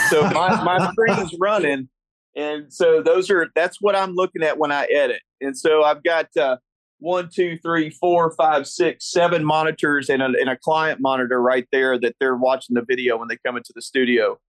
So 0.09 0.21
my 0.29 0.63
my 0.63 0.91
screen's 0.91 1.35
running, 1.39 1.89
and 2.35 2.71
so 2.71 3.01
those 3.01 3.31
are 3.31 3.47
that's 3.55 3.81
what 3.81 3.95
I'm 3.95 4.13
looking 4.13 4.43
at 4.43 4.59
when 4.59 4.71
I 4.71 4.85
edit. 4.85 5.21
And 5.41 5.57
so 5.57 5.83
I've 5.83 6.03
got 6.03 6.27
uh, 6.37 6.57
one, 6.99 7.29
two, 7.33 7.57
three, 7.57 7.89
four, 7.89 8.33
five, 8.35 8.67
six, 8.67 9.11
seven 9.11 9.43
monitors 9.43 10.09
and 10.09 10.21
a, 10.21 10.25
and 10.25 10.49
a 10.49 10.57
client 10.57 11.01
monitor 11.01 11.41
right 11.41 11.67
there 11.71 11.99
that 11.99 12.15
they're 12.19 12.35
watching 12.35 12.75
the 12.75 12.85
video 12.87 13.17
when 13.17 13.27
they 13.27 13.37
come 13.45 13.57
into 13.57 13.73
the 13.75 13.81
studio. 13.81 14.39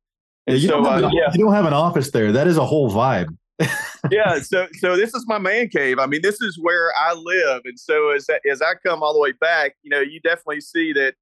Yeah, 0.47 0.55
you, 0.55 0.69
so, 0.69 0.83
don't 0.83 1.05
uh, 1.05 1.11
yeah. 1.13 1.33
you, 1.33 1.45
don't 1.45 1.55
have 1.55 1.67
an 1.67 1.73
office 1.73 2.11
there. 2.11 2.33
That 2.33 2.47
is 2.47 2.57
a 2.57 2.65
whole 2.65 2.91
vibe. 2.91 3.37
yeah, 4.11 4.39
so 4.39 4.67
so 4.79 4.97
this 4.97 5.15
is 5.15 5.25
my 5.27 5.39
man 5.39 5.69
cave. 5.69 5.99
I 5.99 6.07
mean, 6.07 6.21
this 6.23 6.41
is 6.41 6.59
where 6.61 6.93
I 6.99 7.15
live, 7.15 7.63
and 7.65 7.79
so 7.79 8.11
as 8.11 8.27
as 8.51 8.63
I 8.63 8.75
come 8.87 9.03
all 9.03 9.13
the 9.13 9.21
way 9.21 9.33
back, 9.33 9.77
you 9.83 9.91
know, 9.91 10.01
you 10.01 10.21
definitely 10.21 10.61
see 10.61 10.93
that, 10.93 11.15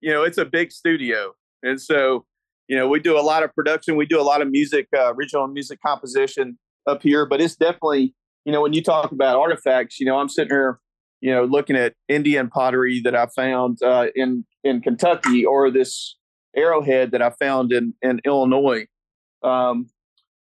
you 0.00 0.12
know, 0.12 0.22
it's 0.22 0.38
a 0.38 0.44
big 0.44 0.70
studio, 0.70 1.32
and 1.62 1.80
so 1.80 2.26
you 2.68 2.76
know, 2.76 2.86
we 2.86 3.00
do 3.00 3.18
a 3.18 3.22
lot 3.22 3.42
of 3.42 3.52
production, 3.54 3.96
we 3.96 4.06
do 4.06 4.20
a 4.20 4.22
lot 4.22 4.42
of 4.42 4.50
music, 4.50 4.88
uh, 4.96 5.12
original 5.14 5.48
music 5.48 5.80
composition 5.84 6.58
up 6.86 7.02
here, 7.02 7.24
but 7.24 7.40
it's 7.40 7.56
definitely, 7.56 8.14
you 8.44 8.52
know, 8.52 8.60
when 8.60 8.74
you 8.74 8.82
talk 8.82 9.10
about 9.10 9.36
artifacts, 9.36 9.98
you 9.98 10.06
know, 10.06 10.18
I'm 10.18 10.28
sitting 10.28 10.54
here, 10.54 10.78
you 11.20 11.32
know, 11.32 11.44
looking 11.44 11.76
at 11.76 11.94
Indian 12.08 12.48
pottery 12.48 13.00
that 13.04 13.14
I 13.14 13.26
found 13.34 13.82
uh, 13.82 14.08
in 14.14 14.44
in 14.62 14.80
Kentucky, 14.82 15.44
or 15.44 15.70
this 15.70 16.16
arrowhead 16.58 17.12
that 17.12 17.22
I 17.22 17.30
found 17.30 17.72
in 17.72 17.94
in 18.02 18.20
Illinois. 18.24 18.86
Um, 19.42 19.88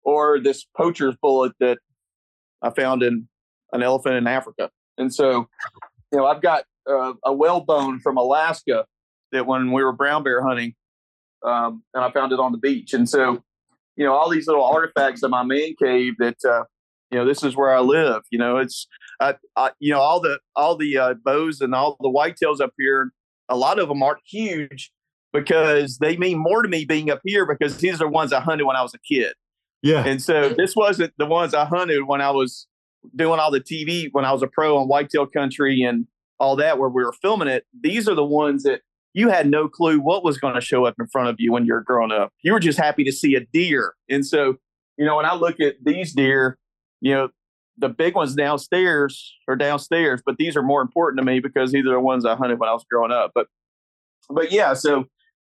or 0.06 0.40
this 0.40 0.66
poacher's 0.78 1.16
bullet 1.22 1.54
that 1.60 1.80
I 2.62 2.70
found 2.70 3.04
in 3.04 3.28
an 3.74 3.84
elephant 3.84 4.16
in 4.16 4.28
Africa. 4.28 4.70
And 4.98 5.14
so, 5.14 5.50
you 6.12 6.20
know, 6.20 6.26
I've 6.26 6.42
got 6.42 6.64
uh, 6.90 7.14
a 7.26 7.34
whalebone 7.34 8.00
from 8.00 8.18
Alaska 8.18 8.86
that 9.32 9.46
when 9.46 9.72
we 9.72 9.84
were 9.84 9.92
brown 9.92 10.24
bear 10.24 10.42
hunting, 10.42 10.76
um, 11.44 11.84
and 11.94 12.04
I 12.04 12.12
found 12.12 12.32
it 12.32 12.40
on 12.40 12.52
the 12.52 12.58
beach. 12.58 12.94
And 12.94 13.10
so, 13.10 13.44
you 13.98 14.06
know, 14.06 14.14
all 14.14 14.30
these 14.30 14.48
little 14.48 14.64
artifacts 14.64 15.24
in 15.24 15.32
my 15.32 15.44
man 15.44 15.74
cave 15.82 16.14
that, 16.20 16.38
uh, 16.46 16.64
you 17.12 17.18
know, 17.18 17.26
this 17.26 17.44
is 17.44 17.56
where 17.56 17.74
I 17.74 17.80
live. 17.80 18.24
You 18.32 18.40
know, 18.40 18.58
it's, 18.58 18.88
I, 19.20 19.36
I, 19.56 19.72
you 19.80 19.92
know, 19.92 20.00
all 20.00 20.20
the 20.20 20.40
all 20.56 20.76
the 20.76 20.98
uh, 20.98 21.14
bows 21.24 21.62
and 21.62 21.74
all 21.74 21.98
the 22.00 22.10
whitetails 22.10 22.62
up 22.62 22.74
here. 22.78 23.12
A 23.50 23.56
lot 23.56 23.80
of 23.80 23.90
them 23.90 24.02
aren't 24.02 24.22
huge 24.26 24.92
because 25.36 25.98
they 25.98 26.18
mean 26.18 26.38
more 26.38 26.62
to 26.62 26.70
me 26.70 26.86
being 26.86 27.12
up 27.12 27.22
here 27.24 27.46
because 27.46 27.78
these 27.78 27.96
are 27.96 28.06
the 28.06 28.08
ones 28.08 28.34
I 28.34 28.40
hunted 28.40 28.66
when 28.66 28.76
I 28.76 28.82
was 28.82 28.94
a 28.94 29.00
kid. 29.00 29.34
Yeah. 29.84 30.04
And 30.06 30.22
so 30.22 30.50
this 30.50 30.76
wasn't 30.76 31.14
the 31.18 31.26
ones 31.26 31.54
I 31.54 31.66
hunted 31.66 32.08
when 32.08 32.22
I 32.22 32.32
was 32.32 32.68
doing 33.16 33.40
all 33.40 33.52
the 33.52 33.62
TV 33.62 34.10
when 34.12 34.26
I 34.26 34.32
was 34.32 34.42
a 34.42 34.48
pro 34.48 34.78
on 34.78 34.88
whitetail 34.88 35.28
country 35.28 35.84
and 35.84 36.08
all 36.40 36.56
that 36.56 36.80
where 36.80 36.90
we 36.90 37.04
were 37.04 37.14
filming 37.14 37.48
it. 37.48 37.66
These 37.80 38.10
are 38.10 38.16
the 38.16 38.26
ones 38.26 38.64
that 38.64 38.82
you 39.14 39.30
had 39.30 39.48
no 39.48 39.70
clue 39.70 40.00
what 40.00 40.24
was 40.24 40.38
going 40.38 40.56
to 40.56 40.62
show 40.62 40.86
up 40.86 40.96
in 41.00 41.08
front 41.08 41.30
of 41.30 41.36
you 41.38 41.52
when 41.52 41.66
you're 41.66 41.82
growing 41.82 42.12
up. 42.12 42.34
You 42.42 42.54
were 42.54 42.60
just 42.60 42.80
happy 42.80 43.04
to 43.04 43.12
see 43.12 43.36
a 43.36 43.42
deer. 43.42 43.94
And 44.10 44.26
so, 44.26 44.56
you 44.98 45.06
know, 45.06 45.16
when 45.18 45.26
I 45.26 45.36
look 45.36 45.60
at 45.60 45.76
these 45.84 46.14
deer, 46.14 46.58
you 47.00 47.14
know, 47.14 47.30
the 47.78 47.90
big 47.90 48.16
ones 48.16 48.36
downstairs 48.36 49.34
are 49.48 49.56
downstairs, 49.56 50.22
but 50.26 50.38
these 50.38 50.56
are 50.56 50.64
more 50.64 50.82
important 50.82 51.20
to 51.20 51.26
me 51.26 51.40
because 51.40 51.72
these 51.72 51.86
are 51.86 51.94
the 51.94 52.00
ones 52.00 52.26
I 52.26 52.36
hunted 52.36 52.60
when 52.60 52.70
I 52.70 52.74
was 52.74 52.86
growing 52.90 53.12
up. 53.12 53.32
But 53.36 53.48
but 54.30 54.52
yeah, 54.52 54.74
so 54.74 55.06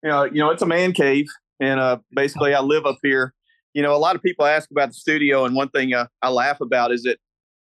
you 0.04 0.10
know, 0.10 0.24
you 0.24 0.40
know, 0.40 0.50
it's 0.50 0.62
a 0.62 0.68
man 0.68 0.94
cave, 0.94 1.28
and 1.60 1.80
uh 1.80 1.98
basically 2.14 2.54
I 2.54 2.62
live 2.62 2.86
up 2.86 2.98
here 3.04 3.34
you 3.74 3.82
know, 3.82 3.96
a 3.96 3.98
lot 3.98 4.16
of 4.16 4.22
people 4.22 4.46
ask 4.46 4.70
about 4.72 4.90
the 4.90 4.94
studio, 4.94 5.46
and 5.46 5.56
one 5.56 5.70
thing 5.70 5.94
uh, 5.94 6.08
I 6.22 6.30
laugh 6.30 6.62
about 6.62 6.92
is 6.92 7.04
that 7.04 7.18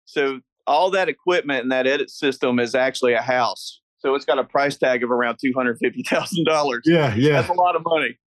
so 0.04 0.40
all 0.66 0.90
that 0.90 1.08
equipment 1.08 1.62
and 1.62 1.72
that 1.72 1.86
edit 1.86 2.10
system 2.10 2.58
is 2.58 2.74
actually 2.74 3.14
a 3.14 3.22
house. 3.22 3.80
So 3.98 4.14
it's 4.14 4.24
got 4.24 4.38
a 4.38 4.44
price 4.44 4.76
tag 4.76 5.02
of 5.02 5.10
around 5.10 5.38
two 5.42 5.52
hundred 5.54 5.78
fifty 5.78 6.02
thousand 6.02 6.44
dollars. 6.44 6.82
Yeah, 6.84 7.14
yeah, 7.14 7.32
that's 7.32 7.48
a 7.48 7.54
lot 7.54 7.76
of 7.76 7.82
money. 7.84 8.18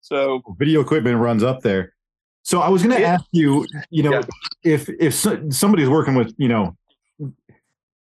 So 0.00 0.42
video 0.58 0.80
equipment 0.80 1.18
runs 1.18 1.42
up 1.42 1.62
there. 1.62 1.94
So 2.42 2.60
I 2.60 2.68
was 2.68 2.82
going 2.82 2.94
to 2.94 3.00
yeah. 3.00 3.14
ask 3.14 3.24
you, 3.32 3.66
you 3.88 4.02
know, 4.02 4.12
yeah. 4.12 4.22
if 4.62 4.88
if 5.00 5.14
somebody's 5.14 5.88
working 5.88 6.14
with, 6.14 6.34
you 6.36 6.48
know, 6.48 6.76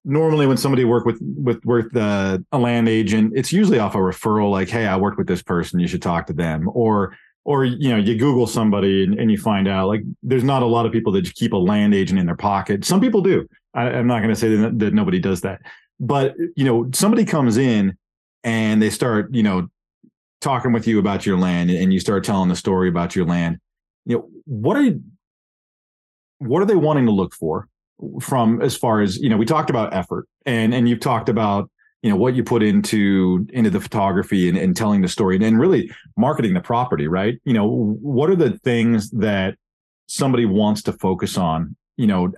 normally 0.05 0.47
when 0.47 0.57
somebody 0.57 0.83
work 0.83 1.05
with 1.05 1.19
with 1.21 1.63
with 1.65 1.95
uh, 1.95 2.39
a 2.51 2.57
land 2.57 2.89
agent, 2.89 3.33
it's 3.35 3.51
usually 3.51 3.79
off 3.79 3.95
a 3.95 3.99
referral, 3.99 4.51
like, 4.51 4.69
hey, 4.69 4.85
I 4.85 4.97
worked 4.97 5.17
with 5.17 5.27
this 5.27 5.41
person, 5.41 5.79
you 5.79 5.87
should 5.87 6.01
talk 6.01 6.27
to 6.27 6.33
them, 6.33 6.69
or 6.73 7.15
or 7.45 7.65
you 7.65 7.89
know 7.89 7.97
you 7.97 8.17
google 8.17 8.47
somebody 8.47 9.03
and, 9.03 9.19
and, 9.19 9.29
you 9.29 9.37
find 9.37 9.67
out 9.67 9.89
like 9.89 10.01
there's 10.21 10.45
not 10.45 10.63
a 10.63 10.65
lot 10.65 10.85
of 10.85 10.93
people 10.93 11.11
that 11.11 11.33
keep 11.35 11.51
a 11.51 11.57
land 11.57 11.93
agent 11.93 12.19
in 12.19 12.25
their 12.25 12.37
pocket. 12.37 12.85
Some 12.85 13.01
people 13.01 13.21
do. 13.21 13.47
I, 13.73 13.89
am 13.89 14.07
not 14.07 14.19
going 14.19 14.29
to 14.29 14.35
say 14.35 14.55
that, 14.55 14.79
that 14.79 14.93
nobody 14.93 15.19
does 15.19 15.41
that. 15.41 15.61
But 15.99 16.35
you 16.55 16.65
know 16.65 16.89
somebody 16.93 17.25
comes 17.25 17.57
in 17.57 17.97
and 18.43 18.81
they 18.81 18.89
start 18.89 19.33
you 19.33 19.43
know 19.43 19.67
talking 20.41 20.71
with 20.73 20.87
you 20.87 20.99
about 20.99 21.25
your 21.25 21.37
land 21.37 21.69
and 21.69 21.93
you 21.93 21.99
start 21.99 22.23
telling 22.23 22.49
the 22.49 22.55
story 22.55 22.89
about 22.89 23.15
your 23.15 23.25
land. 23.25 23.59
You 24.05 24.17
know 24.17 24.29
what 24.45 24.77
are 24.77 24.83
you, 24.83 25.01
what 26.39 26.61
are 26.61 26.65
they 26.65 26.75
wanting 26.75 27.05
to 27.05 27.11
look 27.11 27.33
for 27.33 27.67
from 28.21 28.61
as 28.61 28.75
far 28.75 29.01
as 29.01 29.17
you 29.17 29.29
know 29.29 29.37
we 29.37 29.45
talked 29.45 29.69
about 29.69 29.93
effort 29.93 30.27
and 30.45 30.73
and 30.73 30.87
you've 30.89 30.99
talked 30.99 31.29
about 31.29 31.69
you 32.03 32.09
know 32.09 32.17
what 32.17 32.35
you 32.35 32.43
put 32.43 32.61
into 32.61 33.47
into 33.53 33.69
the 33.69 33.79
photography 33.79 34.49
and, 34.49 34.57
and 34.57 34.75
telling 34.75 35.01
the 35.01 35.07
story 35.07 35.37
and 35.41 35.59
really 35.59 35.89
marketing 36.17 36.53
the 36.53 36.61
property 36.61 37.07
right? 37.07 37.39
You 37.45 37.53
know 37.53 37.97
what 38.01 38.29
are 38.29 38.35
the 38.35 38.57
things 38.59 39.09
that 39.11 39.55
somebody 40.07 40.45
wants 40.45 40.83
to 40.83 40.93
focus 40.93 41.37
on 41.37 41.75
you 41.95 42.05
know 42.05 42.31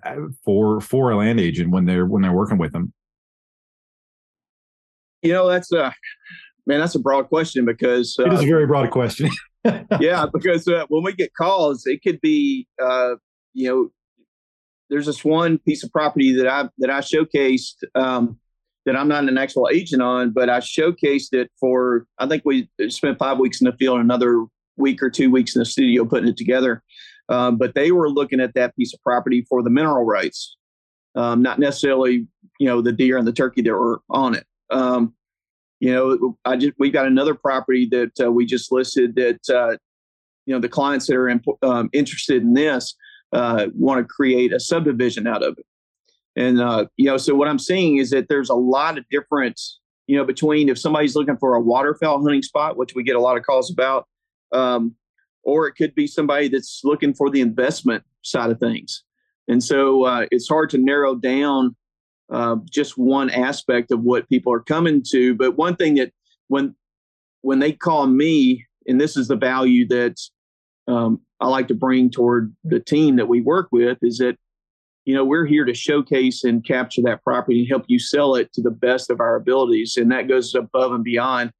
for 0.43 0.79
for 0.79 1.11
a 1.11 1.17
land 1.17 1.39
agent 1.39 1.71
when 1.71 1.85
they're 1.85 2.05
when 2.05 2.21
they're 2.21 2.31
working 2.31 2.59
with 2.59 2.71
them? 2.73 2.93
You 5.23 5.33
know 5.33 5.49
that's 5.49 5.71
a 5.71 5.93
man 6.67 6.79
that's 6.79 6.95
a 6.95 6.99
broad 6.99 7.27
question 7.27 7.65
because 7.65 8.15
uh, 8.19 8.25
it 8.25 8.33
is 8.33 8.43
a 8.43 8.45
very 8.45 8.67
broad 8.67 8.91
question. 8.91 9.29
Yeah 9.99 10.27
because 10.31 10.67
uh, 10.67 10.85
when 10.89 11.03
we 11.03 11.11
get 11.11 11.33
calls 11.33 11.87
it 11.87 12.03
could 12.03 12.21
be 12.21 12.67
uh, 12.79 13.15
you 13.55 13.67
know 13.67 13.89
there's 14.89 15.05
this 15.05 15.25
one 15.25 15.57
piece 15.59 15.83
of 15.83 15.91
property 15.91 16.35
that 16.35 16.47
i 16.47 16.69
that 16.77 16.89
i 16.89 16.99
showcased 16.99 17.83
um, 17.95 18.37
that 18.85 18.95
I'm 18.95 19.07
not 19.07 19.27
an 19.27 19.37
actual 19.37 19.69
agent 19.73 20.01
on, 20.01 20.31
but 20.31 20.49
I 20.49 20.59
showcased 20.59 21.33
it 21.33 21.51
for, 21.59 22.05
I 22.19 22.27
think 22.27 22.43
we 22.45 22.69
spent 22.89 23.17
five 23.17 23.39
weeks 23.39 23.59
in 23.59 23.65
the 23.65 23.75
field, 23.77 23.99
another 23.99 24.45
week 24.77 25.01
or 25.01 25.09
two 25.09 25.31
weeks 25.31 25.55
in 25.55 25.59
the 25.59 25.65
studio 25.65 26.05
putting 26.05 26.29
it 26.29 26.37
together. 26.37 26.83
Um, 27.27 27.57
but 27.57 27.73
they 27.73 27.91
were 27.91 28.09
looking 28.09 28.39
at 28.39 28.53
that 28.53 28.75
piece 28.75 28.93
of 28.93 29.01
property 29.01 29.45
for 29.49 29.63
the 29.63 29.71
mineral 29.71 30.05
rights, 30.05 30.55
um, 31.15 31.41
not 31.41 31.57
necessarily, 31.57 32.27
you 32.59 32.67
know, 32.67 32.81
the 32.81 32.91
deer 32.91 33.17
and 33.17 33.27
the 33.27 33.33
turkey 33.33 33.63
that 33.63 33.73
were 33.73 34.01
on 34.11 34.35
it. 34.35 34.45
Um, 34.69 35.15
you 35.79 35.91
know, 35.91 36.37
I 36.45 36.55
just, 36.55 36.73
we 36.77 36.91
got 36.91 37.07
another 37.07 37.33
property 37.33 37.87
that 37.87 38.11
uh, 38.23 38.31
we 38.31 38.45
just 38.45 38.71
listed 38.71 39.15
that, 39.15 39.39
uh, 39.49 39.77
you 40.45 40.53
know, 40.53 40.59
the 40.59 40.69
clients 40.69 41.07
that 41.07 41.15
are 41.15 41.27
in, 41.27 41.41
um, 41.63 41.89
interested 41.91 42.43
in 42.43 42.53
this 42.53 42.95
uh, 43.33 43.67
want 43.73 43.99
to 43.99 44.05
create 44.05 44.53
a 44.53 44.59
subdivision 44.59 45.27
out 45.27 45.43
of 45.43 45.57
it. 45.57 45.65
And 46.35 46.59
uh, 46.59 46.85
you 46.97 47.05
know, 47.05 47.17
so 47.17 47.35
what 47.35 47.47
I'm 47.47 47.59
seeing 47.59 47.97
is 47.97 48.09
that 48.09 48.27
there's 48.27 48.49
a 48.49 48.55
lot 48.55 48.97
of 48.97 49.05
difference, 49.09 49.79
you 50.07 50.17
know, 50.17 50.25
between 50.25 50.69
if 50.69 50.77
somebody's 50.77 51.15
looking 51.15 51.37
for 51.37 51.55
a 51.55 51.61
waterfowl 51.61 52.21
hunting 52.21 52.41
spot, 52.41 52.77
which 52.77 52.93
we 52.93 53.03
get 53.03 53.15
a 53.15 53.21
lot 53.21 53.37
of 53.37 53.43
calls 53.43 53.71
about, 53.71 54.07
um, 54.51 54.95
or 55.43 55.67
it 55.67 55.73
could 55.73 55.95
be 55.95 56.07
somebody 56.07 56.47
that's 56.49 56.81
looking 56.83 57.13
for 57.13 57.29
the 57.29 57.41
investment 57.41 58.03
side 58.21 58.49
of 58.49 58.59
things. 58.59 59.03
And 59.47 59.63
so 59.63 60.03
uh, 60.03 60.25
it's 60.31 60.49
hard 60.49 60.69
to 60.71 60.77
narrow 60.77 61.15
down 61.15 61.75
uh, 62.31 62.57
just 62.69 62.97
one 62.97 63.29
aspect 63.29 63.91
of 63.91 64.01
what 64.01 64.27
people 64.27 64.51
are 64.51 64.59
coming 64.59 65.03
to. 65.11 65.35
But 65.35 65.55
one 65.55 65.75
thing 65.75 65.95
that 65.95 66.11
when 66.47 66.75
when 67.41 67.59
they 67.59 67.71
call 67.71 68.07
me, 68.07 68.65
and 68.87 68.99
this 68.99 69.15
is 69.15 69.27
the 69.27 69.35
value 69.35 69.87
that 69.87 70.19
um, 70.87 71.21
I 71.39 71.47
like 71.47 71.67
to 71.67 71.75
bring 71.75 72.09
toward 72.09 72.55
the 72.63 72.79
team 72.79 73.17
that 73.17 73.27
we 73.27 73.41
work 73.41 73.67
with, 73.71 73.97
is 74.01 74.19
that 74.19 74.37
you 75.05 75.13
know, 75.13 75.23
we're 75.23 75.45
here 75.45 75.65
to 75.65 75.73
showcase 75.73 76.43
and 76.43 76.65
capture 76.65 77.01
that 77.03 77.23
property 77.23 77.59
and 77.59 77.69
help 77.69 77.85
you 77.87 77.99
sell 77.99 78.35
it 78.35 78.51
to 78.53 78.61
the 78.61 78.71
best 78.71 79.09
of 79.11 79.19
our 79.19 79.35
abilities. 79.35 79.97
And 79.97 80.11
that 80.11 80.27
goes 80.27 80.53
above 80.55 80.91
and 80.91 81.03
beyond, 81.03 81.51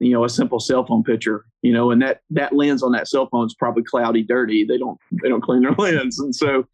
you 0.00 0.12
know, 0.12 0.24
a 0.24 0.28
simple 0.28 0.60
cell 0.60 0.84
phone 0.84 1.02
picture, 1.02 1.46
you 1.62 1.72
know, 1.72 1.90
and 1.90 2.02
that, 2.02 2.20
that 2.28 2.52
lens 2.52 2.82
on 2.82 2.92
that 2.92 3.08
cell 3.08 3.26
phone 3.30 3.46
is 3.46 3.54
probably 3.54 3.82
cloudy, 3.82 4.22
dirty. 4.22 4.64
They 4.64 4.76
don't, 4.76 4.98
they 5.22 5.30
don't 5.30 5.40
clean 5.40 5.62
their 5.62 5.72
lens. 5.78 6.20
And 6.20 6.34
so, 6.34 6.66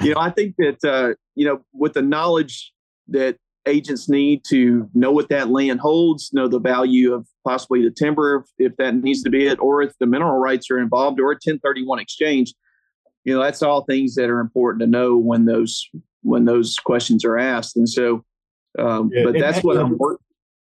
you 0.00 0.14
know, 0.14 0.20
I 0.20 0.30
think 0.30 0.54
that, 0.58 0.84
uh, 0.84 1.14
you 1.34 1.44
know, 1.44 1.60
with 1.72 1.94
the 1.94 2.02
knowledge 2.02 2.72
that 3.08 3.36
agents 3.68 4.08
need 4.08 4.42
to 4.48 4.88
know 4.94 5.12
what 5.12 5.28
that 5.28 5.50
land 5.50 5.80
holds, 5.80 6.32
know 6.32 6.48
the 6.48 6.58
value 6.58 7.14
of 7.14 7.26
possibly 7.44 7.82
the 7.82 7.90
timber, 7.90 8.44
if, 8.58 8.70
if 8.70 8.76
that 8.76 8.94
needs 8.96 9.22
to 9.22 9.30
be 9.30 9.46
it, 9.46 9.58
or 9.60 9.82
if 9.82 9.92
the 9.98 10.06
mineral 10.06 10.38
rights 10.38 10.70
are 10.70 10.78
involved 10.78 11.20
or 11.20 11.30
a 11.30 11.34
1031 11.34 11.98
exchange, 11.98 12.54
you 13.24 13.34
know 13.34 13.42
that's 13.42 13.62
all 13.62 13.84
things 13.84 14.14
that 14.14 14.30
are 14.30 14.40
important 14.40 14.80
to 14.80 14.86
know 14.86 15.16
when 15.16 15.44
those 15.44 15.88
when 16.22 16.44
those 16.44 16.76
questions 16.76 17.24
are 17.24 17.38
asked. 17.38 17.76
And 17.76 17.88
so 17.88 18.24
um, 18.78 19.10
yeah, 19.12 19.24
but 19.24 19.38
that's 19.38 19.62
what 19.64 19.76
i'm 19.76 19.94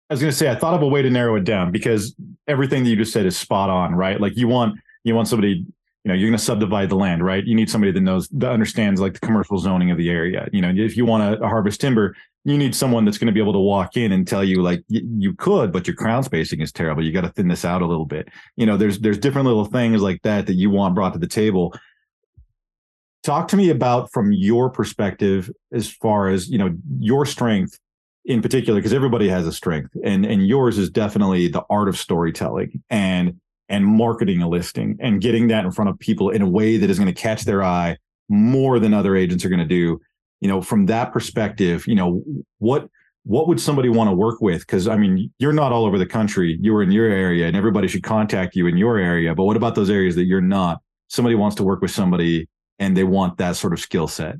i 0.09 0.13
was 0.13 0.21
going 0.21 0.31
to 0.31 0.37
say 0.37 0.49
i 0.49 0.55
thought 0.55 0.75
of 0.75 0.81
a 0.81 0.87
way 0.87 1.01
to 1.01 1.09
narrow 1.09 1.35
it 1.35 1.43
down 1.43 1.71
because 1.71 2.15
everything 2.47 2.83
that 2.83 2.89
you 2.89 2.95
just 2.95 3.11
said 3.11 3.25
is 3.25 3.35
spot 3.35 3.69
on 3.69 3.93
right? 3.93 4.21
Like 4.21 4.37
you 4.37 4.47
want 4.47 4.79
you 5.03 5.13
want 5.15 5.27
somebody 5.27 5.65
you 6.03 6.09
know 6.09 6.13
you're 6.13 6.29
going 6.29 6.37
to 6.37 6.43
subdivide 6.43 6.89
the 6.89 6.95
land 6.95 7.23
right? 7.23 7.45
You 7.45 7.55
need 7.55 7.69
somebody 7.69 7.91
that 7.91 8.01
knows 8.01 8.27
that 8.29 8.51
understands 8.51 9.01
like 9.01 9.13
the 9.13 9.19
commercial 9.19 9.57
zoning 9.57 9.91
of 9.91 9.97
the 9.97 10.09
area. 10.09 10.47
You 10.51 10.61
know 10.61 10.73
if 10.75 10.97
you 10.97 11.05
want 11.05 11.39
to 11.39 11.47
harvest 11.47 11.81
timber 11.81 12.15
you 12.47 12.57
need 12.57 12.73
someone 12.73 13.03
that's 13.03 13.17
going 13.17 13.27
to 13.27 13.33
be 13.33 13.41
able 13.41 13.51
to 13.51 13.59
walk 13.59 13.97
in 13.97 14.13
and 14.13 14.25
tell 14.25 14.41
you 14.41 14.61
like 14.61 14.81
you 14.87 15.33
could 15.33 15.73
but 15.73 15.85
your 15.85 15.97
crown 15.97 16.23
spacing 16.23 16.61
is 16.61 16.71
terrible. 16.71 17.03
You 17.03 17.11
got 17.11 17.21
to 17.21 17.29
thin 17.29 17.49
this 17.49 17.65
out 17.65 17.81
a 17.81 17.85
little 17.85 18.05
bit. 18.05 18.29
You 18.55 18.65
know 18.65 18.77
there's 18.77 18.99
there's 18.99 19.17
different 19.17 19.47
little 19.47 19.65
things 19.65 20.01
like 20.01 20.21
that 20.21 20.47
that 20.47 20.53
you 20.53 20.69
want 20.69 20.95
brought 20.95 21.11
to 21.11 21.19
the 21.19 21.27
table. 21.27 21.77
Talk 23.23 23.49
to 23.49 23.57
me 23.57 23.69
about 23.69 24.09
from 24.13 24.31
your 24.31 24.69
perspective 24.69 25.51
as 25.73 25.91
far 25.91 26.29
as 26.29 26.49
you 26.49 26.57
know 26.57 26.73
your 26.99 27.25
strength 27.25 27.77
in 28.23 28.41
particular 28.41 28.79
because 28.79 28.93
everybody 28.93 29.27
has 29.27 29.45
a 29.45 29.51
strength 29.51 29.91
and 30.01 30.25
and 30.25 30.47
yours 30.47 30.77
is 30.77 30.89
definitely 30.89 31.49
the 31.49 31.63
art 31.69 31.89
of 31.89 31.97
storytelling 31.97 32.81
and 32.89 33.41
and 33.67 33.85
marketing 33.85 34.41
a 34.41 34.47
listing 34.47 34.97
and 35.01 35.19
getting 35.19 35.47
that 35.47 35.65
in 35.65 35.71
front 35.71 35.89
of 35.89 35.99
people 35.99 36.29
in 36.29 36.41
a 36.41 36.49
way 36.49 36.77
that 36.77 36.89
is 36.89 36.97
going 36.97 37.13
to 37.13 37.21
catch 37.21 37.43
their 37.43 37.61
eye 37.61 37.97
more 38.29 38.79
than 38.79 38.93
other 38.93 39.17
agents 39.17 39.43
are 39.43 39.49
going 39.49 39.59
to 39.59 39.65
do. 39.65 39.99
You 40.41 40.47
know, 40.47 40.61
from 40.61 40.85
that 40.85 41.11
perspective, 41.11 41.85
you 41.87 41.95
know, 41.95 42.21
what 42.59 42.87
what 43.23 43.47
would 43.47 43.59
somebody 43.59 43.89
want 43.89 44.09
to 44.09 44.15
work 44.15 44.39
with? 44.39 44.61
Because 44.61 44.87
I 44.87 44.95
mean, 44.95 45.31
you're 45.39 45.53
not 45.53 45.71
all 45.71 45.85
over 45.85 45.97
the 45.97 46.05
country. 46.05 46.57
You're 46.61 46.81
in 46.81 46.91
your 46.91 47.09
area, 47.09 47.47
and 47.47 47.55
everybody 47.55 47.87
should 47.87 48.03
contact 48.03 48.55
you 48.55 48.67
in 48.67 48.77
your 48.77 48.97
area. 48.97 49.35
But 49.35 49.43
what 49.43 49.57
about 49.57 49.75
those 49.75 49.89
areas 49.89 50.15
that 50.15 50.25
you're 50.25 50.41
not? 50.41 50.79
Somebody 51.09 51.35
wants 51.35 51.55
to 51.57 51.63
work 51.63 51.81
with 51.81 51.91
somebody, 51.91 52.47
and 52.79 52.95
they 52.95 53.03
want 53.03 53.37
that 53.37 53.55
sort 53.55 53.73
of 53.73 53.79
skill 53.79 54.07
set. 54.07 54.35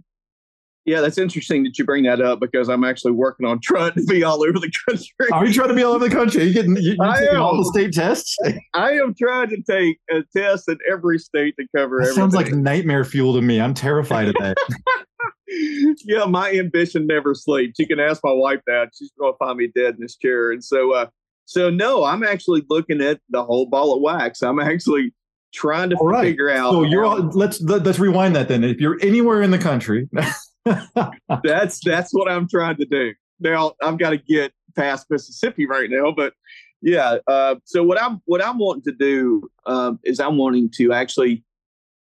Yeah, 0.88 1.02
that's 1.02 1.18
interesting 1.18 1.66
that 1.66 1.78
you 1.78 1.84
bring 1.84 2.06
that 2.06 2.22
up 2.22 2.40
because 2.40 2.70
I'm 2.70 2.86
actually 2.86 3.12
working 3.12 3.46
on 3.46 3.60
trying 3.62 3.92
to 3.92 4.04
be 4.06 4.24
all 4.24 4.42
over 4.42 4.58
the 4.58 4.72
country. 4.88 5.32
Are 5.34 5.46
you 5.46 5.52
trying 5.52 5.68
to 5.68 5.74
be 5.76 5.84
all 5.84 5.92
over 5.92 6.08
the 6.08 6.16
country? 6.16 6.44
Are 6.44 6.46
you 6.46 6.54
getting 6.54 6.78
you, 6.78 6.96
you 6.98 7.14
taking 7.14 7.36
all 7.36 7.58
the 7.58 7.66
state 7.66 7.92
tests? 7.92 8.38
I 8.74 8.94
am 8.94 9.14
trying 9.14 9.50
to 9.50 9.62
take 9.70 10.00
a 10.10 10.24
test 10.34 10.70
in 10.70 10.78
every 10.90 11.20
state 11.20 11.56
to 11.60 11.68
cover. 11.76 12.02
That 12.02 12.14
sounds 12.14 12.34
like 12.34 12.54
nightmare 12.54 13.04
fuel 13.04 13.34
to 13.34 13.42
me. 13.42 13.60
I'm 13.60 13.74
terrified 13.74 14.30
of 14.30 14.36
that. 14.40 14.56
yeah, 15.48 16.26
my 16.26 16.52
ambition 16.52 17.08
never 17.08 17.34
sleeps. 17.34 17.80
You 17.80 17.88
can 17.88 18.00
ask 18.00 18.22
my 18.24 18.34
wife 18.34 18.62
that; 18.68 18.90
she's 18.98 19.12
going 19.20 19.34
to 19.34 19.38
find 19.38 19.58
me 19.58 19.72
dead 19.74 19.96
in 19.96 20.02
this 20.02 20.16
chair. 20.16 20.52
And 20.52 20.64
so, 20.64 20.94
uh, 20.94 21.08
so 21.46 21.70
no, 21.70 22.04
I'm 22.04 22.24
actually 22.24 22.64
looking 22.70 23.02
at 23.02 23.20
the 23.30 23.44
whole 23.44 23.66
ball 23.66 23.96
of 23.96 24.02
wax. 24.02 24.42
I'm 24.42 24.60
actually 24.60 25.14
trying 25.54 25.90
to 25.92 25.96
right. 25.98 26.24
figure 26.24 26.50
out. 26.50 26.72
So 26.72 26.84
you're 26.84 27.06
all, 27.06 27.18
let's 27.34 27.62
let's 27.62 28.00
rewind 28.00 28.36
that 28.36 28.48
then. 28.48 28.64
If 28.64 28.80
you're 28.80 28.98
anywhere 29.02 29.42
in 29.42 29.52
the 29.52 29.60
country. 29.60 30.10
that's 31.44 31.80
that's 31.84 32.12
what 32.12 32.30
I'm 32.30 32.48
trying 32.48 32.78
to 32.78 32.86
do. 32.86 33.14
Now 33.40 33.74
I've 33.82 33.98
got 33.98 34.12
to 34.12 34.18
get 34.18 34.52
past 34.76 35.08
Mississippi 35.10 35.66
right 35.66 35.90
now, 35.90 36.12
but 36.12 36.34
yeah. 36.82 37.18
Uh, 37.28 37.56
so 37.66 37.84
what 37.84 38.02
I'm 38.02 38.22
what 38.26 38.44
I'm 38.44 38.58
wanting 38.58 38.84
to 38.84 38.92
do 38.92 39.50
um, 39.66 40.00
is 40.04 40.20
I'm 40.20 40.38
wanting 40.38 40.70
to 40.78 40.94
actually 40.94 41.44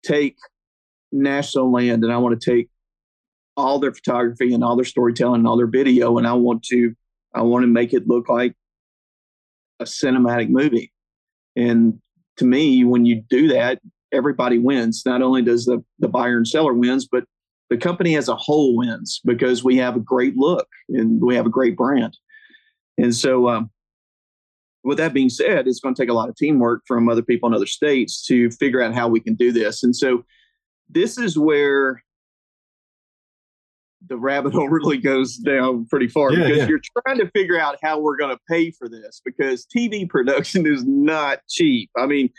take 0.04 0.38
national 1.12 1.72
land 1.72 2.04
and 2.04 2.12
I 2.12 2.18
want 2.18 2.40
to 2.40 2.52
take 2.52 2.70
all 3.62 3.80
their 3.80 3.94
photography 3.94 4.54
and 4.54 4.64
all 4.64 4.76
their 4.76 4.86
storytelling 4.86 5.40
and 5.40 5.48
all 5.48 5.58
their 5.58 5.68
video 5.68 6.18
and 6.18 6.28
I 6.28 6.34
want 6.34 6.64
to 6.64 6.94
I 7.34 7.42
want 7.44 7.64
to 7.64 7.68
make 7.68 7.94
it 7.94 8.08
look 8.08 8.28
like 8.30 8.56
a 9.80 9.86
cinematic 9.86 10.50
movie. 10.50 10.92
And 11.56 12.00
to 12.38 12.46
me, 12.46 12.84
when 12.84 13.06
you 13.06 13.24
do 13.30 13.48
that, 13.50 13.80
everybody 14.12 14.58
wins. 14.58 15.04
Not 15.06 15.22
only 15.22 15.42
does 15.42 15.66
the, 15.66 15.84
the 16.00 16.08
buyer 16.08 16.38
and 16.38 16.48
seller 16.48 16.74
wins, 16.74 17.08
but 17.10 17.24
the 17.70 17.78
company 17.78 18.18
as 18.18 18.28
a 18.28 18.36
whole 18.36 18.76
wins 18.76 19.22
because 19.26 19.64
we 19.64 19.78
have 19.78 19.96
a 19.96 20.02
great 20.02 20.36
look 20.38 20.68
and 20.90 21.22
we 21.22 21.36
have 21.36 21.46
a 21.46 21.50
great 21.50 21.78
brand. 21.78 22.18
And 22.98 23.16
so, 23.16 23.50
um, 23.50 23.72
with 24.84 24.98
that 24.98 25.14
being 25.14 25.30
said, 25.30 25.68
it's 25.68 25.80
going 25.80 25.94
to 25.94 26.02
take 26.02 26.10
a 26.10 26.14
lot 26.14 26.28
of 26.28 26.36
teamwork 26.36 26.82
from 26.88 27.08
other 27.08 27.22
people 27.22 27.48
in 27.48 27.56
other 27.56 27.68
states 27.68 28.26
to 28.26 28.50
figure 28.52 28.82
out 28.82 28.96
how 28.96 29.08
we 29.08 29.20
can 29.20 29.36
do 29.36 29.52
this. 29.52 29.84
And 29.84 29.96
so, 29.96 30.26
this 30.90 31.18
is 31.18 31.38
where 31.38 32.04
the 34.08 34.18
rabbit 34.18 34.54
hole 34.54 34.70
really 34.70 34.98
goes 34.98 35.38
down 35.38 35.86
pretty 35.86 36.08
far 36.08 36.32
yeah, 36.34 36.44
because 36.44 36.58
yeah. 36.60 36.68
you're 36.68 36.82
trying 37.06 37.18
to 37.20 37.30
figure 37.32 37.60
out 37.60 37.78
how 37.84 38.00
we're 38.00 38.18
going 38.18 38.36
to 38.36 38.42
pay 38.50 38.72
for 38.72 38.88
this 38.90 39.22
because 39.24 39.66
TV 39.66 40.08
production 40.08 40.66
is 40.72 40.84
not 40.86 41.40
cheap. 41.50 41.90
I 41.98 42.06
mean, 42.06 42.30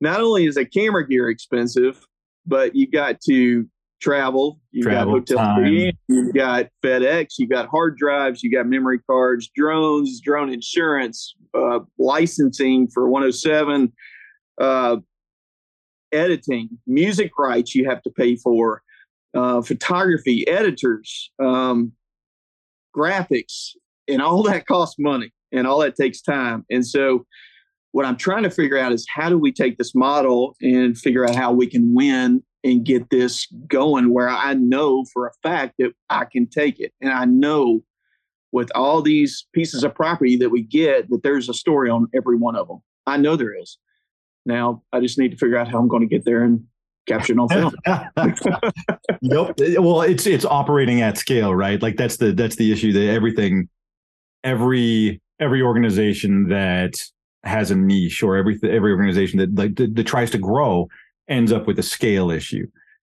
not 0.00 0.20
only 0.20 0.46
is 0.46 0.56
the 0.56 0.66
camera 0.66 1.06
gear 1.06 1.28
expensive, 1.28 2.04
but 2.46 2.74
you 2.74 2.90
got 2.90 3.20
to 3.22 3.66
travel, 4.00 4.58
you 4.72 4.82
travel 4.82 5.20
got 5.20 5.36
hotel 5.36 5.64
you 6.08 6.32
got 6.32 6.66
FedEx, 6.84 7.34
you 7.38 7.46
got 7.46 7.68
hard 7.68 7.96
drives, 7.96 8.42
you 8.42 8.50
got 8.50 8.66
memory 8.66 8.98
cards, 8.98 9.48
drones, 9.54 10.20
drone 10.20 10.52
insurance, 10.52 11.36
uh, 11.54 11.78
licensing 11.98 12.88
for 12.88 13.08
107, 13.08 13.92
uh, 14.60 14.96
editing, 16.10 16.68
music 16.86 17.30
rights 17.38 17.76
you 17.76 17.88
have 17.88 18.02
to 18.02 18.10
pay 18.10 18.34
for, 18.34 18.82
uh, 19.34 19.62
photography, 19.62 20.46
editors, 20.48 21.30
um, 21.38 21.92
graphics, 22.96 23.70
and 24.08 24.20
all 24.20 24.42
that 24.44 24.66
costs 24.66 24.96
money 24.98 25.32
and 25.52 25.66
all 25.66 25.80
that 25.80 25.96
takes 25.96 26.20
time. 26.20 26.64
And 26.70 26.86
so, 26.86 27.26
what 27.92 28.06
I'm 28.06 28.16
trying 28.16 28.42
to 28.44 28.50
figure 28.50 28.78
out 28.78 28.92
is 28.92 29.06
how 29.14 29.28
do 29.28 29.38
we 29.38 29.52
take 29.52 29.76
this 29.76 29.94
model 29.94 30.56
and 30.62 30.96
figure 30.96 31.28
out 31.28 31.34
how 31.34 31.52
we 31.52 31.66
can 31.66 31.94
win 31.94 32.42
and 32.64 32.84
get 32.84 33.10
this 33.10 33.46
going 33.66 34.14
where 34.14 34.28
I 34.28 34.54
know 34.54 35.04
for 35.12 35.26
a 35.26 35.32
fact 35.42 35.74
that 35.78 35.92
I 36.08 36.24
can 36.24 36.46
take 36.46 36.80
it. 36.80 36.92
And 37.00 37.12
I 37.12 37.26
know 37.26 37.82
with 38.52 38.70
all 38.74 39.02
these 39.02 39.46
pieces 39.52 39.82
of 39.82 39.94
property 39.94 40.36
that 40.36 40.50
we 40.50 40.62
get 40.62 41.10
that 41.10 41.22
there's 41.22 41.48
a 41.48 41.54
story 41.54 41.90
on 41.90 42.06
every 42.14 42.36
one 42.36 42.56
of 42.56 42.68
them. 42.68 42.82
I 43.06 43.16
know 43.16 43.36
there 43.36 43.54
is. 43.58 43.78
Now 44.46 44.82
I 44.92 45.00
just 45.00 45.18
need 45.18 45.30
to 45.32 45.36
figure 45.36 45.56
out 45.56 45.68
how 45.68 45.78
I'm 45.78 45.88
going 45.88 46.02
to 46.02 46.14
get 46.14 46.24
there 46.24 46.42
and 46.42 46.64
capture 47.06 47.34
on 47.38 47.48
film. 47.48 47.74
nope. 49.22 49.54
Well, 49.78 50.02
it's 50.02 50.26
it's 50.26 50.44
operating 50.44 51.02
at 51.02 51.18
scale, 51.18 51.54
right? 51.54 51.80
Like 51.80 51.96
that's 51.96 52.16
the 52.16 52.32
that's 52.32 52.56
the 52.56 52.72
issue 52.72 52.92
that 52.92 53.08
everything 53.12 53.68
every 54.44 55.20
every 55.40 55.62
organization 55.62 56.48
that 56.48 56.94
has 57.44 57.70
a 57.70 57.76
niche 57.76 58.22
or 58.22 58.36
every 58.36 58.58
every 58.62 58.92
organization 58.92 59.38
that 59.38 59.54
like 59.54 59.74
that, 59.76 59.94
that 59.94 60.06
tries 60.06 60.30
to 60.30 60.38
grow 60.38 60.88
ends 61.28 61.52
up 61.52 61.66
with 61.66 61.78
a 61.78 61.82
scale 61.82 62.30
issue 62.30 62.66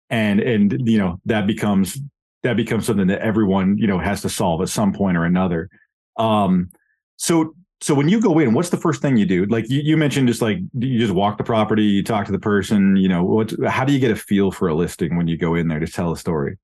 and 0.10 0.40
and 0.40 0.88
you 0.88 0.98
know 0.98 1.20
that 1.26 1.48
becomes 1.48 2.00
that 2.44 2.58
becomes 2.58 2.86
something 2.86 3.08
that 3.08 3.22
everyone 3.22 3.78
you 3.78 3.88
know 3.88 4.00
has 4.00 4.22
to 4.22 4.30
solve 4.30 4.62
at 4.62 4.70
some 4.70 4.94
point 4.94 5.18
or 5.18 5.26
another 5.26 5.70
um 6.18 6.70
so 7.18 7.56
so 7.86 7.94
when 7.94 8.10
you 8.10 8.20
go 8.20 8.40
in 8.40 8.56
what's 8.56 8.70
the 8.70 8.78
first 8.78 9.00
thing 9.00 9.16
you 9.16 9.28
do? 9.28 9.46
Like 9.46 9.70
you, 9.70 9.80
you 9.80 9.96
mentioned 9.96 10.28
just 10.28 10.42
like 10.42 10.58
you 10.74 10.98
just 10.98 11.14
walk 11.14 11.38
the 11.38 11.44
property 11.44 11.84
you 11.84 12.04
talk 12.04 12.26
to 12.26 12.32
the 12.32 12.40
person 12.40 12.96
you 12.96 13.08
know 13.08 13.24
what 13.24 13.54
how 13.68 13.86
do 13.86 13.94
you 13.94 14.00
get 14.00 14.10
a 14.10 14.16
feel 14.16 14.50
for 14.50 14.68
a 14.68 14.74
listing 14.74 15.16
when 15.18 15.28
you 15.28 15.38
go 15.38 15.54
in 15.54 15.68
there 15.68 15.80
to 15.80 15.86
tell 15.86 16.12
a 16.12 16.18
story? 16.18 16.58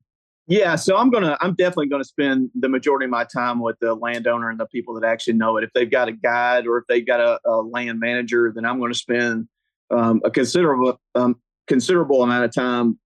Yeah 0.48 0.76
so 0.76 0.98
i'm 0.98 1.12
gonna 1.12 1.38
i'm 1.40 1.54
definitely 1.54 1.90
gonna 1.90 2.04
spend 2.04 2.50
the 2.56 2.68
majority 2.68 3.06
of 3.06 3.12
my 3.12 3.24
time 3.24 3.60
with 3.60 3.78
the 3.82 3.94
landowner 3.94 4.50
and 4.50 4.60
the 4.60 4.66
people 4.66 5.00
that 5.00 5.08
actually 5.08 5.34
know 5.34 5.58
it. 5.58 5.64
If 5.64 5.70
they've 5.74 5.92
got 5.92 6.08
a 6.08 6.12
guide 6.12 6.66
or 6.66 6.80
if 6.80 6.86
they've 6.90 7.06
got 7.06 7.20
a, 7.20 7.40
a 7.48 7.62
land 7.62 8.00
manager 8.00 8.52
then 8.56 8.66
i'm 8.66 8.80
going 8.80 8.92
to 8.92 8.98
spend 8.98 9.48
um, 9.92 10.22
a 10.26 10.32
considerable 10.32 11.00
um, 11.14 11.36
considerable 11.68 12.24
amount 12.24 12.46
of 12.46 12.54
time 12.56 12.98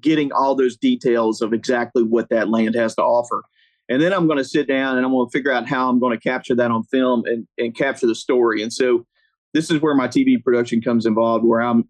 getting 0.00 0.30
all 0.32 0.54
those 0.54 0.76
details 0.76 1.40
of 1.40 1.52
exactly 1.52 2.02
what 2.02 2.28
that 2.30 2.48
land 2.48 2.74
has 2.74 2.94
to 2.94 3.02
offer. 3.02 3.44
And 3.92 4.00
then 4.00 4.14
I'm 4.14 4.26
going 4.26 4.38
to 4.38 4.44
sit 4.44 4.66
down 4.66 4.96
and 4.96 5.04
I'm 5.04 5.12
going 5.12 5.28
to 5.28 5.30
figure 5.30 5.52
out 5.52 5.68
how 5.68 5.90
I'm 5.90 6.00
going 6.00 6.18
to 6.18 6.22
capture 6.22 6.54
that 6.54 6.70
on 6.70 6.82
film 6.84 7.24
and, 7.26 7.46
and 7.58 7.76
capture 7.76 8.06
the 8.06 8.14
story. 8.14 8.62
And 8.62 8.72
so 8.72 9.06
this 9.52 9.70
is 9.70 9.82
where 9.82 9.94
my 9.94 10.08
TV 10.08 10.42
production 10.42 10.80
comes 10.80 11.04
involved, 11.04 11.44
where 11.44 11.60
I'm 11.60 11.86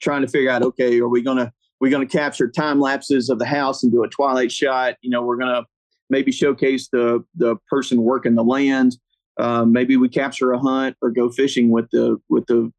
trying 0.00 0.22
to 0.22 0.28
figure 0.28 0.50
out, 0.50 0.62
okay, 0.62 0.98
are 0.98 1.08
we 1.08 1.20
going 1.20 1.36
to 1.36 1.52
we're 1.78 1.90
going 1.90 2.08
to 2.08 2.16
capture 2.18 2.50
time 2.50 2.80
lapses 2.80 3.28
of 3.28 3.38
the 3.38 3.44
house 3.44 3.82
and 3.82 3.92
do 3.92 4.02
a 4.02 4.08
twilight 4.08 4.50
shot? 4.50 4.94
You 5.02 5.10
know, 5.10 5.20
we're 5.20 5.36
going 5.36 5.54
to 5.54 5.66
maybe 6.08 6.32
showcase 6.32 6.88
the 6.90 7.22
the 7.34 7.56
person 7.68 8.00
working 8.02 8.34
the 8.34 8.42
land. 8.42 8.96
Um, 9.38 9.72
maybe 9.72 9.98
we 9.98 10.08
capture 10.08 10.52
a 10.52 10.58
hunt 10.58 10.96
or 11.02 11.10
go 11.10 11.28
fishing 11.28 11.68
with 11.68 11.90
the 11.90 12.16
with 12.30 12.46
the 12.46 12.72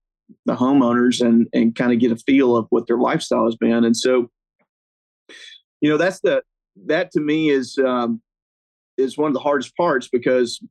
the 0.48 0.56
homeowners 0.56 1.24
and 1.24 1.48
and 1.54 1.76
kind 1.76 1.94
of 1.94 2.00
get 2.00 2.12
a 2.12 2.16
feel 2.16 2.58
of 2.58 2.66
what 2.72 2.88
their 2.88 2.98
lifestyle 2.98 3.46
has 3.46 3.56
been. 3.56 3.84
And 3.84 3.96
so, 3.96 4.32
you 5.80 5.92
know, 5.92 5.98
that's 5.98 6.22
the 6.22 6.42
that 6.88 7.12
to 7.12 7.20
me 7.20 7.52
is 7.52 7.78
um, 7.78 8.20
is 8.98 9.18
one 9.18 9.30
of 9.30 9.34
the 9.34 9.40
hardest 9.40 9.76
parts 9.76 10.08
because 10.08 10.62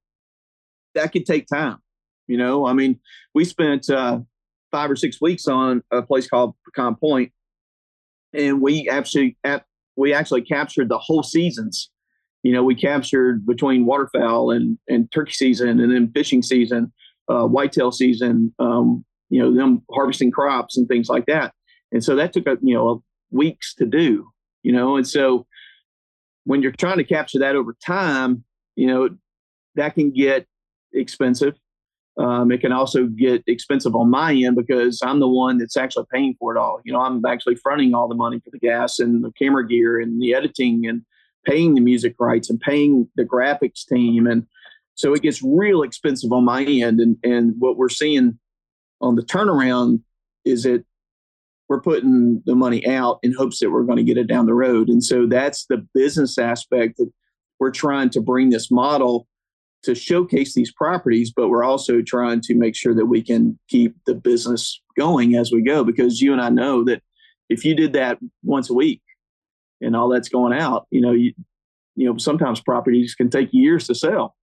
that 0.95 1.13
could 1.13 1.27
take 1.27 1.47
time. 1.47 1.79
You 2.27 2.37
know, 2.37 2.67
I 2.67 2.73
mean, 2.73 2.99
we 3.35 3.45
spent 3.45 3.89
uh, 3.89 4.21
five 4.71 4.91
or 4.91 4.97
six 4.97 5.21
weeks 5.21 5.47
on 5.47 5.83
a 5.91 6.03
place 6.03 6.29
called 6.29 6.55
Pecan 6.65 6.97
Point, 6.97 7.33
and 8.33 8.61
we 8.61 8.89
actually 8.89 9.37
we 9.97 10.13
actually 10.13 10.43
captured 10.43 10.89
the 10.89 10.99
whole 10.99 11.23
seasons. 11.23 11.91
You 12.43 12.53
know, 12.53 12.65
we 12.65 12.75
captured 12.75 13.47
between 13.47 13.87
waterfowl 13.87 14.51
and 14.51 14.79
and 14.89 15.11
turkey 15.13 15.33
season, 15.33 15.81
and 15.81 15.93
then 15.93 16.11
fishing 16.13 16.43
season, 16.43 16.93
uh, 17.29 17.47
whitetail 17.47 17.93
season, 17.93 18.53
um, 18.59 19.05
you 19.31 19.41
know 19.41 19.55
them 19.55 19.83
harvesting 19.91 20.31
crops 20.31 20.77
and 20.77 20.89
things 20.89 21.09
like 21.09 21.27
that 21.27 21.53
and 21.93 22.03
so 22.03 22.15
that 22.15 22.33
took 22.33 22.47
a 22.47 22.57
you 22.63 22.75
know 22.75 23.03
weeks 23.31 23.75
to 23.75 23.87
do 23.87 24.29
you 24.63 24.73
know 24.73 24.97
and 24.97 25.07
so 25.07 25.47
when 26.47 26.63
you're 26.63 26.73
trying 26.73 26.97
to 26.99 27.05
capture 27.05 27.39
that 27.39 27.57
over 27.57 27.77
time 27.85 28.45
you 28.77 28.87
know 28.87 29.11
that 29.75 29.95
can 29.95 30.11
get 30.11 30.47
expensive. 30.93 31.55
Um, 32.19 32.51
it 32.51 32.63
can 32.63 32.73
also 32.73 33.09
get 33.09 33.45
expensive 33.47 33.95
on 33.95 34.09
my 34.09 34.33
end 34.33 34.57
because 34.57 35.03
i'm 35.05 35.21
the 35.21 35.29
one 35.29 35.59
that's 35.59 35.77
actually 35.77 36.07
paying 36.11 36.35
for 36.39 36.57
it 36.57 36.59
all. 36.59 36.81
You 36.85 36.93
know 36.93 37.01
i'm 37.01 37.25
actually 37.27 37.57
fronting 37.57 37.95
all 37.95 38.09
the 38.09 38.15
money 38.15 38.41
for 38.41 38.51
the 38.51 38.59
gas 38.59 38.99
and 38.99 39.23
the 39.25 39.33
camera 39.33 39.67
gear 39.67 40.01
and 40.01 40.21
the 40.21 40.35
editing 40.35 40.87
and 40.87 41.03
paying 41.47 41.75
the 41.75 41.81
music 41.81 42.15
rights 42.19 42.51
and 42.51 42.61
paying 42.61 43.09
the 43.15 43.25
graphics 43.25 43.87
team. 43.87 44.27
And 44.27 44.47
so 44.95 45.15
it 45.15 45.23
gets 45.23 45.43
real 45.43 45.83
expensive 45.83 46.33
on 46.33 46.45
my 46.45 46.65
end. 46.65 47.01
And 47.01 47.17
and 47.23 47.55
what 47.59 47.77
we're 47.77 47.89
seeing 47.89 48.39
on 49.01 49.17
the 49.17 49.23
turnaround 49.23 50.03
is 50.45 50.63
that 50.65 50.85
we're 51.69 51.81
putting 51.81 52.43
the 52.47 52.55
money 52.55 52.87
out 52.87 53.19
in 53.23 53.35
hopes 53.35 53.59
that 53.59 53.71
we're 53.71 53.85
going 53.85 53.97
to 53.97 54.05
get 54.05 54.19
it 54.19 54.29
down 54.29 54.47
the 54.47 54.55
road. 54.55 54.89
And 54.89 55.03
so 55.03 55.27
that's 55.27 55.67
the 55.67 55.85
business 55.95 56.39
aspect 56.39 56.99
that 56.99 57.11
we're 57.59 57.73
trying 57.73 58.11
to 58.11 58.21
bring 58.21 58.51
this 58.51 58.71
model 58.71 59.27
to 59.83 59.95
showcase 59.95 60.55
these 60.55 60.73
properties, 60.73 61.33
but 61.35 61.49
we're 61.49 61.65
also 61.65 62.03
trying 62.03 62.41
to 62.43 62.55
make 62.55 62.75
sure 62.75 62.95
that 62.95 63.07
we 63.07 63.23
can 63.23 63.59
keep 63.69 63.95
the 64.07 64.15
business 64.15 64.81
going 64.97 65.37
as 65.37 65.53
we 65.53 65.63
go. 65.63 65.85
Because 65.85 66.21
you 66.21 66.33
and 66.33 66.41
I 66.41 66.49
know 66.51 66.85
that 66.85 67.03
if 67.49 67.65
you 67.65 67.75
did 67.75 67.93
that 67.95 68.19
once 68.43 68.71
a 68.71 68.75
week, 68.75 69.01
and 69.81 69.95
all 69.95 70.09
that's 70.09 70.29
going 70.29 70.53
out, 70.59 70.87
you 70.91 71.01
know, 71.01 71.13
you, 71.13 71.33
you 71.95 72.07
know, 72.07 72.17
sometimes 72.17 72.61
properties 72.61 73.15
can 73.15 73.31
take 73.31 73.49
years 73.53 73.87
to 73.87 73.95
sell. 73.95 74.35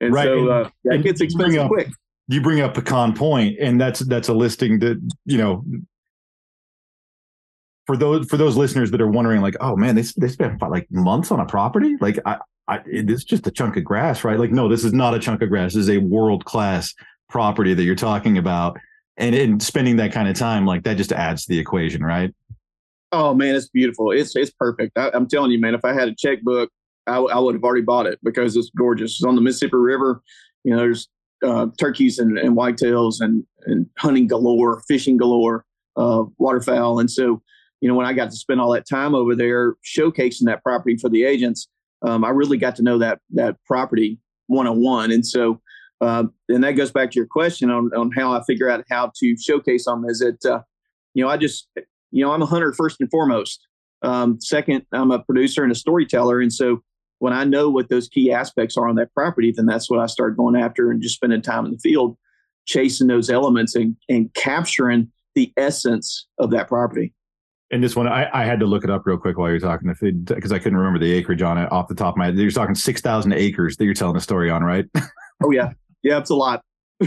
And 0.00 0.12
right. 0.12 0.24
so 0.24 0.48
uh, 0.48 0.68
that 0.84 0.94
and 0.94 1.04
gets 1.04 1.20
expensive 1.20 1.62
up, 1.62 1.68
quick. 1.68 1.88
You 2.28 2.40
bring 2.40 2.60
up 2.60 2.74
Pecan 2.74 3.14
Point, 3.14 3.56
and 3.60 3.80
that's 3.80 4.00
that's 4.00 4.28
a 4.28 4.34
listing 4.34 4.78
that 4.80 5.00
you 5.24 5.38
know 5.38 5.64
for 7.86 7.96
those 7.96 8.26
for 8.28 8.36
those 8.36 8.56
listeners 8.56 8.90
that 8.90 9.00
are 9.00 9.10
wondering, 9.10 9.40
like, 9.40 9.56
oh 9.60 9.76
man, 9.76 9.94
they 9.94 10.02
they 10.16 10.28
spent 10.28 10.60
like 10.60 10.90
months 10.90 11.30
on 11.30 11.40
a 11.40 11.46
property. 11.46 11.96
Like, 12.00 12.18
I, 12.26 12.38
I 12.68 12.80
it's 12.86 13.24
just 13.24 13.46
a 13.46 13.50
chunk 13.50 13.76
of 13.76 13.84
grass, 13.84 14.24
right? 14.24 14.38
Like, 14.38 14.50
no, 14.50 14.68
this 14.68 14.84
is 14.84 14.92
not 14.92 15.14
a 15.14 15.18
chunk 15.18 15.42
of 15.42 15.48
grass. 15.48 15.74
This 15.74 15.88
is 15.88 15.90
a 15.90 15.98
world 15.98 16.44
class 16.44 16.92
property 17.28 17.74
that 17.74 17.84
you're 17.84 17.94
talking 17.94 18.38
about, 18.38 18.78
and 19.16 19.34
in 19.34 19.60
spending 19.60 19.96
that 19.96 20.12
kind 20.12 20.28
of 20.28 20.36
time, 20.36 20.66
like 20.66 20.82
that 20.82 20.96
just 20.96 21.12
adds 21.12 21.44
to 21.46 21.52
the 21.52 21.58
equation, 21.58 22.02
right? 22.02 22.34
Oh 23.12 23.34
man, 23.34 23.54
it's 23.54 23.68
beautiful. 23.68 24.10
It's 24.10 24.34
it's 24.34 24.50
perfect. 24.50 24.98
I, 24.98 25.10
am 25.14 25.28
telling 25.28 25.52
you, 25.52 25.60
man. 25.60 25.74
If 25.74 25.84
I 25.84 25.92
had 25.92 26.08
a 26.08 26.14
checkbook, 26.14 26.70
I, 27.06 27.18
I 27.18 27.38
would 27.38 27.54
have 27.54 27.64
already 27.64 27.84
bought 27.84 28.06
it 28.06 28.18
because 28.24 28.56
it's 28.56 28.70
gorgeous. 28.76 29.12
It's 29.12 29.24
on 29.24 29.36
the 29.36 29.40
Mississippi 29.40 29.76
River. 29.76 30.22
You 30.64 30.72
know, 30.72 30.78
there's 30.78 31.08
uh, 31.44 31.68
turkeys 31.78 32.18
and, 32.18 32.36
and 32.36 32.56
whitetails 32.56 33.20
and 33.20 33.44
and 33.66 33.86
hunting 33.96 34.26
galore, 34.26 34.82
fishing 34.88 35.16
galore, 35.16 35.64
uh, 35.96 36.24
waterfowl, 36.38 36.98
and 36.98 37.08
so 37.08 37.42
you 37.80 37.88
know, 37.88 37.94
when 37.94 38.06
I 38.06 38.12
got 38.12 38.30
to 38.30 38.36
spend 38.36 38.60
all 38.60 38.72
that 38.72 38.88
time 38.88 39.14
over 39.14 39.34
there 39.34 39.74
showcasing 39.84 40.44
that 40.44 40.62
property 40.62 40.96
for 40.96 41.08
the 41.08 41.24
agents, 41.24 41.68
um, 42.02 42.24
I 42.24 42.30
really 42.30 42.58
got 42.58 42.76
to 42.76 42.82
know 42.82 42.98
that 42.98 43.20
that 43.30 43.56
property 43.66 44.18
one 44.46 44.66
on 44.66 44.82
one. 44.82 45.10
And 45.10 45.26
so, 45.26 45.60
uh, 46.00 46.24
and 46.48 46.62
that 46.64 46.72
goes 46.72 46.90
back 46.90 47.10
to 47.10 47.16
your 47.16 47.26
question 47.26 47.70
on, 47.70 47.90
on 47.96 48.10
how 48.12 48.32
I 48.32 48.42
figure 48.44 48.68
out 48.68 48.84
how 48.90 49.12
to 49.16 49.36
showcase 49.38 49.86
them. 49.86 50.04
Is 50.08 50.20
that 50.20 50.44
uh, 50.44 50.60
you 51.14 51.24
know 51.24 51.30
I 51.30 51.36
just 51.36 51.68
you 52.10 52.24
know 52.24 52.32
I'm 52.32 52.42
a 52.42 52.46
hunter 52.46 52.72
first 52.72 53.00
and 53.00 53.10
foremost. 53.10 53.66
Um, 54.02 54.40
second, 54.40 54.84
I'm 54.92 55.10
a 55.10 55.20
producer 55.20 55.62
and 55.62 55.72
a 55.72 55.76
storyteller, 55.76 56.40
and 56.40 56.52
so 56.52 56.82
when 57.18 57.32
I 57.32 57.44
know 57.44 57.70
what 57.70 57.88
those 57.88 58.08
key 58.08 58.30
aspects 58.30 58.76
are 58.76 58.88
on 58.88 58.96
that 58.96 59.12
property, 59.14 59.52
then 59.54 59.64
that's 59.64 59.88
what 59.88 60.00
I 60.00 60.06
start 60.06 60.36
going 60.36 60.54
after 60.54 60.90
and 60.90 61.00
just 61.00 61.14
spending 61.14 61.40
time 61.40 61.64
in 61.64 61.72
the 61.72 61.78
field, 61.78 62.16
chasing 62.66 63.06
those 63.06 63.30
elements 63.30 63.74
and 63.74 63.96
and 64.08 64.32
capturing 64.34 65.10
the 65.34 65.52
essence 65.56 66.26
of 66.38 66.50
that 66.50 66.68
property. 66.68 67.14
And 67.70 67.82
this 67.82 67.96
one, 67.96 68.06
I, 68.06 68.28
I 68.32 68.44
had 68.44 68.60
to 68.60 68.66
look 68.66 68.84
it 68.84 68.90
up 68.90 69.06
real 69.06 69.16
quick 69.16 69.38
while 69.38 69.50
you're 69.50 69.58
talking, 69.58 69.92
because 70.24 70.52
I 70.52 70.58
couldn't 70.58 70.78
remember 70.78 71.00
the 71.00 71.12
acreage 71.12 71.42
on 71.42 71.58
it 71.58 71.70
off 71.72 71.88
the 71.88 71.96
top 71.96 72.14
of 72.14 72.18
my 72.18 72.26
head. 72.26 72.36
You're 72.36 72.50
talking 72.50 72.76
six 72.76 73.00
thousand 73.00 73.32
acres 73.32 73.76
that 73.76 73.84
you're 73.84 73.94
telling 73.94 74.16
a 74.16 74.20
story 74.20 74.50
on, 74.50 74.62
right? 74.62 74.84
oh 75.42 75.50
yeah, 75.50 75.72
yeah, 76.02 76.18
it's 76.18 76.30
a 76.30 76.34
lot. 76.36 76.62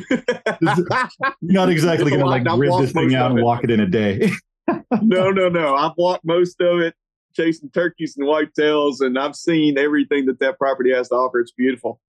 not 1.42 1.70
exactly 1.70 2.12
going 2.12 2.20
to 2.20 2.26
like 2.26 2.44
rip 2.58 2.72
this 2.80 2.92
thing 2.92 3.16
out 3.16 3.32
and 3.32 3.42
walk 3.42 3.64
it 3.64 3.72
in 3.72 3.80
a 3.80 3.88
day. 3.88 4.32
no, 5.02 5.32
no, 5.32 5.50
no. 5.50 5.76
I've 5.76 5.94
walked 5.98 6.26
most 6.26 6.62
of 6.62 6.80
it, 6.82 6.94
chasing 7.34 7.70
turkeys 7.72 8.16
and 8.18 8.28
whitetails, 8.28 9.02
and 9.02 9.18
I've 9.18 9.36
seen 9.36 9.78
everything 9.78 10.26
that 10.28 10.40
that 10.40 10.58
property 10.60 10.94
has 10.94 11.10
to 11.10 11.16
offer. 11.16 11.40
It's 11.40 11.52
beautiful. 11.52 12.00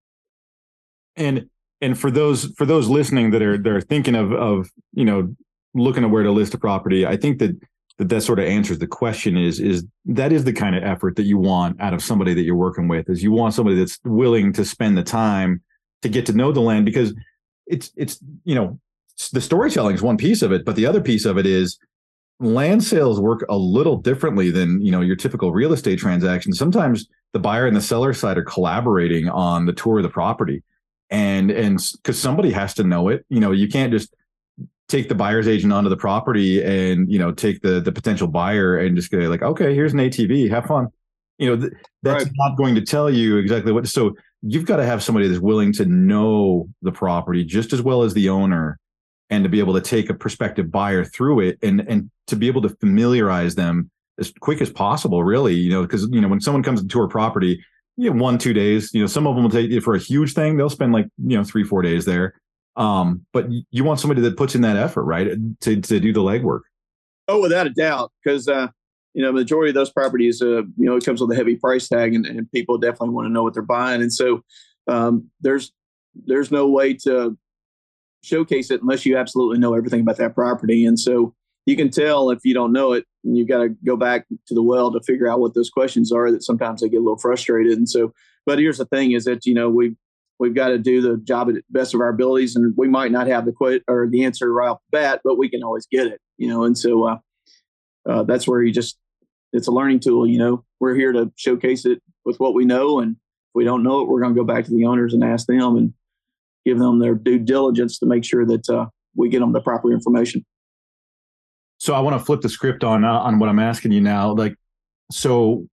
And 1.17 1.49
and 1.81 1.99
for 1.99 2.11
those 2.11 2.47
for 2.57 2.67
those 2.67 2.89
listening 2.89 3.31
that 3.31 3.43
are 3.43 3.57
they're 3.57 3.81
thinking 3.81 4.15
of 4.15 4.33
of 4.33 4.71
you 4.93 5.05
know 5.05 5.35
looking 5.75 6.05
at 6.05 6.11
where 6.11 6.23
to 6.23 6.33
list 6.33 6.55
a 6.55 6.59
property, 6.59 7.07
I 7.07 7.17
think 7.17 7.39
that 7.39 7.59
that 8.01 8.09
that 8.09 8.23
sort 8.23 8.39
of 8.39 8.47
answers 8.47 8.79
the 8.79 8.87
question 8.87 9.37
is 9.37 9.61
is 9.61 9.85
that 10.07 10.33
is 10.33 10.45
the 10.45 10.53
kind 10.55 10.75
of 10.75 10.83
effort 10.83 11.17
that 11.17 11.25
you 11.25 11.37
want 11.37 11.79
out 11.81 11.93
of 11.93 12.03
somebody 12.03 12.33
that 12.33 12.43
you're 12.43 12.57
working 12.57 12.89
with 12.89 13.09
is 13.11 13.23
you 13.23 13.31
want 13.31 13.53
somebody 13.53 13.77
that's 13.77 13.99
willing 14.05 14.55
to 14.55 14.65
spend 14.65 14.97
the 14.97 15.03
time 15.03 15.61
to 16.01 16.09
get 16.09 16.25
to 16.25 16.33
know 16.33 16.51
the 16.51 16.61
land 16.61 16.87
because 16.87 17.15
it's 17.67 17.93
it's 17.97 18.19
you 18.45 18.55
know 18.55 18.81
the 19.33 19.41
storytelling 19.41 19.95
is 19.95 20.01
one 20.01 20.17
piece 20.17 20.41
of 20.41 20.51
it 20.51 20.65
but 20.65 20.77
the 20.77 20.87
other 20.87 21.03
piece 21.03 21.27
of 21.27 21.37
it 21.37 21.45
is 21.45 21.79
land 22.41 22.83
sales 22.83 23.21
work 23.21 23.45
a 23.51 23.57
little 23.57 23.99
differently 23.99 24.51
than 24.51 24.81
you 24.81 24.91
know 24.91 25.03
your 25.03 25.17
typical 25.17 25.53
real 25.53 25.75
estate 25.75 25.99
transaction 25.99 26.55
sometimes 26.55 27.07
the 27.35 27.39
buyer 27.39 27.67
and 27.67 27.77
the 27.77 27.83
seller 27.83 28.15
side 28.15 28.39
are 28.39 28.43
collaborating 28.43 29.29
on 29.29 29.67
the 29.67 29.75
tour 29.75 29.99
of 29.99 30.03
the 30.03 30.09
property 30.09 30.63
and 31.11 31.51
and 31.51 31.81
because 31.97 32.19
somebody 32.19 32.51
has 32.53 32.75
to 32.75 32.85
know 32.85 33.09
it. 33.09 33.27
You 33.29 33.41
know 33.41 33.53
you 33.53 33.69
can't 33.69 33.93
just 33.93 34.15
take 34.91 35.09
the 35.09 35.15
buyer's 35.15 35.47
agent 35.47 35.73
onto 35.73 35.89
the 35.89 35.97
property 35.97 36.63
and 36.63 37.11
you 37.11 37.19
know 37.19 37.33
take 37.33 37.63
the 37.63 37.81
the 37.81 37.93
potential 37.93 38.27
buyer 38.27 38.77
and 38.77 38.97
just 38.97 39.11
go 39.11 39.19
like 39.19 39.43
okay 39.43 39.75
here's 39.75 39.93
an 39.93 40.01
atv 40.01 40.51
have 40.51 40.67
fun 40.67 40.89
you 41.39 41.47
know 41.47 41.57
th- 41.57 41.73
that's 42.03 42.25
right. 42.25 42.33
not 42.37 42.57
going 42.57 42.75
to 42.75 42.83
tell 42.83 43.09
you 43.09 43.37
exactly 43.37 43.73
what 43.73 43.87
so 43.87 44.15
you've 44.43 44.67
got 44.67 44.77
to 44.77 44.85
have 44.85 45.03
somebody 45.03 45.29
that's 45.29 45.41
willing 45.41 45.73
to 45.73 45.87
know 45.87 46.69
the 46.83 46.93
property 46.93 47.45
just 47.45 47.73
as 47.73 47.81
well 47.81 48.03
as 48.03 48.15
the 48.15 48.29
owner 48.29 48.79
and 49.31 49.45
to 49.45 49.49
be 49.49 49.61
able 49.61 49.75
to 49.75 49.81
take 49.81 50.11
a 50.11 50.15
prospective 50.15 50.71
buyer 50.71 51.05
through 51.05 51.41
it 51.41 51.59
and 51.63 51.81
and 51.89 52.11
to 52.27 52.37
be 52.37 52.49
able 52.49 52.63
to 52.63 52.69
familiarize 52.81 53.55
them 53.55 53.91
as 54.19 54.33
quick 54.41 54.61
as 54.61 54.71
possible 54.71 55.23
really 55.23 55.55
you 55.55 55.71
know 55.71 55.83
because 55.83 56.09
you 56.11 56.21
know 56.21 56.29
when 56.29 56.41
someone 56.41 56.63
comes 56.63 56.83
to 56.83 56.89
tour 56.89 57.09
property 57.09 57.63
you 57.97 58.11
know 58.11 58.21
one 58.21 58.39
two 58.39 58.53
days 58.53 58.93
you 58.93 59.01
know 59.01 59.07
some 59.07 59.27
of 59.27 59.35
them 59.37 59.45
will 59.45 59.51
take 59.51 59.71
it 59.71 59.83
for 59.83 59.95
a 59.95 59.99
huge 59.99 60.35
thing 60.35 60.57
they'll 60.57 60.69
spend 60.69 60.93
like 60.93 61.07
you 61.25 61.37
know 61.37 61.45
three 61.45 61.65
four 61.65 61.81
days 61.81 62.05
there 62.05 62.35
um, 62.77 63.27
but 63.33 63.47
you 63.71 63.85
want 63.85 64.01
somebody 64.01 64.21
that 64.23 64.37
puts 64.37 64.55
in 64.55 64.63
that 64.63 64.77
effort, 64.77 65.05
right, 65.05 65.29
to 65.61 65.81
to 65.81 66.01
do 66.01 66.13
the 66.13 66.21
legwork. 66.21 66.61
Oh, 67.29 67.41
without 67.41 67.67
a 67.67 67.71
doubt, 67.71 68.13
because 68.23 68.49
uh, 68.49 68.69
you 69.15 69.23
know, 69.23 69.33
majority 69.33 69.71
of 69.71 69.75
those 69.75 69.91
properties, 69.91 70.41
uh, 70.41 70.63
you 70.63 70.87
know, 70.87 70.97
it 70.97 71.05
comes 71.05 71.21
with 71.21 71.31
a 71.33 71.37
heavy 71.37 71.57
price 71.57 71.89
tag, 71.89 72.15
and, 72.15 72.27
and 72.27 72.51
people 72.53 72.79
definitely 72.79 73.11
want 73.11 73.27
to 73.27 73.33
know 73.33 73.43
what 73.43 73.55
they're 73.55 73.63
buying, 73.63 74.03
and 74.03 74.13
so 74.13 74.43
um, 74.89 75.29
there's 75.41 75.73
there's 76.27 76.51
no 76.51 76.69
way 76.69 76.95
to 76.95 77.37
showcase 78.23 78.71
it 78.71 78.83
unless 78.83 79.07
you 79.07 79.17
absolutely 79.17 79.59
know 79.59 79.75
everything 79.75 80.01
about 80.01 80.17
that 80.19 80.35
property, 80.35 80.85
and 80.85 80.99
so 80.99 81.35
you 81.67 81.77
can 81.77 81.91
tell 81.91 82.31
if 82.31 82.41
you 82.45 82.55
don't 82.55 82.73
know 82.73 82.93
it, 82.93 83.05
you've 83.23 83.49
got 83.49 83.59
to 83.59 83.69
go 83.85 83.97
back 83.97 84.27
to 84.47 84.55
the 84.55 84.63
well 84.63 84.93
to 84.93 85.01
figure 85.01 85.29
out 85.29 85.41
what 85.41 85.55
those 85.55 85.71
questions 85.71 86.13
are. 86.13 86.31
That 86.31 86.43
sometimes 86.43 86.81
they 86.81 86.89
get 86.89 86.99
a 86.99 87.05
little 87.05 87.19
frustrated, 87.19 87.77
and 87.77 87.89
so. 87.89 88.13
But 88.47 88.59
here's 88.59 88.79
the 88.79 88.87
thing: 88.87 89.13
is 89.13 89.25
that 89.25 89.45
you 89.45 89.55
know 89.55 89.69
we 89.69 89.97
we've 90.41 90.55
got 90.55 90.69
to 90.69 90.79
do 90.79 91.03
the 91.03 91.19
job 91.19 91.49
at 91.51 91.55
the 91.55 91.63
best 91.69 91.95
of 91.95 92.01
our 92.01 92.09
abilities 92.09 92.57
and 92.57 92.75
we 92.77 92.89
might 92.89 93.13
not 93.13 93.29
have 93.29 93.45
the 93.45 93.53
quit 93.53 93.85
or 93.87 94.09
the 94.09 94.25
answer 94.25 94.53
right 94.53 94.71
off 94.71 94.79
the 94.91 94.99
bat 94.99 95.21
but 95.23 95.39
we 95.39 95.49
can 95.49 95.63
always 95.63 95.87
get 95.87 96.09
it 96.09 96.21
you 96.39 96.49
know? 96.49 96.65
And 96.65 96.77
so 96.77 97.05
uh, 97.05 97.19
uh, 98.09 98.23
that's 98.25 98.49
where 98.49 98.63
you 98.63 98.73
just 98.73 98.99
it's 99.53 99.69
a 99.69 99.73
learning 99.73 100.01
tool 100.01 100.27
you 100.27 100.39
know? 100.39 100.65
We're 100.81 100.97
here 100.97 101.13
to 101.13 101.31
showcase 101.37 101.85
it 101.87 102.03
with 102.25 102.41
what 102.41 102.55
we 102.55 102.65
know 102.65 102.99
and 102.99 103.13
if 103.13 103.55
we 103.55 103.65
don't 103.65 103.85
know 103.85 104.01
it 104.01 104.09
we're 104.09 104.21
going 104.21 104.35
to 104.35 104.41
go 104.41 104.45
back 104.45 104.65
to 104.65 104.73
the 104.73 104.87
owners 104.87 105.15
and 105.15 105.23
ask 105.23 105.47
them 105.47 105.77
and 105.77 105.95
give 106.65 106.79
them 106.79 106.99
their 106.99 107.15
due 107.15 107.39
diligence 107.39 107.99
to 107.99 108.07
make 108.07 108.25
sure 108.25 108.45
that 108.47 108.69
uh, 108.69 108.87
we 109.15 109.29
get 109.29 109.41
them 109.41 109.53
the 109.53 109.61
proper 109.61 109.93
information. 109.93 110.45
So 111.79 111.95
i 111.95 112.01
want 112.01 112.19
to 112.19 112.25
flip 112.25 112.41
the 112.41 112.49
script 112.49 112.83
on 112.83 113.05
uh, 113.05 113.21
on 113.21 113.39
what 113.39 113.49
i'm 113.49 113.59
asking 113.59 113.93
you 113.93 114.01
now 114.01 114.33
like 114.33 114.55
so 115.11 115.67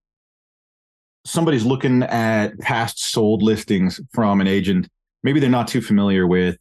somebody's 1.24 1.64
looking 1.64 2.02
at 2.04 2.58
past 2.60 3.02
sold 3.02 3.42
listings 3.42 4.00
from 4.12 4.40
an 4.40 4.46
agent, 4.46 4.88
maybe 5.22 5.40
they're 5.40 5.50
not 5.50 5.68
too 5.68 5.80
familiar 5.80 6.26
with 6.26 6.56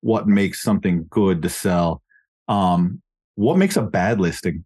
what 0.00 0.26
makes 0.26 0.62
something 0.62 1.06
good 1.10 1.42
to 1.42 1.48
sell. 1.48 2.02
Um, 2.48 3.00
what 3.36 3.56
makes 3.56 3.76
a 3.76 3.82
bad 3.82 4.20
listing? 4.20 4.64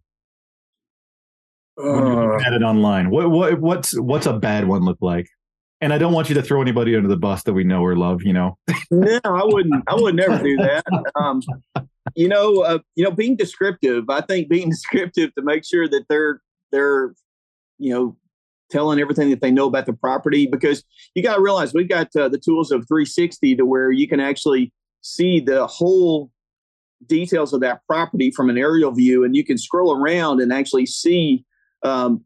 When 1.75 2.07
you're 2.07 2.39
uh. 2.39 2.43
at 2.43 2.53
it 2.53 2.63
online, 2.63 3.09
what 3.09 3.29
what 3.29 3.59
what's 3.59 3.97
what's 3.99 4.25
a 4.25 4.33
bad 4.33 4.67
one 4.67 4.83
look 4.83 4.97
like? 4.99 5.27
And 5.79 5.93
I 5.93 5.99
don't 5.99 6.11
want 6.11 6.27
you 6.27 6.33
to 6.35 6.41
throw 6.41 6.59
anybody 6.59 6.95
under 6.95 7.07
the 7.07 7.17
bus 7.17 7.43
that 7.43 7.53
we 7.53 7.63
know 7.63 7.83
or 7.83 7.95
love. 7.95 8.23
You 8.23 8.33
know. 8.33 8.57
no, 8.91 9.19
I 9.23 9.43
wouldn't. 9.43 9.83
I 9.87 9.93
would 9.93 10.15
never 10.15 10.41
do 10.41 10.57
that. 10.57 10.83
Um, 11.15 11.41
you 12.15 12.27
know, 12.27 12.61
uh, 12.61 12.79
you 12.95 13.03
know, 13.03 13.11
being 13.11 13.35
descriptive. 13.35 14.09
I 14.09 14.21
think 14.21 14.49
being 14.49 14.69
descriptive 14.71 15.33
to 15.35 15.43
make 15.43 15.63
sure 15.63 15.87
that 15.87 16.05
they're 16.09 16.41
they're 16.71 17.13
you 17.77 17.93
know 17.93 18.17
telling 18.69 18.99
everything 18.99 19.29
that 19.29 19.41
they 19.41 19.51
know 19.51 19.67
about 19.67 19.85
the 19.85 19.93
property 19.93 20.47
because 20.47 20.83
you 21.15 21.23
got 21.23 21.35
to 21.35 21.41
realize 21.41 21.73
we've 21.73 21.89
got 21.89 22.13
uh, 22.15 22.27
the 22.27 22.37
tools 22.37 22.71
of 22.71 22.87
360 22.87 23.55
to 23.55 23.65
where 23.65 23.91
you 23.91 24.07
can 24.07 24.19
actually 24.19 24.71
see 25.01 25.39
the 25.39 25.65
whole 25.67 26.31
details 27.05 27.53
of 27.53 27.61
that 27.61 27.81
property 27.87 28.31
from 28.31 28.49
an 28.49 28.57
aerial 28.57 28.91
view 28.91 29.23
and 29.23 29.35
you 29.35 29.45
can 29.45 29.57
scroll 29.57 29.95
around 29.95 30.41
and 30.41 30.51
actually 30.51 30.85
see 30.85 31.45
um, 31.83 32.23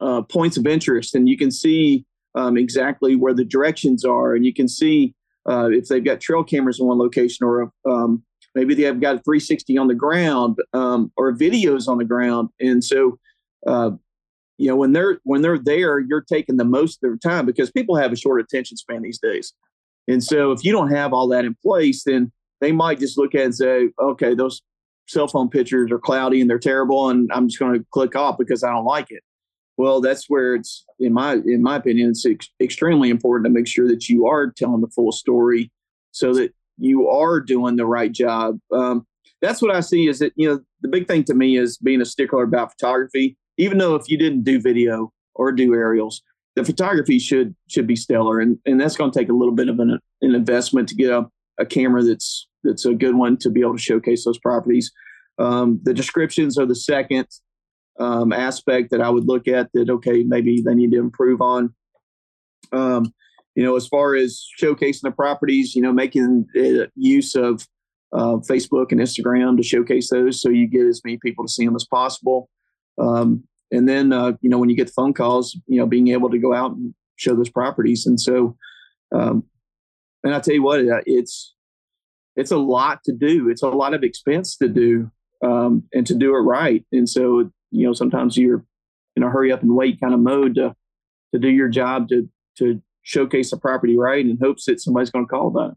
uh, 0.00 0.22
points 0.22 0.56
of 0.56 0.66
interest 0.66 1.14
and 1.14 1.28
you 1.28 1.36
can 1.36 1.50
see 1.50 2.04
um, 2.34 2.56
exactly 2.56 3.16
where 3.16 3.34
the 3.34 3.44
directions 3.44 4.04
are 4.04 4.34
and 4.34 4.44
you 4.44 4.52
can 4.52 4.68
see 4.68 5.14
uh, 5.48 5.68
if 5.70 5.88
they've 5.88 6.04
got 6.04 6.20
trail 6.20 6.44
cameras 6.44 6.78
in 6.78 6.86
one 6.86 6.98
location 6.98 7.46
or 7.46 7.72
um, 7.88 8.22
maybe 8.54 8.74
they 8.74 8.82
have 8.82 9.00
got 9.00 9.16
a 9.16 9.18
360 9.20 9.78
on 9.78 9.88
the 9.88 9.94
ground 9.94 10.58
um, 10.72 11.10
or 11.16 11.32
videos 11.32 11.88
on 11.88 11.98
the 11.98 12.04
ground 12.04 12.50
and 12.60 12.84
so 12.84 13.18
uh, 13.66 13.90
you 14.62 14.68
know 14.68 14.76
when 14.76 14.92
they're 14.92 15.18
when 15.24 15.42
they're 15.42 15.58
there 15.58 15.98
you're 15.98 16.20
taking 16.20 16.56
the 16.56 16.64
most 16.64 17.02
of 17.02 17.10
their 17.10 17.16
time 17.16 17.44
because 17.44 17.72
people 17.72 17.96
have 17.96 18.12
a 18.12 18.16
short 18.16 18.40
attention 18.40 18.76
span 18.76 19.02
these 19.02 19.18
days. 19.18 19.52
And 20.06 20.22
so 20.22 20.52
if 20.52 20.64
you 20.64 20.70
don't 20.70 20.92
have 20.92 21.12
all 21.12 21.26
that 21.28 21.44
in 21.44 21.56
place 21.64 22.04
then 22.04 22.30
they 22.60 22.70
might 22.70 23.00
just 23.00 23.18
look 23.18 23.34
at 23.34 23.44
and 23.44 23.54
say 23.54 23.88
okay 24.00 24.34
those 24.34 24.62
cell 25.08 25.26
phone 25.26 25.48
pictures 25.48 25.90
are 25.90 25.98
cloudy 25.98 26.40
and 26.40 26.48
they're 26.48 26.60
terrible 26.60 27.10
and 27.10 27.28
i'm 27.32 27.48
just 27.48 27.58
going 27.58 27.74
to 27.74 27.84
click 27.90 28.14
off 28.14 28.38
because 28.38 28.62
i 28.62 28.70
don't 28.70 28.84
like 28.84 29.10
it. 29.10 29.24
Well 29.76 30.00
that's 30.00 30.30
where 30.30 30.54
it's 30.54 30.84
in 31.00 31.12
my 31.12 31.34
in 31.44 31.60
my 31.60 31.76
opinion 31.76 32.10
it's 32.10 32.24
ex- 32.24 32.50
extremely 32.60 33.10
important 33.10 33.46
to 33.46 33.52
make 33.52 33.66
sure 33.66 33.88
that 33.88 34.08
you 34.08 34.26
are 34.28 34.52
telling 34.52 34.80
the 34.80 34.92
full 34.94 35.10
story 35.10 35.72
so 36.12 36.32
that 36.34 36.54
you 36.78 37.08
are 37.08 37.40
doing 37.40 37.74
the 37.74 37.86
right 37.86 38.12
job. 38.12 38.60
Um, 38.72 39.06
that's 39.40 39.60
what 39.60 39.74
i 39.74 39.80
see 39.80 40.06
is 40.06 40.20
that 40.20 40.32
you 40.36 40.48
know 40.48 40.60
the 40.82 40.88
big 40.88 41.08
thing 41.08 41.24
to 41.24 41.34
me 41.34 41.58
is 41.58 41.78
being 41.78 42.00
a 42.00 42.04
stickler 42.04 42.44
about 42.44 42.70
photography 42.70 43.36
even 43.62 43.78
though 43.78 43.94
if 43.94 44.08
you 44.08 44.18
didn't 44.18 44.42
do 44.42 44.60
video, 44.60 45.12
or 45.34 45.52
do 45.52 45.72
aerials, 45.74 46.22
the 46.56 46.64
photography 46.64 47.18
should 47.18 47.54
should 47.68 47.86
be 47.86 47.96
stellar, 47.96 48.40
and 48.40 48.58
and 48.66 48.80
that's 48.80 48.96
going 48.96 49.10
to 49.10 49.18
take 49.18 49.28
a 49.28 49.34
little 49.34 49.54
bit 49.54 49.68
of 49.68 49.78
an, 49.78 49.98
an 50.20 50.34
investment 50.34 50.88
to 50.88 50.94
get 50.94 51.10
a, 51.10 51.26
a 51.58 51.64
camera 51.64 52.02
that's 52.02 52.48
that's 52.64 52.84
a 52.84 52.94
good 52.94 53.14
one 53.14 53.36
to 53.38 53.50
be 53.50 53.60
able 53.60 53.76
to 53.76 53.82
showcase 53.82 54.24
those 54.24 54.38
properties. 54.38 54.90
Um, 55.38 55.80
the 55.84 55.94
descriptions 55.94 56.58
are 56.58 56.66
the 56.66 56.74
second 56.74 57.26
um, 57.98 58.32
aspect 58.32 58.90
that 58.90 59.00
I 59.00 59.08
would 59.08 59.26
look 59.26 59.48
at 59.48 59.70
that 59.74 59.88
okay 59.88 60.24
maybe 60.24 60.60
they 60.60 60.74
need 60.74 60.92
to 60.92 60.98
improve 60.98 61.40
on. 61.40 61.72
Um, 62.72 63.14
you 63.54 63.62
know, 63.62 63.76
as 63.76 63.86
far 63.86 64.14
as 64.14 64.44
showcasing 64.60 65.02
the 65.02 65.10
properties, 65.10 65.74
you 65.74 65.82
know, 65.82 65.92
making 65.92 66.46
use 66.96 67.34
of 67.34 67.66
uh, 68.12 68.36
Facebook 68.48 68.92
and 68.92 69.00
Instagram 69.00 69.56
to 69.56 69.62
showcase 69.62 70.10
those, 70.10 70.40
so 70.40 70.48
you 70.48 70.66
get 70.66 70.86
as 70.86 71.00
many 71.04 71.18
people 71.18 71.46
to 71.46 71.52
see 71.52 71.64
them 71.64 71.76
as 71.76 71.86
possible. 71.86 72.48
Um, 72.98 73.44
and 73.72 73.88
then, 73.88 74.12
uh, 74.12 74.32
you 74.42 74.50
know, 74.50 74.58
when 74.58 74.68
you 74.68 74.76
get 74.76 74.90
phone 74.90 75.14
calls, 75.14 75.58
you 75.66 75.78
know, 75.78 75.86
being 75.86 76.08
able 76.08 76.30
to 76.30 76.38
go 76.38 76.54
out 76.54 76.72
and 76.72 76.94
show 77.16 77.34
those 77.34 77.50
properties. 77.50 78.06
And 78.06 78.20
so, 78.20 78.56
um, 79.12 79.44
and 80.22 80.34
I 80.34 80.40
tell 80.40 80.54
you 80.54 80.62
what, 80.62 80.80
uh, 80.80 81.00
it's 81.06 81.54
it's 82.36 82.50
a 82.50 82.58
lot 82.58 83.02
to 83.04 83.12
do. 83.12 83.50
It's 83.50 83.62
a 83.62 83.68
lot 83.68 83.94
of 83.94 84.04
expense 84.04 84.56
to 84.58 84.68
do, 84.68 85.10
um, 85.44 85.84
and 85.92 86.06
to 86.06 86.14
do 86.14 86.36
it 86.36 86.40
right. 86.40 86.84
And 86.92 87.08
so, 87.08 87.50
you 87.70 87.86
know, 87.86 87.92
sometimes 87.92 88.36
you're 88.36 88.64
in 89.16 89.22
a 89.22 89.30
hurry 89.30 89.52
up 89.52 89.62
and 89.62 89.74
wait 89.74 90.00
kind 90.00 90.14
of 90.14 90.20
mode 90.20 90.54
to 90.56 90.74
to 91.34 91.40
do 91.40 91.48
your 91.48 91.68
job 91.68 92.08
to 92.08 92.28
to 92.58 92.80
showcase 93.02 93.52
a 93.52 93.56
property 93.56 93.96
right 93.96 94.24
in 94.24 94.38
hopes 94.40 94.66
that 94.66 94.80
somebody's 94.80 95.10
going 95.10 95.24
to 95.24 95.30
call 95.30 95.58
it. 95.66 95.74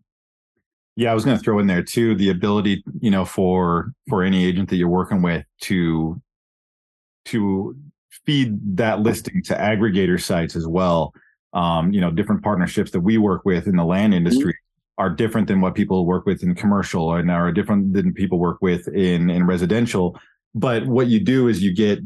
Yeah, 0.98 1.12
I 1.12 1.14
was 1.14 1.26
going 1.26 1.38
to 1.38 1.44
throw 1.44 1.60
in 1.60 1.68
there 1.68 1.84
too 1.84 2.16
the 2.16 2.30
ability, 2.30 2.84
you 3.00 3.12
know, 3.12 3.26
for 3.26 3.94
for 4.10 4.22
any 4.22 4.46
agent 4.46 4.70
that 4.70 4.76
you're 4.76 4.90
working 4.90 5.22
with 5.22 5.46
to 5.62 6.22
to 7.26 7.76
feed 8.26 8.78
that 8.78 9.02
listing 9.02 9.44
to 9.44 9.56
aggregator 9.56 10.22
sites 10.22 10.56
as 10.56 10.68
well. 10.68 11.14
Um, 11.54 11.94
you 11.94 12.02
know, 12.02 12.12
different 12.12 12.44
partnerships 12.44 12.92
that 12.92 13.02
we 13.02 13.18
work 13.18 13.46
with 13.46 13.68
in 13.68 13.76
the 13.76 13.86
land 13.86 14.14
mm-hmm. 14.14 14.26
industry 14.26 14.54
mm-hmm. 14.54 15.04
are 15.04 15.10
different 15.10 15.48
than 15.48 15.62
what 15.62 15.76
people 15.76 16.06
work 16.06 16.26
with 16.26 16.44
in 16.44 16.56
commercial 16.56 17.14
and 17.14 17.32
are 17.32 17.52
different 17.52 17.94
than 17.94 18.14
people 18.14 18.40
work 18.40 18.58
with 18.62 18.88
in 18.90 19.30
in 19.30 19.46
residential. 19.46 20.20
But 20.54 20.86
what 20.86 21.08
you 21.08 21.20
do 21.20 21.48
is 21.48 21.62
you 21.62 21.74
get 21.74 22.00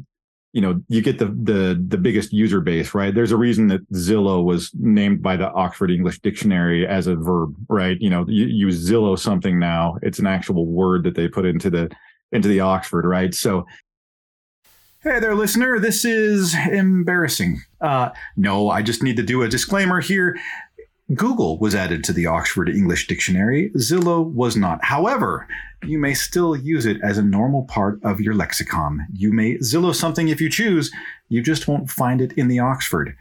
you 0.53 0.61
know 0.61 0.81
you 0.87 1.01
get 1.01 1.19
the 1.19 1.25
the 1.25 1.83
the 1.89 1.97
biggest 1.97 2.33
user 2.33 2.59
base 2.59 2.95
right 2.95 3.13
there's 3.13 3.31
a 3.31 3.37
reason 3.37 3.67
that 3.67 3.87
zillow 3.91 4.43
was 4.43 4.71
named 4.73 5.21
by 5.21 5.37
the 5.37 5.49
oxford 5.51 5.91
english 5.91 6.19
dictionary 6.19 6.87
as 6.87 7.05
a 7.05 7.15
verb 7.15 7.55
right 7.67 8.01
you 8.01 8.09
know 8.09 8.25
you 8.27 8.45
use 8.45 8.89
zillow 8.89 9.17
something 9.17 9.59
now 9.59 9.97
it's 10.01 10.17
an 10.17 10.25
actual 10.25 10.65
word 10.65 11.03
that 11.03 11.13
they 11.13 11.27
put 11.27 11.45
into 11.45 11.69
the 11.69 11.87
into 12.31 12.47
the 12.47 12.59
oxford 12.59 13.05
right 13.05 13.35
so 13.35 13.65
Hey 15.01 15.21
there, 15.21 15.33
listener. 15.33 15.79
This 15.79 16.03
is 16.03 16.53
embarrassing. 16.53 17.61
Uh, 17.79 18.09
no, 18.35 18.69
I 18.69 18.81
just 18.81 19.01
need 19.01 19.15
to 19.15 19.23
do 19.23 19.43
a 19.43 19.47
disclaimer 19.47 20.01
here. 20.01 20.37
Google 21.15 21.57
was 21.57 21.73
added 21.73 22.03
to 22.03 22.11
the 22.11 22.25
Oxford 22.25 22.67
English 22.67 23.07
Dictionary. 23.07 23.71
Zillow 23.77 24.29
was 24.29 24.57
not. 24.57 24.83
However, 24.83 25.47
you 25.85 25.99
may 25.99 26.13
still 26.13 26.53
use 26.53 26.85
it 26.85 26.97
as 27.01 27.17
a 27.17 27.23
normal 27.23 27.63
part 27.63 28.03
of 28.03 28.19
your 28.19 28.33
lexicon. 28.33 29.07
You 29.13 29.31
may 29.31 29.55
Zillow 29.59 29.95
something 29.95 30.27
if 30.27 30.41
you 30.41 30.49
choose, 30.49 30.91
you 31.29 31.41
just 31.41 31.65
won't 31.65 31.89
find 31.89 32.19
it 32.19 32.33
in 32.33 32.49
the 32.49 32.59
Oxford. 32.59 33.15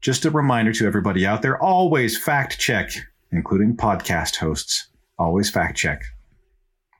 Just 0.00 0.24
a 0.24 0.30
reminder 0.30 0.72
to 0.72 0.86
everybody 0.86 1.26
out 1.26 1.42
there 1.42 1.62
always 1.62 2.16
fact 2.16 2.58
check, 2.58 2.90
including 3.32 3.76
podcast 3.76 4.36
hosts. 4.36 4.88
Always 5.18 5.50
fact 5.50 5.76
check. 5.76 6.04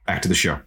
Back 0.05 0.21
to 0.21 0.27
the 0.27 0.35
show. 0.35 0.59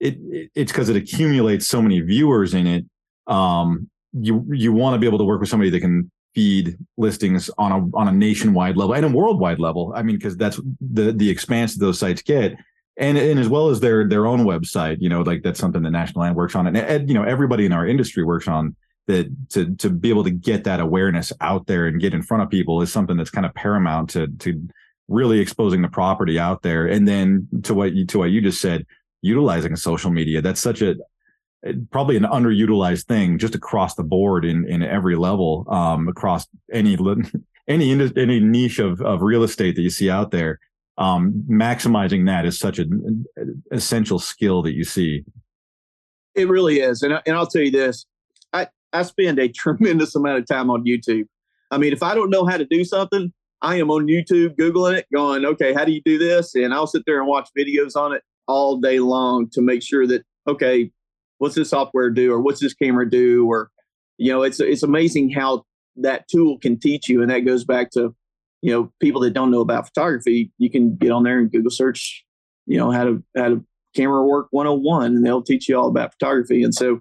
It, 0.00 0.16
it 0.20 0.50
it's 0.54 0.72
because 0.72 0.88
it 0.88 0.96
accumulates 0.96 1.66
so 1.66 1.82
many 1.82 2.00
viewers 2.00 2.54
in 2.54 2.66
it. 2.66 2.84
Um, 3.26 3.90
you 4.12 4.44
you 4.50 4.72
want 4.72 4.94
to 4.94 4.98
be 4.98 5.06
able 5.06 5.18
to 5.18 5.24
work 5.24 5.40
with 5.40 5.48
somebody 5.48 5.70
that 5.70 5.80
can 5.80 6.10
feed 6.34 6.76
listings 6.96 7.50
on 7.58 7.72
a 7.72 7.96
on 7.96 8.08
a 8.08 8.12
nationwide 8.12 8.76
level 8.76 8.94
and 8.94 9.04
a 9.04 9.08
worldwide 9.08 9.58
level. 9.58 9.92
I 9.94 10.02
mean, 10.02 10.16
because 10.16 10.36
that's 10.36 10.60
the 10.80 11.12
the 11.12 11.28
expanse 11.28 11.74
that 11.74 11.84
those 11.84 11.98
sites 11.98 12.22
get, 12.22 12.56
and 12.96 13.18
and 13.18 13.38
as 13.40 13.48
well 13.48 13.68
as 13.68 13.80
their 13.80 14.08
their 14.08 14.26
own 14.26 14.40
website. 14.40 14.98
You 15.00 15.08
know, 15.08 15.22
like 15.22 15.42
that's 15.42 15.60
something 15.60 15.82
that 15.82 15.90
National 15.90 16.22
Land 16.22 16.36
works 16.36 16.54
on, 16.54 16.66
and, 16.66 16.76
and 16.76 17.08
you 17.08 17.14
know 17.14 17.24
everybody 17.24 17.66
in 17.66 17.72
our 17.72 17.86
industry 17.86 18.24
works 18.24 18.48
on 18.48 18.76
that. 19.06 19.26
To 19.50 19.74
to 19.76 19.90
be 19.90 20.10
able 20.10 20.24
to 20.24 20.30
get 20.30 20.64
that 20.64 20.80
awareness 20.80 21.32
out 21.40 21.66
there 21.66 21.86
and 21.86 22.00
get 22.00 22.14
in 22.14 22.22
front 22.22 22.42
of 22.42 22.50
people 22.50 22.82
is 22.82 22.92
something 22.92 23.16
that's 23.16 23.30
kind 23.30 23.46
of 23.46 23.54
paramount 23.54 24.10
to 24.10 24.28
to 24.28 24.68
really 25.08 25.40
exposing 25.40 25.82
the 25.82 25.88
property 25.88 26.38
out 26.38 26.62
there. 26.62 26.86
And 26.86 27.08
then 27.08 27.48
to 27.64 27.74
what 27.74 27.94
you 27.94 28.06
to 28.06 28.18
what 28.18 28.30
you 28.30 28.40
just 28.40 28.60
said, 28.60 28.86
utilizing 29.22 29.76
social 29.76 30.10
media. 30.10 30.40
That's 30.40 30.60
such 30.60 30.82
a 30.82 30.96
probably 31.90 32.16
an 32.16 32.22
underutilized 32.22 33.06
thing 33.06 33.38
just 33.38 33.54
across 33.54 33.94
the 33.94 34.04
board 34.04 34.44
in 34.44 34.66
in 34.68 34.82
every 34.82 35.16
level 35.16 35.66
um, 35.68 36.08
across 36.08 36.46
any 36.72 36.96
any 37.68 37.92
any 37.92 38.40
niche 38.40 38.78
of 38.78 39.00
of 39.00 39.22
real 39.22 39.42
estate 39.42 39.76
that 39.76 39.82
you 39.82 39.90
see 39.90 40.10
out 40.10 40.30
there. 40.30 40.58
Um, 40.96 41.44
maximizing 41.48 42.26
that 42.26 42.44
is 42.44 42.58
such 42.58 42.80
an 42.80 43.24
essential 43.70 44.18
skill 44.18 44.62
that 44.62 44.74
you 44.74 44.82
see. 44.82 45.24
It 46.34 46.48
really 46.48 46.80
is. 46.80 47.02
And, 47.02 47.20
and 47.24 47.36
i'll 47.36 47.46
tell 47.46 47.62
you 47.62 47.70
this 47.70 48.04
i 48.52 48.66
i 48.92 49.02
spend 49.02 49.38
a 49.38 49.48
tremendous 49.62 50.14
amount 50.14 50.38
of 50.38 50.46
time 50.46 50.70
on 50.70 50.84
youtube. 50.84 51.26
I 51.70 51.78
mean 51.78 51.92
if 51.92 52.02
i 52.02 52.14
don't 52.14 52.30
know 52.30 52.46
how 52.46 52.56
to 52.56 52.64
do 52.64 52.84
something 52.84 53.32
i 53.62 53.76
am 53.76 53.90
on 53.90 54.06
youtube 54.06 54.56
googling 54.56 54.98
it 54.98 55.06
going 55.14 55.44
okay 55.44 55.72
how 55.72 55.84
do 55.84 55.92
you 55.92 56.02
do 56.04 56.18
this? 56.18 56.54
And 56.54 56.72
i'll 56.74 56.86
sit 56.86 57.02
there 57.06 57.18
and 57.20 57.28
watch 57.28 57.48
videos 57.56 57.96
on 57.96 58.12
it 58.12 58.22
all 58.48 58.78
day 58.78 58.98
long 58.98 59.48
to 59.50 59.60
make 59.60 59.82
sure 59.82 60.06
that 60.06 60.24
okay 60.46 60.90
what's 61.38 61.54
this 61.54 61.70
software 61.70 62.10
do 62.10 62.32
or 62.32 62.40
what's 62.40 62.60
this 62.60 62.74
camera 62.74 63.08
do 63.08 63.46
or 63.46 63.70
you 64.16 64.32
know 64.32 64.42
it's 64.42 64.60
it's 64.60 64.82
amazing 64.82 65.30
how 65.30 65.64
that 65.96 66.26
tool 66.28 66.58
can 66.58 66.78
teach 66.78 67.08
you 67.08 67.22
and 67.22 67.30
that 67.30 67.40
goes 67.40 67.64
back 67.64 67.90
to 67.90 68.14
you 68.62 68.72
know 68.72 68.92
people 69.00 69.20
that 69.20 69.32
don't 69.32 69.50
know 69.50 69.60
about 69.60 69.86
photography 69.86 70.50
you 70.58 70.70
can 70.70 70.96
get 70.96 71.10
on 71.10 71.22
there 71.22 71.38
and 71.38 71.52
google 71.52 71.70
search 71.70 72.24
you 72.66 72.76
know 72.76 72.90
how 72.90 73.04
to 73.04 73.22
how 73.36 73.48
to 73.48 73.64
camera 73.94 74.22
work 74.22 74.48
101 74.50 75.06
and 75.06 75.24
they'll 75.24 75.42
teach 75.42 75.68
you 75.68 75.76
all 75.76 75.88
about 75.88 76.12
photography. 76.12 76.62
And 76.62 76.74
so 76.74 77.00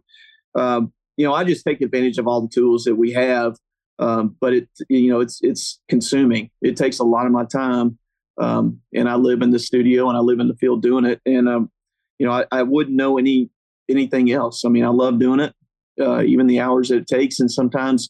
um, 0.55 0.93
you 1.17 1.25
know 1.25 1.33
i 1.33 1.43
just 1.43 1.65
take 1.65 1.81
advantage 1.81 2.17
of 2.17 2.27
all 2.27 2.41
the 2.41 2.47
tools 2.47 2.83
that 2.83 2.95
we 2.95 3.11
have 3.11 3.57
um, 3.99 4.35
but 4.39 4.53
it 4.53 4.69
you 4.89 5.09
know 5.09 5.19
it's 5.19 5.39
it's 5.41 5.79
consuming. 5.89 6.49
It 6.61 6.77
takes 6.77 6.99
a 6.99 7.03
lot 7.03 7.25
of 7.25 7.31
my 7.31 7.45
time 7.45 7.97
um, 8.39 8.79
and 8.93 9.09
i 9.09 9.15
live 9.15 9.41
in 9.41 9.51
the 9.51 9.59
studio 9.59 10.07
and 10.09 10.17
i 10.17 10.21
live 10.21 10.39
in 10.39 10.47
the 10.47 10.55
field 10.55 10.81
doing 10.81 11.05
it 11.05 11.21
and 11.25 11.47
um, 11.49 11.71
you 12.19 12.25
know 12.25 12.31
I, 12.31 12.45
I 12.51 12.63
wouldn't 12.63 12.95
know 12.95 13.17
any 13.17 13.49
anything 13.89 14.31
else. 14.31 14.65
I 14.65 14.69
mean, 14.69 14.83
I 14.83 14.89
love 14.89 15.19
doing 15.19 15.39
it, 15.39 15.53
uh, 15.99 16.23
even 16.23 16.47
the 16.47 16.59
hours 16.59 16.89
that 16.89 16.97
it 16.97 17.07
takes, 17.07 17.39
and 17.39 17.51
sometimes 17.51 18.09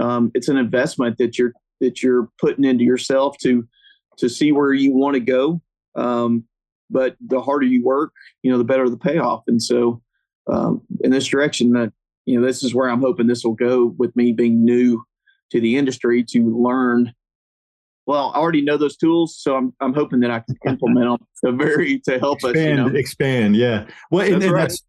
um, 0.00 0.30
it's 0.34 0.48
an 0.48 0.56
investment 0.56 1.18
that 1.18 1.38
you're 1.38 1.52
that 1.80 2.02
you're 2.02 2.28
putting 2.40 2.64
into 2.64 2.84
yourself 2.84 3.36
to 3.38 3.66
to 4.18 4.28
see 4.28 4.52
where 4.52 4.72
you 4.72 4.92
want 4.94 5.14
to 5.14 5.20
go. 5.20 5.60
Um, 5.96 6.44
but 6.90 7.16
the 7.26 7.40
harder 7.40 7.66
you 7.66 7.84
work, 7.84 8.12
you 8.42 8.50
know, 8.50 8.58
the 8.58 8.64
better 8.64 8.88
the 8.88 8.96
payoff. 8.96 9.44
And 9.46 9.62
so, 9.62 10.02
um, 10.50 10.82
in 11.00 11.10
this 11.10 11.26
direction, 11.26 11.72
that 11.72 11.92
you 12.26 12.38
know, 12.38 12.46
this 12.46 12.62
is 12.62 12.74
where 12.74 12.88
I'm 12.88 13.00
hoping 13.00 13.26
this 13.26 13.44
will 13.44 13.54
go 13.54 13.94
with 13.98 14.14
me 14.16 14.32
being 14.32 14.64
new 14.64 15.02
to 15.50 15.60
the 15.60 15.76
industry 15.76 16.24
to 16.30 16.62
learn. 16.62 17.12
Well, 18.06 18.32
I 18.34 18.38
already 18.38 18.60
know 18.60 18.76
those 18.76 18.96
tools, 18.96 19.36
so 19.38 19.56
I'm 19.56 19.72
I'm 19.80 19.94
hoping 19.94 20.20
that 20.20 20.30
I 20.30 20.40
can 20.40 20.56
implement 20.68 21.20
them 21.42 21.56
to 21.58 21.64
very 21.64 22.00
to 22.00 22.18
help 22.18 22.38
expand, 22.38 22.56
us. 22.58 22.86
You 22.86 22.92
know? 22.92 22.98
Expand, 22.98 23.56
yeah. 23.56 23.86
Well, 24.10 24.26
and, 24.26 24.42
and 24.42 24.52
right. 24.52 24.62
that's 24.62 24.82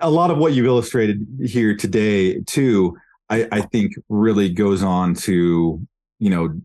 a 0.00 0.10
lot 0.10 0.30
of 0.30 0.38
what 0.38 0.54
you've 0.54 0.66
illustrated 0.66 1.26
here 1.44 1.76
today 1.76 2.40
too 2.40 2.96
I, 3.28 3.46
I, 3.52 3.60
think 3.60 3.92
really 4.08 4.48
goes 4.48 4.82
on 4.82 5.14
to 5.14 5.86
you 6.18 6.30
know 6.30 6.60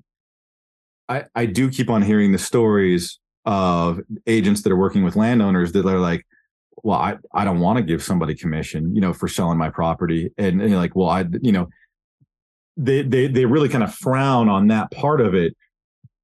I, 1.09 1.25
I 1.35 1.45
do 1.45 1.69
keep 1.69 1.89
on 1.89 2.01
hearing 2.01 2.31
the 2.31 2.37
stories 2.37 3.19
of 3.45 3.99
agents 4.25 4.61
that 4.61 4.71
are 4.71 4.77
working 4.77 5.03
with 5.03 5.17
landowners 5.17 5.73
that 5.73 5.85
are 5.85 5.99
like 5.99 6.25
well 6.81 6.97
i, 6.97 7.17
I 7.33 7.43
don't 7.43 7.59
want 7.59 7.77
to 7.77 7.83
give 7.83 8.01
somebody 8.01 8.35
commission 8.35 8.95
you 8.95 9.01
know 9.01 9.11
for 9.11 9.27
selling 9.27 9.57
my 9.57 9.69
property 9.69 10.31
and, 10.37 10.61
and 10.61 10.75
like 10.75 10.95
well 10.95 11.09
i 11.09 11.25
you 11.41 11.51
know 11.51 11.67
they, 12.77 13.01
they 13.01 13.27
they 13.27 13.45
really 13.45 13.69
kind 13.69 13.83
of 13.83 13.93
frown 13.93 14.47
on 14.47 14.67
that 14.67 14.91
part 14.91 15.19
of 15.19 15.35
it 15.35 15.55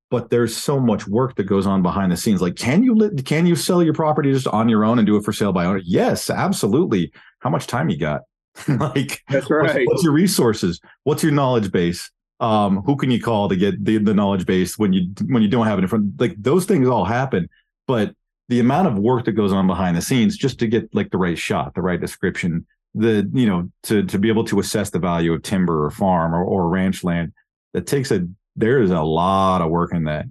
but 0.09 0.29
there's 0.29 0.55
so 0.55 0.79
much 0.79 1.07
work 1.07 1.35
that 1.35 1.43
goes 1.43 1.67
on 1.67 1.81
behind 1.81 2.11
the 2.11 2.17
scenes. 2.17 2.41
Like 2.41 2.55
can 2.55 2.83
you 2.83 2.95
li- 2.95 3.21
can 3.23 3.45
you 3.45 3.55
sell 3.55 3.83
your 3.83 3.93
property 3.93 4.31
just 4.31 4.47
on 4.47 4.69
your 4.69 4.83
own 4.83 4.99
and 4.99 5.05
do 5.05 5.15
it 5.17 5.23
for 5.23 5.33
sale 5.33 5.53
by 5.53 5.65
owner? 5.65 5.81
Yes 5.83 6.29
absolutely. 6.29 7.11
How 7.39 7.49
much 7.49 7.67
time 7.67 7.89
you 7.89 7.97
got? 7.97 8.21
Like 8.67 9.21
that's 9.29 9.49
right. 9.49 9.63
what's, 9.63 9.87
what's, 9.87 10.03
your 10.03 10.13
resources? 10.13 10.81
What's 11.03 11.23
your 11.23 11.31
knowledge 11.31 11.71
base? 11.71 12.09
Um 12.39 12.81
who 12.83 12.95
can 12.95 13.11
you 13.11 13.21
call 13.21 13.49
to 13.49 13.55
get 13.55 13.83
the, 13.83 13.97
the 13.97 14.13
knowledge 14.13 14.45
base 14.45 14.77
when 14.77 14.93
you 14.93 15.13
when 15.27 15.43
you 15.43 15.49
don't 15.49 15.67
have 15.67 15.77
it 15.77 15.83
in 15.83 15.87
front 15.87 16.19
like 16.19 16.35
those 16.37 16.65
things 16.65 16.87
all 16.87 17.05
happen. 17.05 17.49
But 17.87 18.15
the 18.49 18.59
amount 18.59 18.87
of 18.87 18.97
work 18.97 19.25
that 19.25 19.33
goes 19.33 19.53
on 19.53 19.67
behind 19.67 19.95
the 19.95 20.01
scenes 20.01 20.35
just 20.35 20.59
to 20.59 20.67
get 20.67 20.93
like 20.93 21.11
the 21.11 21.17
right 21.17 21.37
shot 21.37 21.75
the 21.75 21.81
right 21.81 22.01
description 22.01 22.65
the 22.95 23.29
you 23.33 23.45
know 23.45 23.69
to 23.83 24.03
to 24.03 24.17
be 24.17 24.29
able 24.29 24.43
to 24.43 24.59
assess 24.59 24.89
the 24.89 24.99
value 24.99 25.31
of 25.31 25.43
timber 25.43 25.85
or 25.85 25.91
farm 25.91 26.33
or, 26.33 26.43
or 26.43 26.67
ranch 26.67 27.03
land 27.03 27.31
that 27.73 27.85
takes 27.85 28.11
a 28.11 28.27
there 28.59 28.81
is 28.81 28.91
a 28.91 29.01
lot 29.01 29.61
of 29.61 29.69
work 29.69 29.93
in 29.93 30.03
that. 30.03 30.25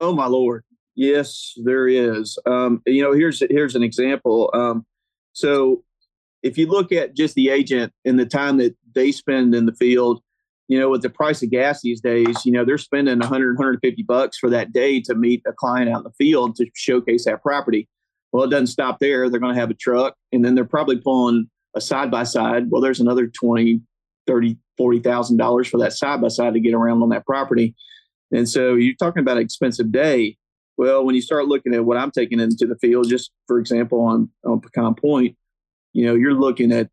Oh 0.00 0.14
my 0.14 0.26
lord, 0.26 0.64
yes, 0.94 1.54
there 1.64 1.88
is. 1.88 2.38
Um, 2.46 2.82
you 2.86 3.02
know, 3.02 3.12
here's 3.12 3.42
here's 3.50 3.74
an 3.74 3.82
example. 3.82 4.50
Um, 4.54 4.84
so 5.32 5.82
if 6.42 6.58
you 6.58 6.66
look 6.66 6.92
at 6.92 7.14
just 7.14 7.34
the 7.34 7.48
agent 7.48 7.92
and 8.04 8.18
the 8.18 8.26
time 8.26 8.58
that 8.58 8.76
they 8.94 9.12
spend 9.12 9.54
in 9.54 9.66
the 9.66 9.72
field, 9.72 10.20
you 10.68 10.78
know, 10.78 10.90
with 10.90 11.02
the 11.02 11.10
price 11.10 11.42
of 11.42 11.50
gas 11.50 11.80
these 11.80 12.00
days, 12.00 12.44
you 12.44 12.52
know, 12.52 12.64
they're 12.64 12.78
spending 12.78 13.18
100, 13.18 13.56
150 13.56 14.02
bucks 14.02 14.36
for 14.36 14.50
that 14.50 14.72
day 14.72 15.00
to 15.00 15.14
meet 15.14 15.42
a 15.46 15.52
client 15.52 15.88
out 15.88 15.98
in 15.98 16.04
the 16.04 16.12
field 16.12 16.56
to 16.56 16.66
showcase 16.74 17.24
that 17.24 17.42
property. 17.42 17.88
Well, 18.32 18.44
it 18.44 18.50
doesn't 18.50 18.66
stop 18.68 18.98
there. 18.98 19.30
They're 19.30 19.40
going 19.40 19.54
to 19.54 19.60
have 19.60 19.70
a 19.70 19.74
truck 19.74 20.16
and 20.32 20.44
then 20.44 20.54
they're 20.54 20.64
probably 20.64 20.98
pulling 20.98 21.48
a 21.74 21.80
side 21.80 22.10
by 22.10 22.24
side. 22.24 22.70
Well, 22.70 22.82
there's 22.82 23.00
another 23.00 23.28
20, 23.28 23.80
30, 24.26 24.56
$40,000 24.80 25.68
for 25.68 25.78
that 25.78 25.92
side 25.92 26.20
by 26.20 26.28
side 26.28 26.54
to 26.54 26.60
get 26.60 26.74
around 26.74 27.02
on 27.02 27.10
that 27.10 27.26
property. 27.26 27.74
And 28.32 28.48
so 28.48 28.74
you're 28.74 28.94
talking 28.94 29.20
about 29.20 29.36
an 29.36 29.42
expensive 29.42 29.92
day. 29.92 30.36
Well, 30.76 31.04
when 31.04 31.14
you 31.14 31.22
start 31.22 31.46
looking 31.46 31.74
at 31.74 31.84
what 31.84 31.98
I'm 31.98 32.10
taking 32.10 32.40
into 32.40 32.66
the 32.66 32.76
field, 32.76 33.08
just 33.08 33.30
for 33.46 33.58
example, 33.58 34.00
on, 34.00 34.30
on 34.44 34.60
Pecan 34.60 34.94
Point, 34.94 35.36
you 35.92 36.06
know, 36.06 36.14
you're 36.14 36.34
looking 36.34 36.72
at 36.72 36.88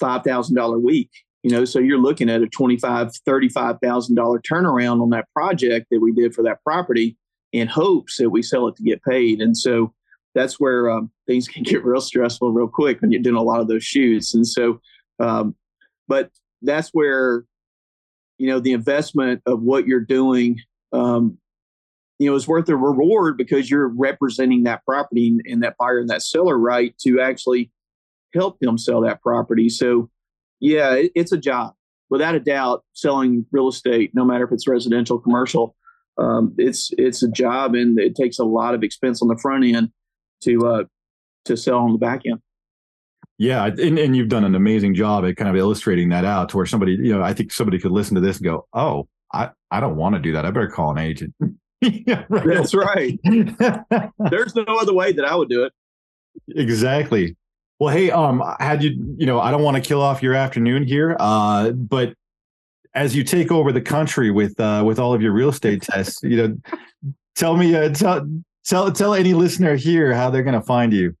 $5,000 0.00 0.74
a 0.74 0.78
week, 0.78 1.10
you 1.42 1.50
know, 1.50 1.64
so 1.64 1.78
you're 1.78 1.98
looking 1.98 2.30
at 2.30 2.42
a 2.42 2.46
$25,000, 2.46 3.20
$35,000 3.28 4.40
turnaround 4.42 5.02
on 5.02 5.10
that 5.10 5.26
project 5.34 5.86
that 5.90 6.00
we 6.00 6.12
did 6.12 6.34
for 6.34 6.42
that 6.44 6.62
property 6.62 7.16
in 7.52 7.66
hopes 7.66 8.18
that 8.18 8.30
we 8.30 8.42
sell 8.42 8.68
it 8.68 8.76
to 8.76 8.82
get 8.82 9.02
paid. 9.02 9.40
And 9.40 9.56
so 9.56 9.92
that's 10.34 10.60
where 10.60 10.90
um, 10.90 11.10
things 11.26 11.48
can 11.48 11.62
get 11.62 11.84
real 11.84 12.00
stressful 12.00 12.52
real 12.52 12.68
quick 12.68 13.00
when 13.00 13.10
you're 13.10 13.22
doing 13.22 13.36
a 13.36 13.42
lot 13.42 13.60
of 13.60 13.68
those 13.68 13.84
shoots. 13.84 14.34
And 14.34 14.46
so, 14.46 14.80
um, 15.18 15.54
but 16.08 16.30
that's 16.62 16.90
where, 16.90 17.44
you 18.38 18.48
know, 18.48 18.60
the 18.60 18.72
investment 18.72 19.42
of 19.46 19.62
what 19.62 19.86
you're 19.86 20.00
doing, 20.00 20.58
um, 20.92 21.38
you 22.18 22.28
know, 22.28 22.36
is 22.36 22.48
worth 22.48 22.66
the 22.66 22.76
reward 22.76 23.36
because 23.36 23.70
you're 23.70 23.88
representing 23.88 24.64
that 24.64 24.84
property 24.84 25.28
and, 25.28 25.42
and 25.46 25.62
that 25.62 25.76
buyer 25.78 25.98
and 25.98 26.10
that 26.10 26.22
seller 26.22 26.58
right 26.58 26.94
to 26.98 27.20
actually 27.20 27.70
help 28.34 28.58
them 28.60 28.78
sell 28.78 29.00
that 29.02 29.22
property. 29.22 29.68
So, 29.68 30.10
yeah, 30.60 30.94
it, 30.94 31.12
it's 31.14 31.32
a 31.32 31.38
job 31.38 31.72
without 32.10 32.34
a 32.34 32.40
doubt. 32.40 32.84
Selling 32.92 33.46
real 33.52 33.68
estate, 33.68 34.10
no 34.14 34.24
matter 34.24 34.44
if 34.44 34.52
it's 34.52 34.68
residential, 34.68 35.18
commercial, 35.18 35.74
um, 36.18 36.54
it's 36.58 36.90
it's 36.98 37.22
a 37.22 37.30
job, 37.30 37.74
and 37.74 37.98
it 37.98 38.14
takes 38.14 38.38
a 38.38 38.44
lot 38.44 38.74
of 38.74 38.82
expense 38.82 39.22
on 39.22 39.28
the 39.28 39.38
front 39.38 39.64
end 39.64 39.90
to 40.42 40.66
uh, 40.66 40.84
to 41.46 41.56
sell 41.56 41.78
on 41.78 41.92
the 41.92 41.98
back 41.98 42.22
end. 42.26 42.40
Yeah, 43.40 43.64
and, 43.64 43.98
and 43.98 44.14
you've 44.14 44.28
done 44.28 44.44
an 44.44 44.54
amazing 44.54 44.94
job 44.94 45.24
at 45.24 45.34
kind 45.36 45.48
of 45.48 45.56
illustrating 45.56 46.10
that 46.10 46.26
out 46.26 46.50
to 46.50 46.58
where 46.58 46.66
somebody, 46.66 46.92
you 46.92 47.16
know, 47.16 47.22
I 47.22 47.32
think 47.32 47.52
somebody 47.52 47.78
could 47.78 47.90
listen 47.90 48.14
to 48.16 48.20
this 48.20 48.36
and 48.36 48.44
go, 48.44 48.66
"Oh, 48.74 49.08
I 49.32 49.48
I 49.70 49.80
don't 49.80 49.96
want 49.96 50.14
to 50.14 50.20
do 50.20 50.32
that. 50.32 50.44
I 50.44 50.50
better 50.50 50.68
call 50.68 50.90
an 50.90 50.98
agent." 50.98 51.34
yeah, 51.80 52.26
right. 52.28 52.46
That's 52.46 52.74
right. 52.74 53.18
There's 54.30 54.54
no 54.54 54.64
other 54.68 54.92
way 54.92 55.12
that 55.12 55.24
I 55.24 55.34
would 55.34 55.48
do 55.48 55.64
it. 55.64 55.72
Exactly. 56.48 57.34
Well, 57.78 57.96
hey, 57.96 58.10
um, 58.10 58.42
had 58.58 58.84
you, 58.84 58.90
you 59.16 59.24
know, 59.24 59.40
I 59.40 59.50
don't 59.50 59.62
want 59.62 59.78
to 59.78 59.82
kill 59.82 60.02
off 60.02 60.22
your 60.22 60.34
afternoon 60.34 60.84
here, 60.84 61.16
uh, 61.18 61.70
but 61.70 62.12
as 62.92 63.16
you 63.16 63.24
take 63.24 63.50
over 63.50 63.72
the 63.72 63.80
country 63.80 64.30
with 64.30 64.60
uh, 64.60 64.82
with 64.84 64.98
all 64.98 65.14
of 65.14 65.22
your 65.22 65.32
real 65.32 65.48
estate 65.48 65.80
tests, 65.80 66.22
you 66.22 66.36
know, 66.36 66.58
tell 67.36 67.56
me, 67.56 67.74
uh, 67.74 67.88
tell 67.88 68.28
tell 68.66 68.92
tell 68.92 69.14
any 69.14 69.32
listener 69.32 69.76
here 69.76 70.12
how 70.12 70.28
they're 70.28 70.42
going 70.42 70.60
to 70.60 70.66
find 70.66 70.92
you. 70.92 71.16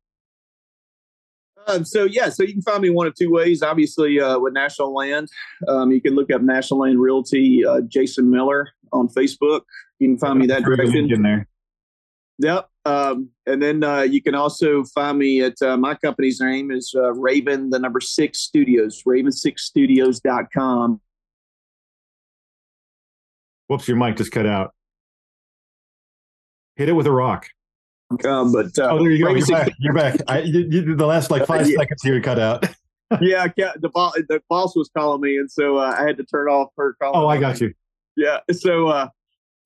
Um, 1.70 1.84
so 1.84 2.04
yeah, 2.04 2.28
so 2.28 2.42
you 2.42 2.52
can 2.52 2.62
find 2.62 2.82
me 2.82 2.90
one 2.90 3.06
of 3.06 3.14
two 3.14 3.30
ways. 3.30 3.62
Obviously, 3.62 4.20
uh, 4.20 4.38
with 4.38 4.52
National 4.52 4.94
Land, 4.94 5.28
um, 5.68 5.92
you 5.92 6.00
can 6.00 6.14
look 6.14 6.32
up 6.32 6.42
National 6.42 6.80
Land 6.80 7.00
Realty, 7.00 7.64
uh, 7.64 7.80
Jason 7.82 8.30
Miller 8.30 8.68
on 8.92 9.08
Facebook. 9.08 9.62
You 9.98 10.08
can 10.08 10.18
find 10.18 10.38
me 10.38 10.46
that 10.46 10.64
direction. 10.64 11.10
In 11.10 11.22
there. 11.22 11.46
Yep. 12.38 12.68
Um, 12.86 13.28
and 13.46 13.62
then 13.62 13.84
uh, 13.84 14.00
you 14.00 14.22
can 14.22 14.34
also 14.34 14.82
find 14.84 15.18
me 15.18 15.42
at 15.42 15.60
uh, 15.60 15.76
my 15.76 15.94
company's 15.94 16.40
name 16.40 16.70
is 16.70 16.94
uh, 16.96 17.12
Raven, 17.12 17.68
the 17.68 17.78
number 17.78 18.00
six 18.00 18.40
studios, 18.40 19.02
raven6studios.com. 19.06 21.00
Whoops, 23.66 23.86
your 23.86 23.98
mic 23.98 24.16
just 24.16 24.32
cut 24.32 24.46
out. 24.46 24.74
Hit 26.76 26.88
it 26.88 26.92
with 26.92 27.06
a 27.06 27.12
rock. 27.12 27.46
Um, 28.24 28.52
but 28.52 28.78
uh, 28.78 28.90
oh, 28.90 28.98
there 28.98 29.10
you 29.10 29.24
go. 29.24 29.30
You're 29.30 29.46
back. 29.46 29.72
You're 29.78 29.94
back. 29.94 30.20
I, 30.26 30.40
you, 30.40 30.66
you, 30.68 30.96
the 30.96 31.06
last 31.06 31.30
like 31.30 31.46
five 31.46 31.68
yeah. 31.68 31.76
seconds 31.78 32.02
here 32.02 32.20
cut 32.20 32.38
out. 32.38 32.66
yeah, 33.20 33.46
the 33.56 33.90
boss, 33.92 34.14
the 34.28 34.42
boss 34.48 34.74
was 34.74 34.90
calling 34.96 35.20
me, 35.20 35.36
and 35.36 35.50
so 35.50 35.78
uh, 35.78 35.94
I 35.98 36.04
had 36.04 36.16
to 36.16 36.24
turn 36.24 36.48
off 36.48 36.70
her 36.76 36.94
call. 37.00 37.12
Oh, 37.14 37.28
I 37.28 37.38
got 37.38 37.60
you. 37.60 37.72
Yeah. 38.16 38.38
So 38.52 38.88
uh, 38.88 39.08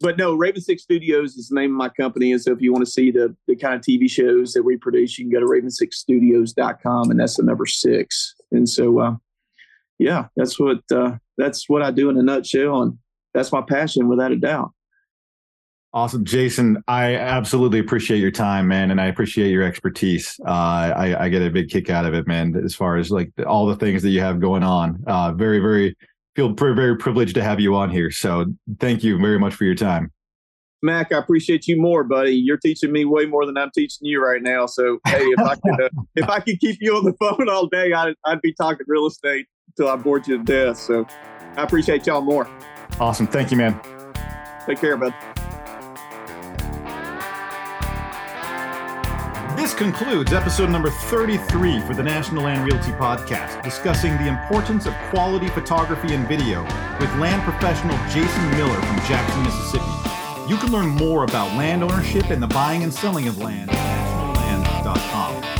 but 0.00 0.18
no, 0.18 0.34
Raven 0.34 0.60
Six 0.60 0.82
Studios 0.82 1.36
is 1.36 1.48
the 1.48 1.54
name 1.54 1.70
of 1.70 1.76
my 1.76 1.88
company. 1.88 2.32
And 2.32 2.40
so 2.40 2.52
if 2.52 2.60
you 2.60 2.72
want 2.72 2.84
to 2.84 2.90
see 2.90 3.10
the, 3.10 3.34
the 3.46 3.56
kind 3.56 3.74
of 3.74 3.80
TV 3.80 4.10
shows 4.10 4.52
that 4.52 4.62
we 4.62 4.76
produce, 4.76 5.18
you 5.18 5.24
can 5.24 5.32
go 5.32 5.40
to 5.40 5.46
raven6studios.com 5.46 7.10
and 7.10 7.18
that's 7.18 7.36
the 7.36 7.42
number 7.42 7.66
six. 7.66 8.34
And 8.52 8.68
so, 8.68 8.98
uh, 8.98 9.14
yeah, 9.98 10.26
that's 10.36 10.58
what, 10.58 10.80
uh, 10.92 11.12
that's 11.38 11.68
what 11.68 11.82
I 11.82 11.90
do 11.90 12.10
in 12.10 12.18
a 12.18 12.22
nutshell. 12.22 12.82
And 12.82 12.98
that's 13.32 13.50
my 13.52 13.62
passion 13.62 14.08
without 14.08 14.32
a 14.32 14.36
doubt. 14.36 14.72
Awesome, 15.94 16.24
Jason. 16.24 16.82
I 16.88 17.14
absolutely 17.14 17.78
appreciate 17.78 18.18
your 18.18 18.32
time, 18.32 18.66
man, 18.66 18.90
and 18.90 19.00
I 19.00 19.06
appreciate 19.06 19.50
your 19.50 19.62
expertise. 19.62 20.40
Uh, 20.44 20.50
I, 20.50 21.24
I, 21.24 21.28
get 21.28 21.40
a 21.40 21.48
big 21.50 21.68
kick 21.68 21.88
out 21.88 22.04
of 22.04 22.14
it, 22.14 22.26
man. 22.26 22.60
As 22.64 22.74
far 22.74 22.96
as 22.96 23.12
like 23.12 23.30
all 23.46 23.66
the 23.66 23.76
things 23.76 24.02
that 24.02 24.10
you 24.10 24.20
have 24.20 24.40
going 24.40 24.64
on, 24.64 25.04
uh, 25.06 25.30
very, 25.30 25.60
very 25.60 25.96
feel 26.34 26.52
very, 26.52 26.74
very 26.74 26.96
privileged 26.96 27.36
to 27.36 27.44
have 27.44 27.60
you 27.60 27.76
on 27.76 27.90
here. 27.90 28.10
So 28.10 28.46
thank 28.80 29.04
you 29.04 29.18
very 29.18 29.38
much 29.38 29.54
for 29.54 29.66
your 29.66 29.76
time. 29.76 30.10
Mac, 30.82 31.12
I 31.12 31.18
appreciate 31.18 31.68
you 31.68 31.80
more, 31.80 32.02
buddy. 32.02 32.32
You're 32.32 32.58
teaching 32.58 32.90
me 32.90 33.04
way 33.04 33.26
more 33.26 33.46
than 33.46 33.56
I'm 33.56 33.70
teaching 33.70 34.08
you 34.08 34.20
right 34.20 34.42
now. 34.42 34.66
So, 34.66 34.98
hey, 35.06 35.22
if 35.22 35.38
I 35.38 35.54
could, 35.54 35.80
uh, 35.80 35.88
if 36.16 36.28
I 36.28 36.40
could 36.40 36.58
keep 36.58 36.78
you 36.80 36.96
on 36.96 37.04
the 37.04 37.14
phone 37.14 37.48
all 37.48 37.68
day, 37.68 37.92
I'd, 37.92 38.14
I'd 38.24 38.42
be 38.42 38.52
talking 38.52 38.84
real 38.88 39.06
estate 39.06 39.46
until 39.68 39.92
I 39.92 39.96
bored 39.96 40.26
you 40.26 40.38
to 40.38 40.44
death. 40.44 40.76
So, 40.76 41.06
I 41.56 41.62
appreciate 41.62 42.04
y'all 42.06 42.20
more. 42.20 42.50
Awesome. 42.98 43.28
Thank 43.28 43.52
you, 43.52 43.56
man. 43.56 43.80
Take 44.66 44.80
care, 44.80 44.96
bud. 44.96 45.14
This 49.74 49.82
concludes 49.82 50.32
episode 50.32 50.70
number 50.70 50.88
33 50.88 51.80
for 51.80 51.94
the 51.94 52.02
National 52.04 52.44
Land 52.44 52.64
Realty 52.64 52.92
Podcast, 52.92 53.60
discussing 53.64 54.16
the 54.18 54.28
importance 54.28 54.86
of 54.86 54.94
quality 55.10 55.48
photography 55.48 56.14
and 56.14 56.28
video 56.28 56.62
with 57.00 57.12
land 57.16 57.42
professional 57.42 57.96
Jason 58.06 58.50
Miller 58.52 58.80
from 58.80 58.96
Jackson, 59.08 59.42
Mississippi. 59.42 59.84
You 60.48 60.58
can 60.58 60.70
learn 60.70 60.86
more 60.86 61.24
about 61.24 61.56
land 61.58 61.82
ownership 61.82 62.30
and 62.30 62.40
the 62.40 62.46
buying 62.46 62.84
and 62.84 62.94
selling 62.94 63.26
of 63.26 63.38
land 63.38 63.68
at 63.72 63.76
nationalland.com. 63.76 65.53